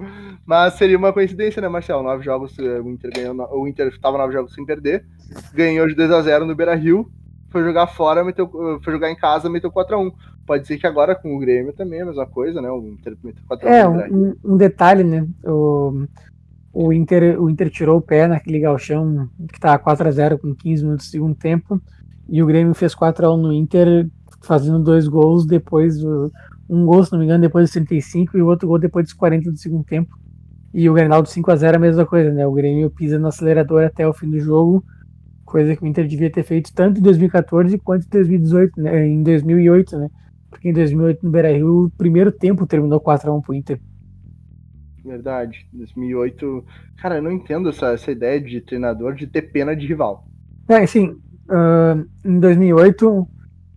Mas 0.45 0.73
seria 0.75 0.97
uma 0.97 1.13
coincidência, 1.13 1.61
né, 1.61 1.67
Marcel? 1.67 2.03
Nove 2.03 2.23
jogos, 2.23 2.57
eh, 2.59 2.79
o 2.81 2.89
Inter 2.89 3.11
ganhou, 3.13 3.35
o 3.59 3.67
Inter 3.67 3.97
tava 3.99 4.17
nove 4.17 4.33
jogos 4.33 4.53
sem 4.53 4.65
perder, 4.65 5.05
ganhou 5.53 5.87
de 5.87 5.95
2x0 5.95 6.45
no 6.45 6.55
Beira 6.55 6.75
Rio, 6.75 7.09
foi 7.55 7.63
jogar 7.63 7.87
fora, 7.87 8.21
meteu, 8.21 8.51
foi 8.83 8.91
jogar 8.91 9.09
em 9.09 9.15
casa, 9.15 9.49
meteu 9.49 9.71
4x1. 9.71 10.11
Pode 10.45 10.67
ser 10.67 10.77
que 10.77 10.85
agora 10.85 11.15
com 11.15 11.33
o 11.33 11.39
Grêmio 11.39 11.71
também 11.71 11.99
é 11.99 12.01
a 12.01 12.05
mesma 12.05 12.25
coisa, 12.25 12.61
né? 12.61 12.69
O 12.69 12.85
Inter 12.85 13.15
meteu 13.23 13.41
4x1. 13.49 13.65
É, 13.65 13.87
um, 13.87 14.35
um, 14.43 14.57
detalhe, 14.57 15.05
né? 15.05 15.25
O, 15.41 16.05
o, 16.73 16.91
Inter, 16.91 17.41
o 17.41 17.49
Inter 17.49 17.69
tirou 17.69 17.97
o 17.97 18.01
pé 18.01 18.27
naquele 18.27 18.59
galchão 18.59 19.29
que 19.53 19.57
tava 19.57 19.81
4x0 19.81 20.37
com 20.37 20.53
15 20.53 20.83
minutos 20.83 21.07
do 21.07 21.11
segundo 21.11 21.35
tempo. 21.35 21.81
E 22.27 22.43
o 22.43 22.45
Grêmio 22.45 22.73
fez 22.73 22.93
4x1 22.93 23.37
no 23.37 23.53
Inter 23.53 24.05
fazendo 24.41 24.77
dois 24.79 25.07
gols 25.07 25.45
depois, 25.45 26.03
um 26.69 26.85
gol, 26.85 27.05
se 27.05 27.13
não 27.13 27.19
me 27.19 27.25
engano, 27.25 27.41
depois 27.41 27.63
dos 27.63 27.71
35 27.71 28.37
e 28.37 28.41
o 28.41 28.47
outro 28.47 28.67
gol 28.67 28.79
depois 28.79 29.05
dos 29.05 29.13
40 29.13 29.49
do 29.49 29.57
segundo 29.57 29.85
tempo. 29.85 30.13
E 30.73 30.89
o 30.89 30.93
Grenal 30.93 31.21
do 31.21 31.29
5x0 31.29 31.71
é 31.71 31.75
a 31.77 31.79
mesma 31.79 32.05
coisa, 32.05 32.33
né? 32.33 32.45
O 32.45 32.51
Grêmio 32.51 32.89
pisa 32.89 33.17
no 33.17 33.29
acelerador 33.29 33.85
até 33.85 34.05
o 34.05 34.11
fim 34.11 34.29
do 34.29 34.41
jogo, 34.41 34.83
coisa 35.45 35.75
que 35.75 35.83
o 35.83 35.87
Inter 35.87 36.07
devia 36.07 36.29
ter 36.29 36.43
feito 36.43 36.73
tanto 36.73 36.99
em 36.99 37.03
2014 37.03 37.77
quanto 37.77 38.05
em 38.05 38.09
2018, 38.09 38.81
né? 38.81 39.07
em 39.07 39.23
2008, 39.23 39.97
né? 39.97 40.09
Porque 40.49 40.69
em 40.69 40.73
2008 40.73 41.23
no 41.23 41.31
Beira-Rio, 41.31 41.85
o 41.85 41.89
primeiro 41.91 42.31
tempo 42.31 42.65
terminou 42.65 42.99
4x1 42.99 43.41
pro 43.41 43.53
Inter. 43.53 43.79
Verdade. 45.03 45.67
2008. 45.71 46.65
Cara, 46.97 47.17
eu 47.17 47.21
não 47.21 47.31
entendo 47.31 47.69
essa, 47.69 47.87
essa 47.87 48.11
ideia 48.11 48.41
de 48.41 48.61
treinador 48.61 49.13
de 49.13 49.27
ter 49.27 49.43
pena 49.43 49.75
de 49.75 49.85
rival. 49.85 50.27
É, 50.67 50.77
assim, 50.77 51.09
uh, 51.09 52.05
em 52.23 52.39
2008 52.39 53.27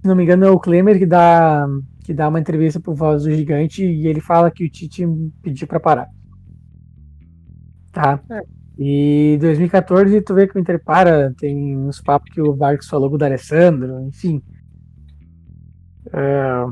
se 0.01 0.07
não 0.07 0.15
me 0.15 0.23
engano, 0.23 0.47
é 0.47 0.51
o 0.51 0.61
Klemer 0.61 0.99
que 0.99 1.07
dá, 1.07 1.67
que 2.05 2.15
dá 2.15 2.29
uma 2.29 2.39
entrevista 2.39 2.79
pro 2.79 2.95
Voz 2.95 3.25
do 3.25 3.31
Gigante 3.31 3.85
e 3.85 4.07
ele 4.07 4.21
fala 4.21 4.51
que 4.51 4.65
o 4.65 4.71
Tite 4.71 5.05
pediu 5.43 5.67
para 5.67 5.81
parar. 5.81 6.09
Tá? 7.93 8.21
É. 8.31 8.58
E 8.79 9.37
2014, 9.41 10.21
tu 10.21 10.35
vê 10.35 10.47
que 10.47 10.57
o 10.57 10.61
Inter 10.61 10.83
para, 10.83 11.35
tem 11.37 11.77
uns 11.77 12.01
papos 12.01 12.31
que 12.33 12.41
o 12.41 12.55
Barcos 12.55 12.89
falou 12.89 13.09
com 13.09 13.17
o 13.17 13.19
D'Alessandro, 13.19 14.01
enfim. 14.03 14.41
É, 16.13 16.65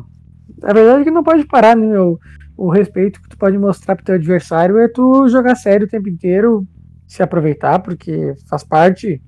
a 0.62 0.73
verdade 0.73 1.01
é 1.01 1.05
que 1.05 1.11
não 1.11 1.25
pode 1.25 1.45
parar, 1.47 1.77
né? 1.77 1.99
O, 1.99 2.16
o 2.57 2.71
respeito 2.71 3.21
que 3.21 3.29
tu 3.29 3.37
pode 3.37 3.59
mostrar 3.59 3.97
pro 3.97 4.05
teu 4.05 4.14
adversário 4.14 4.79
é 4.79 4.87
tu 4.87 5.29
jogar 5.29 5.57
sério 5.57 5.87
o 5.87 5.90
tempo 5.90 6.09
inteiro, 6.09 6.64
se 7.09 7.25
aproveitar, 7.25 7.81
porque 7.81 8.35
faz 8.49 8.62
parte, 8.62 9.21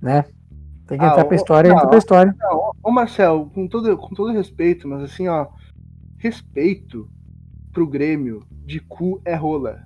né? 0.00 0.24
Tem 0.86 0.98
que 0.98 1.04
ah, 1.04 1.08
entrar 1.08 1.26
pra 1.26 1.36
história, 1.36 1.68
não, 1.68 1.76
entra 1.76 1.88
pra 1.88 1.98
história. 1.98 2.34
Não, 2.40 2.72
ô 2.82 2.90
Marcel, 2.90 3.50
com 3.54 3.68
todo, 3.68 3.94
com 3.98 4.14
todo 4.14 4.32
respeito, 4.32 4.88
mas 4.88 5.02
assim, 5.02 5.28
ó, 5.28 5.48
respeito 6.16 7.06
pro 7.72 7.86
Grêmio 7.86 8.42
de 8.64 8.80
cu 8.80 9.20
é 9.22 9.34
rola, 9.34 9.82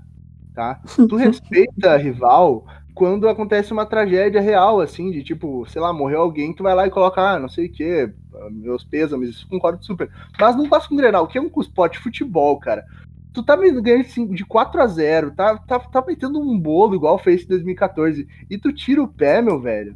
tá? 0.56 0.80
Tu 0.96 1.14
respeita 1.16 1.96
rival 1.98 2.64
quando 2.94 3.28
acontece 3.28 3.74
uma 3.74 3.84
tragédia 3.84 4.40
real, 4.40 4.80
assim, 4.80 5.10
de 5.10 5.22
tipo, 5.22 5.66
sei 5.68 5.82
lá, 5.82 5.92
morreu 5.92 6.22
alguém, 6.22 6.54
tu 6.54 6.62
vai 6.62 6.74
lá 6.74 6.86
e 6.86 6.90
coloca, 6.90 7.20
ah, 7.20 7.38
não 7.38 7.46
sei 7.46 7.66
o 7.66 7.70
que, 7.70 8.10
meus 8.50 8.82
pêsames, 8.82 9.28
isso 9.28 9.46
concordo 9.48 9.84
super. 9.84 10.10
Mas 10.40 10.56
não 10.56 10.66
passa 10.66 10.88
com 10.88 10.94
o 10.94 10.96
Grenal, 10.96 11.28
que 11.28 11.36
é 11.36 11.40
um 11.40 11.50
de 11.50 11.98
futebol, 11.98 12.58
cara. 12.58 12.86
Tu 13.34 13.42
tá 13.42 13.54
ganhando 13.54 14.34
de 14.34 14.46
4 14.46 14.80
a 14.80 14.86
0 14.86 15.32
tá, 15.32 15.58
tá, 15.58 15.78
tá 15.78 16.02
metendo 16.06 16.40
um 16.40 16.58
bolo 16.58 16.94
igual 16.94 17.18
fez 17.18 17.44
em 17.44 17.48
2014, 17.48 18.26
e 18.48 18.56
tu 18.56 18.72
tira 18.72 19.02
o 19.02 19.08
pé, 19.08 19.42
meu 19.42 19.60
velho. 19.60 19.94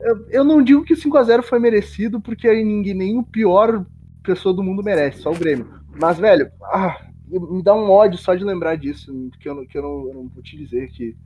Eu, 0.00 0.26
eu 0.28 0.44
não 0.44 0.62
digo 0.62 0.84
que 0.84 0.92
o 0.92 0.96
5x0 0.96 1.42
foi 1.42 1.58
merecido, 1.58 2.20
porque 2.20 2.48
ninguém, 2.62 2.94
nem 2.94 3.18
o 3.18 3.24
pior 3.24 3.84
pessoa 4.22 4.54
do 4.54 4.62
mundo 4.62 4.84
merece, 4.84 5.22
só 5.22 5.32
o 5.32 5.36
Grêmio. 5.36 5.68
Mas, 6.00 6.18
velho, 6.18 6.52
ah, 6.62 7.00
me 7.28 7.62
dá 7.62 7.74
um 7.74 7.90
ódio 7.90 8.18
só 8.18 8.34
de 8.34 8.44
lembrar 8.44 8.76
disso, 8.76 9.30
que 9.40 9.48
eu, 9.48 9.66
que 9.66 9.76
eu, 9.76 9.82
não, 9.82 10.08
eu 10.08 10.14
não 10.14 10.28
vou 10.28 10.42
te 10.42 10.56
dizer 10.56 10.88
que, 10.88 11.16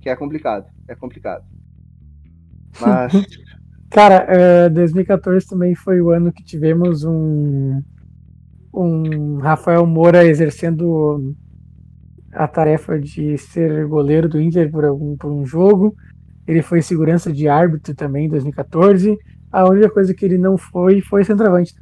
que 0.00 0.08
é 0.08 0.16
complicado. 0.16 0.66
É 0.88 0.94
complicado. 0.94 1.44
Mas. 2.80 3.12
Cara, 3.90 4.26
uh, 4.68 4.70
2014 4.70 5.46
também 5.46 5.74
foi 5.74 6.00
o 6.00 6.10
ano 6.10 6.32
que 6.32 6.42
tivemos 6.42 7.04
um, 7.04 7.82
um 8.72 9.36
Rafael 9.36 9.86
Moura 9.86 10.24
exercendo 10.24 11.34
a 12.32 12.48
tarefa 12.48 12.98
de 12.98 13.36
ser 13.36 13.86
goleiro 13.86 14.30
do 14.30 14.40
Inter 14.40 14.70
por, 14.70 14.86
algum, 14.86 15.14
por 15.14 15.30
um 15.30 15.44
jogo. 15.44 15.94
Ele 16.46 16.62
foi 16.62 16.80
segurança 16.80 17.30
de 17.30 17.48
árbitro 17.48 17.94
também 17.94 18.24
em 18.24 18.30
2014. 18.30 19.18
A 19.50 19.68
única 19.68 19.90
coisa 19.90 20.14
que 20.14 20.24
ele 20.24 20.38
não 20.38 20.56
foi 20.56 21.02
foi 21.02 21.22
centroavante. 21.22 21.74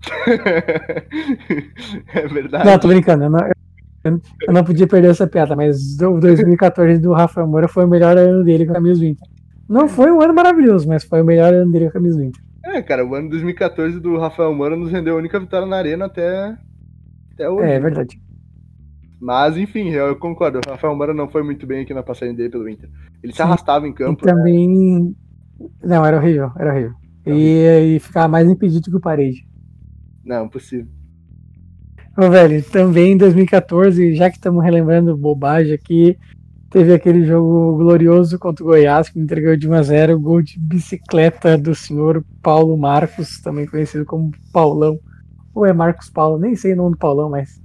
é 2.14 2.28
verdade. 2.28 2.64
Não, 2.64 2.78
tô 2.78 2.88
brincando. 2.88 3.24
Eu 3.24 3.30
não, 3.30 4.20
eu 4.46 4.52
não 4.52 4.64
podia 4.64 4.86
perder 4.86 5.10
essa 5.10 5.26
piada, 5.26 5.54
mas 5.54 6.00
o 6.00 6.18
2014 6.18 6.98
do 6.98 7.12
Rafael 7.12 7.46
Moura 7.46 7.68
foi 7.68 7.84
o 7.84 7.88
melhor 7.88 8.16
ano 8.16 8.42
dele 8.42 8.64
com 8.64 8.72
a 8.72 8.76
camisa 8.76 9.00
do 9.00 9.06
Inter. 9.06 9.28
Não 9.68 9.88
foi 9.88 10.10
um 10.10 10.20
ano 10.20 10.34
maravilhoso, 10.34 10.88
mas 10.88 11.04
foi 11.04 11.20
o 11.20 11.24
melhor 11.24 11.52
ano 11.52 11.70
dele 11.70 11.84
com 11.84 11.90
a 11.90 11.94
camisa 11.94 12.16
do 12.16 12.24
Inter. 12.24 12.42
É, 12.64 12.82
cara, 12.82 13.06
o 13.06 13.14
ano 13.14 13.30
2014 13.30 14.00
do 14.00 14.18
Rafael 14.18 14.54
Moura 14.54 14.76
nos 14.76 14.90
rendeu 14.90 15.14
a 15.14 15.18
única 15.18 15.38
vitória 15.38 15.66
na 15.66 15.76
arena 15.76 16.06
até, 16.06 16.56
até 17.34 17.48
hoje. 17.48 17.68
É, 17.68 17.74
é 17.74 17.80
verdade. 17.80 18.20
Mas, 19.20 19.56
enfim, 19.56 19.90
eu 19.90 20.16
concordo. 20.16 20.60
O 20.66 20.70
Rafael 20.70 20.96
Moura 20.96 21.12
não 21.12 21.28
foi 21.28 21.42
muito 21.42 21.66
bem 21.66 21.82
aqui 21.82 21.92
na 21.92 22.02
passagem 22.02 22.34
dele 22.34 22.48
pelo 22.48 22.68
Inter. 22.68 22.88
Ele 23.22 23.34
se 23.34 23.42
arrastava 23.42 23.86
em 23.86 23.92
campo. 23.92 24.24
E 24.24 24.26
também. 24.26 25.04
Né? 25.04 25.12
Não, 25.84 26.06
era 26.06 26.16
horrível, 26.16 26.50
era 26.58 26.72
horrível. 26.72 26.94
E, 27.26 27.96
e 27.96 28.00
ficar 28.00 28.26
mais 28.28 28.48
impedido 28.48 28.90
que 28.90 28.96
o 28.96 29.00
parede. 29.00 29.46
Não, 30.24 30.48
possível. 30.48 30.86
Ô, 32.16 32.28
velho, 32.28 32.62
também 32.62 33.12
em 33.12 33.16
2014, 33.16 34.14
já 34.14 34.28
que 34.28 34.36
estamos 34.36 34.62
relembrando 34.62 35.16
bobagem 35.16 35.72
aqui, 35.72 36.18
teve 36.68 36.92
aquele 36.92 37.24
jogo 37.24 37.76
glorioso 37.76 38.38
contra 38.38 38.64
o 38.64 38.68
Goiás, 38.68 39.08
que 39.08 39.18
entregou 39.18 39.56
de 39.56 39.68
1 39.68 39.72
a 39.72 39.82
0 39.82 40.14
o 40.16 40.20
gol 40.20 40.42
de 40.42 40.58
bicicleta 40.58 41.56
do 41.56 41.74
senhor 41.74 42.24
Paulo 42.42 42.76
Marcos, 42.76 43.40
também 43.40 43.66
conhecido 43.66 44.04
como 44.04 44.32
Paulão. 44.52 44.98
Ou 45.54 45.66
é 45.66 45.72
Marcos 45.72 46.10
Paulo, 46.10 46.38
nem 46.38 46.54
sei 46.54 46.74
o 46.74 46.76
nome 46.76 46.92
do 46.92 46.98
Paulão, 46.98 47.30
mas. 47.30 47.60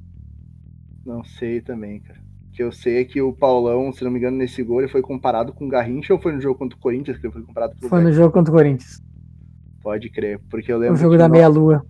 Não 1.06 1.24
sei 1.24 1.62
também, 1.62 2.00
cara. 2.00 2.20
O 2.50 2.52
que 2.52 2.64
eu 2.64 2.72
sei 2.72 3.02
é 3.02 3.04
que 3.04 3.22
o 3.22 3.34
Paulão, 3.34 3.92
se 3.92 4.04
não 4.04 4.12
me 4.12 4.18
engano, 4.18 4.38
nesse 4.38 4.64
gol 4.64 4.80
ele 4.80 4.92
foi 4.92 5.02
comparado 5.02 5.54
com 5.54 5.66
o 5.66 5.70
Garrincha 5.70 6.14
ou 6.14 6.20
foi 6.22 6.32
no 6.32 6.42
jogo 6.42 6.58
contra 6.58 6.78
o 6.78 6.82
Corinthians 6.82 7.18
que 7.18 7.26
ele 7.28 7.34
foi 7.34 7.44
comparado 7.44 7.76
com 7.78 7.86
o 7.86 7.90
Foi 7.90 8.02
no 8.02 8.12
jogo 8.12 8.32
contra 8.32 8.52
o 8.54 8.56
Corinthians. 8.56 9.04
Pode 9.84 10.10
crer, 10.10 10.40
porque 10.50 10.72
eu 10.72 10.78
lembro. 10.78 10.96
O 10.96 10.98
jogo 10.98 11.18
da 11.18 11.28
meia-lua. 11.28 11.86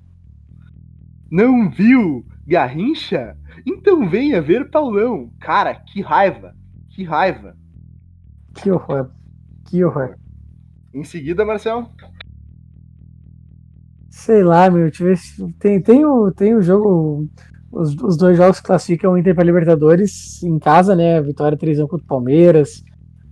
Não 1.30 1.70
viu 1.70 2.26
Garrincha? 2.46 3.36
Então 3.66 4.08
venha 4.08 4.42
ver 4.42 4.70
Paulão. 4.70 5.32
Cara, 5.40 5.76
que 5.76 6.02
raiva. 6.02 6.56
Que 6.90 7.04
raiva. 7.04 7.56
Que 8.56 8.72
horror. 8.72 9.10
Que 9.66 9.84
horror. 9.84 10.16
Em 10.94 11.04
seguida, 11.04 11.44
Marcel. 11.44 11.90
Sei 14.10 14.44
lá, 14.44 14.70
meu. 14.70 14.90
Tem, 15.60 15.82
tem, 15.82 16.06
o, 16.06 16.32
tem 16.32 16.56
o 16.56 16.62
jogo. 16.62 17.28
Os, 17.72 17.94
os 17.96 18.16
dois 18.16 18.38
jogos 18.38 18.62
que 18.62 18.68
classificam 18.68 19.12
o 19.12 19.18
Inter 19.18 19.36
para 19.36 19.44
Libertadores 19.44 20.42
em 20.44 20.58
casa, 20.58 20.96
né? 20.96 21.18
A 21.18 21.22
vitória 21.22 21.58
3x1 21.58 21.88
contra 21.88 22.06
o 22.06 22.08
Palmeiras. 22.08 22.84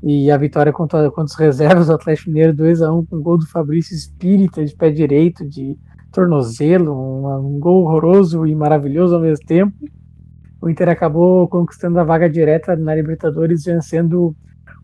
E 0.02 0.30
a 0.30 0.36
vitória 0.36 0.74
contra, 0.74 1.10
contra 1.10 1.24
os 1.24 1.36
reservas 1.36 1.88
do 1.88 1.94
Atlético 1.94 2.30
Mineiro 2.30 2.54
2x1 2.54 3.08
com 3.08 3.22
gol 3.22 3.38
do 3.38 3.48
Fabrício 3.48 3.96
Espírita 3.96 4.66
de 4.66 4.76
pé 4.76 4.92
direito, 4.92 5.48
de 5.48 5.78
tornozelo, 6.14 6.94
um, 6.94 7.56
um 7.56 7.60
gol 7.60 7.84
horroroso 7.84 8.46
e 8.46 8.56
maravilhoso 8.56 9.16
ao 9.16 9.22
mesmo 9.22 9.46
tempo. 9.46 9.74
O 10.62 10.70
Inter 10.70 10.88
acabou 10.88 11.48
conquistando 11.48 12.00
a 12.00 12.04
vaga 12.04 12.30
direta 12.30 12.76
na 12.76 12.96
Libertadores, 12.96 13.66
vencendo 13.66 14.34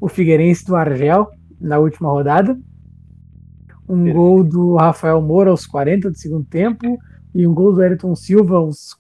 o 0.01 0.09
Figueirense 0.09 0.65
do 0.65 0.75
Argel 0.75 1.30
na 1.61 1.77
última 1.77 2.09
rodada. 2.09 2.59
Um 3.88 4.11
gol 4.11 4.43
do 4.43 4.75
Rafael 4.75 5.21
Moura 5.21 5.51
aos 5.51 5.65
40 5.65 6.09
do 6.09 6.17
segundo 6.17 6.45
tempo 6.45 6.97
e 7.34 7.47
um 7.47 7.53
gol 7.53 7.73
do 7.73 7.82
Ayrton 7.82 8.15
Silva 8.15 8.57
aos, 8.57 8.97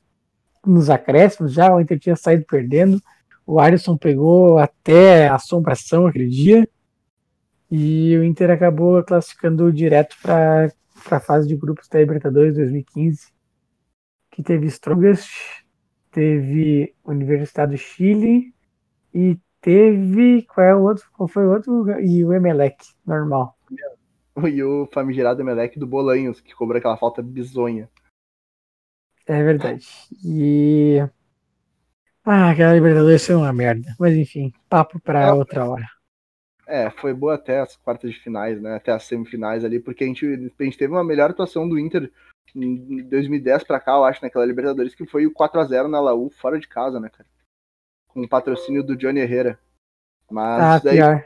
nos 0.65 0.89
acréscimos. 0.89 1.53
Já 1.53 1.73
o 1.73 1.81
Inter 1.81 1.99
tinha 1.99 2.15
saído 2.15 2.45
perdendo. 2.47 3.01
O 3.45 3.59
Alisson 3.59 3.97
pegou 3.97 4.57
até 4.57 5.27
a 5.27 5.35
assombração 5.35 6.05
aquele 6.05 6.27
dia. 6.27 6.67
E 7.71 8.15
o 8.17 8.23
Inter 8.23 8.51
acabou 8.51 9.03
classificando 9.03 9.71
direto 9.71 10.15
para 10.21 10.71
a 11.13 11.19
fase 11.19 11.47
de 11.47 11.55
grupos 11.55 11.87
da 11.87 11.99
Libertadores 11.99 12.55
2015, 12.55 13.33
que 14.31 14.43
teve 14.43 14.67
Strongest, 14.67 15.63
teve 16.11 16.93
Universidade 17.03 17.71
do 17.71 17.77
Chile 17.77 18.53
e 19.13 19.37
teve. 19.61 20.43
Qual 20.43 20.65
é 20.65 20.75
o 20.75 20.83
outro? 20.83 21.09
Qual 21.13 21.27
foi 21.27 21.45
o 21.45 21.51
outro? 21.51 21.99
E 21.99 22.23
o 22.23 22.33
Emelec, 22.33 22.77
normal. 23.05 23.57
E 24.37 24.63
o 24.63 24.87
famigerado 24.93 25.41
Emelec 25.41 25.77
do 25.77 25.85
Bolanhos, 25.85 26.39
que 26.39 26.55
cobrou 26.55 26.77
aquela 26.77 26.97
falta 26.97 27.21
bizonha. 27.21 27.89
É 29.27 29.43
verdade. 29.43 29.85
E 30.23 31.03
ah, 32.25 32.51
aquela 32.51 32.73
Libertadores 32.73 33.25
foi 33.25 33.35
uma 33.35 33.51
merda. 33.51 33.95
Mas 33.99 34.15
enfim, 34.15 34.53
papo 34.69 34.99
pra 34.99 35.21
é, 35.21 35.33
outra 35.33 35.67
hora. 35.67 35.87
É, 36.69 36.91
foi 36.91 37.15
boa 37.15 37.33
até 37.33 37.61
as 37.61 37.75
quartas 37.77 38.11
de 38.11 38.19
finais, 38.19 38.61
né? 38.61 38.75
Até 38.75 38.91
as 38.91 39.03
semifinais 39.03 39.65
ali, 39.65 39.79
porque 39.79 40.03
a 40.03 40.07
gente, 40.07 40.23
a 40.23 40.63
gente 40.63 40.77
teve 40.77 40.93
uma 40.93 41.03
melhor 41.03 41.31
atuação 41.31 41.67
do 41.67 41.79
Inter 41.79 42.11
em 42.55 43.03
2010 43.03 43.63
pra 43.63 43.79
cá, 43.79 43.93
eu 43.93 44.03
acho, 44.03 44.21
naquela 44.21 44.45
Libertadores, 44.45 44.93
que 44.93 45.05
foi 45.05 45.25
o 45.25 45.33
4 45.33 45.59
a 45.59 45.63
0 45.65 45.87
na 45.87 45.99
Laú, 45.99 46.29
fora 46.29 46.59
de 46.59 46.67
casa, 46.67 46.99
né, 46.99 47.09
cara? 47.09 47.27
Com 48.07 48.21
o 48.21 48.29
patrocínio 48.29 48.83
do 48.83 48.95
Johnny 48.95 49.19
Herrera. 49.19 49.59
Mas 50.29 50.61
ah, 50.61 50.79
daí, 50.83 50.97
pior. 50.97 51.25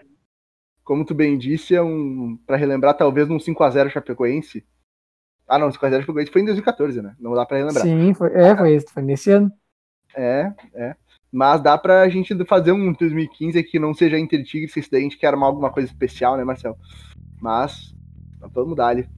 como 0.82 1.06
tu 1.06 1.14
bem 1.14 1.38
disse, 1.38 1.76
é 1.76 1.82
um. 1.82 2.38
Pra 2.48 2.56
relembrar, 2.56 2.96
talvez 2.96 3.30
um 3.30 3.38
5 3.38 3.64
a 3.64 3.70
0 3.70 3.90
Chapecoense. 3.90 4.66
Ah, 5.46 5.60
não, 5.60 5.70
5 5.70 5.86
a 5.86 5.90
0 5.90 6.04
Chapecoense 6.04 6.32
foi 6.32 6.42
em 6.42 6.46
2014, 6.46 7.02
né? 7.02 7.16
Não 7.20 7.36
dá 7.36 7.46
pra 7.46 7.58
relembrar. 7.58 7.84
Sim, 7.84 8.14
foi, 8.14 8.34
é, 8.34 8.56
foi, 8.56 8.80
foi 8.80 9.04
nesse 9.04 9.30
ano. 9.30 9.52
É, 10.16 10.54
é. 10.74 10.96
Mas 11.34 11.64
dá 11.64 11.76
pra 11.76 12.08
gente 12.10 12.32
fazer 12.46 12.72
um 12.72 12.94
2015 12.94 13.64
que 13.64 13.80
não 13.80 13.92
seja 13.92 14.20
Inter 14.20 14.44
Tigres, 14.44 14.72
se 14.72 14.92
daí 14.92 15.00
a 15.00 15.04
gente 15.04 15.18
quer 15.18 15.28
armar 15.28 15.50
alguma 15.50 15.72
coisa 15.72 15.90
especial, 15.90 16.38
né, 16.38 16.44
Marcel? 16.44 16.78
Mas, 17.42 17.96
vamos 18.54 18.76
dar 18.76 18.90
ali. 18.90 19.10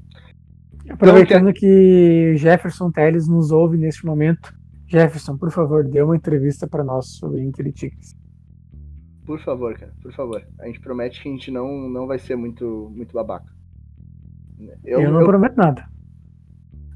Aproveitando 0.89 1.51
que 1.51 2.37
Jefferson 2.37 2.89
Teles 2.89 3.27
nos 3.27 3.51
ouve 3.51 3.75
neste 3.75 4.05
momento, 4.05 4.55
Jefferson, 4.87 5.37
por 5.37 5.51
favor, 5.51 5.83
dê 5.83 6.01
uma 6.01 6.15
entrevista 6.15 6.65
para 6.65 6.85
nós 6.85 7.17
sobre 7.17 7.43
Inter 7.43 7.67
e 7.67 7.73
Tigres. 7.73 8.15
Por 9.25 9.41
favor, 9.41 9.77
cara, 9.77 9.93
por 10.01 10.13
favor. 10.13 10.41
A 10.59 10.67
gente 10.67 10.79
promete 10.79 11.21
que 11.21 11.27
a 11.27 11.31
gente 11.33 11.51
não, 11.51 11.89
não 11.89 12.07
vai 12.07 12.17
ser 12.17 12.37
muito, 12.37 12.93
muito 12.95 13.11
babaca. 13.11 13.51
Eu, 14.85 15.01
eu 15.01 15.11
não 15.11 15.19
eu... 15.19 15.25
prometo 15.25 15.57
nada. 15.57 15.85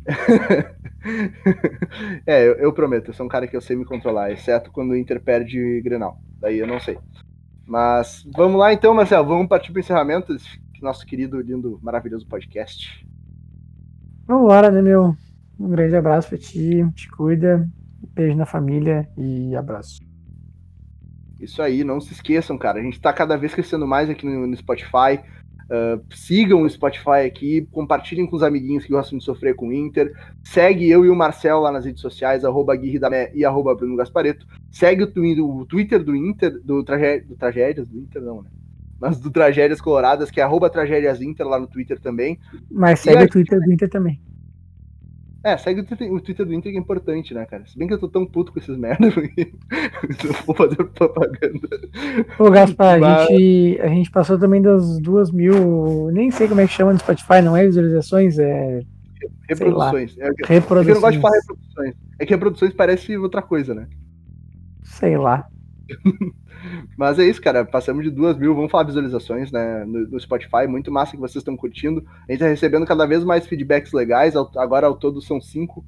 é, 2.25 2.47
eu, 2.47 2.53
eu, 2.55 2.73
prometo, 2.73 3.09
eu 3.09 3.13
sou 3.13 3.25
um 3.25 3.29
cara 3.29 3.47
que 3.47 3.55
eu 3.55 3.61
sei 3.61 3.75
me 3.75 3.85
controlar, 3.85 4.31
exceto 4.31 4.71
quando 4.71 4.91
o 4.91 4.97
Inter 4.97 5.21
perde 5.21 5.81
Grenal. 5.81 6.19
Daí 6.39 6.59
eu 6.59 6.67
não 6.67 6.79
sei. 6.79 6.97
Mas 7.65 8.25
vamos 8.35 8.59
lá 8.59 8.73
então, 8.73 8.93
Marcelo, 8.93 9.27
vamos 9.27 9.47
partir 9.47 9.71
para 9.71 9.77
o 9.77 9.81
encerramento 9.81 10.33
desse 10.33 10.59
nosso 10.81 11.05
querido, 11.05 11.39
lindo, 11.39 11.79
maravilhoso 11.81 12.27
podcast. 12.27 13.05
Vambora, 14.25 14.71
né, 14.71 14.81
meu? 14.81 15.15
Um 15.59 15.69
grande 15.69 15.95
abraço 15.95 16.29
para 16.29 16.37
ti, 16.37 16.85
te 16.95 17.09
cuida, 17.09 17.67
beijo 18.13 18.37
na 18.37 18.45
família 18.45 19.07
e 19.17 19.55
abraço. 19.55 19.99
Isso 21.39 21.61
aí, 21.61 21.83
não 21.83 22.01
se 22.01 22.13
esqueçam, 22.13 22.57
cara. 22.57 22.79
A 22.79 22.83
gente 22.83 22.99
tá 22.99 23.13
cada 23.13 23.37
vez 23.37 23.53
crescendo 23.53 23.87
mais 23.87 24.09
aqui 24.09 24.25
no, 24.25 24.45
no 24.45 24.57
Spotify. 24.57 25.19
Uh, 25.69 26.03
sigam 26.15 26.63
o 26.63 26.69
Spotify 26.69 27.25
aqui, 27.27 27.67
compartilhem 27.71 28.25
com 28.25 28.35
os 28.35 28.41
amiguinhos 28.41 28.85
que 28.85 28.91
gostam 28.91 29.19
de 29.19 29.23
sofrer 29.23 29.55
com 29.55 29.67
o 29.67 29.73
Inter. 29.73 30.11
Segue 30.43 30.89
eu 30.89 31.05
e 31.05 31.09
o 31.09 31.15
Marcel 31.15 31.59
lá 31.59 31.71
nas 31.71 31.85
redes 31.85 32.01
sociais, 32.01 32.43
arroba 32.43 32.75
Guirridamé 32.75 33.31
e 33.35 33.45
arroba 33.45 33.75
Bruno 33.75 33.95
Gaspareto. 33.95 34.47
Segue 34.71 35.03
o, 35.03 35.65
Twitter 35.65 36.03
do 36.03 36.15
Inter, 36.15 36.59
do, 36.63 36.83
tragé 36.83 37.19
do 37.19 37.35
Tragédias, 37.35 37.87
do 37.87 37.99
Inter 37.99 38.21
não, 38.21 38.41
né? 38.41 38.49
Mas 38.99 39.19
do 39.19 39.29
Tragédias 39.29 39.79
Coloradas, 39.79 40.31
que 40.31 40.41
é 40.41 40.43
arroba 40.43 40.69
Tragédias 40.69 41.21
Inter 41.21 41.47
lá 41.47 41.59
no 41.59 41.67
Twitter 41.67 41.99
também. 41.99 42.39
Mas 42.69 42.99
segue 43.01 43.23
o 43.23 43.29
Twitter 43.29 43.59
do 43.59 43.71
Inter 43.71 43.89
também. 43.89 44.19
É, 45.43 45.57
segue 45.57 45.81
o 45.81 45.85
Twitter, 45.85 46.13
o 46.13 46.19
Twitter, 46.19 46.45
do 46.45 46.53
Inter 46.53 46.71
que 46.71 46.77
é 46.77 46.81
importante, 46.81 47.33
né, 47.33 47.45
cara? 47.45 47.65
Se 47.65 47.77
bem 47.77 47.87
que 47.87 47.93
eu 47.93 47.99
tô 47.99 48.09
tão 48.09 48.25
puto 48.25 48.51
com 48.51 48.59
esses 48.59 48.77
merda, 48.77 49.09
porque 49.11 49.53
não 50.25 50.33
vou 50.45 50.55
fazer 50.55 50.83
propaganda. 50.83 51.81
Ô, 52.37 52.49
Gaspar, 52.49 52.99
Mas... 52.99 53.19
a, 53.19 53.25
gente, 53.27 53.81
a 53.81 53.87
gente 53.87 54.11
passou 54.11 54.37
também 54.37 54.61
das 54.61 54.99
duas 54.99 55.31
mil. 55.31 56.11
Nem 56.11 56.29
sei 56.29 56.47
como 56.47 56.59
é 56.59 56.67
que 56.67 56.73
chama 56.73 56.91
no 56.91 56.99
Spotify, 56.99 57.41
não 57.41 57.55
é 57.55 57.65
visualizações, 57.65 58.37
é. 58.37 58.81
Reproduções. 59.47 60.17
É, 60.17 60.29
reproduções. 60.45 60.81
É 60.81 60.83
que 60.83 60.91
eu 60.91 60.95
não 60.95 61.01
gosto 61.01 61.15
de 61.15 61.21
falar 61.21 61.37
reproduções. 61.37 61.95
É 62.19 62.25
que 62.25 62.33
reproduções 62.33 62.73
parece 62.73 63.17
outra 63.17 63.41
coisa, 63.41 63.73
né? 63.73 63.87
Sei 64.83 65.17
lá. 65.17 65.47
Mas 66.97 67.19
é 67.19 67.27
isso, 67.27 67.41
cara. 67.41 67.65
Passamos 67.65 68.03
de 68.03 68.11
duas 68.11 68.37
mil, 68.37 68.55
vamos 68.55 68.71
falar 68.71 68.83
visualizações 68.83 69.51
né, 69.51 69.85
no, 69.85 70.07
no, 70.07 70.19
Spotify. 70.19 70.67
Muito 70.67 70.91
massa 70.91 71.11
que 71.11 71.17
vocês 71.17 71.37
estão 71.37 71.55
curtindo. 71.55 72.05
A 72.27 72.31
gente 72.31 72.41
tá 72.41 72.47
recebendo 72.47 72.85
cada 72.85 73.05
vez 73.05 73.23
mais 73.23 73.47
feedbacks 73.47 73.93
legais. 73.93 74.35
Agora 74.35 74.87
ao 74.87 74.95
todo 74.95 75.21
são 75.21 75.39
cinco. 75.41 75.85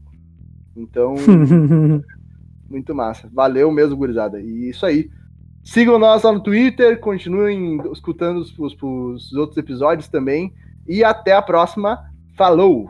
Então, 0.76 1.16
muito 2.70 2.96
massa. 2.96 3.30
Valeu 3.34 3.72
mesmo, 3.72 3.98
gurizada. 3.98 4.40
E 4.40 4.70
isso 4.70 4.86
aí. 4.86 5.10
Sigam 5.64 6.00
nós 6.00 6.24
lá 6.24 6.32
no 6.32 6.42
Twitter, 6.42 7.00
continuem 7.00 7.80
escutando 7.92 8.38
os, 8.38 8.58
os, 8.58 8.76
os 8.82 9.34
outros 9.34 9.58
episódios 9.58 10.08
também. 10.08 10.54
E 10.88 11.04
até 11.04 11.34
a 11.34 11.42
próxima. 11.42 12.10
Falou! 12.36 12.90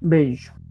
Beijo. 0.00 0.61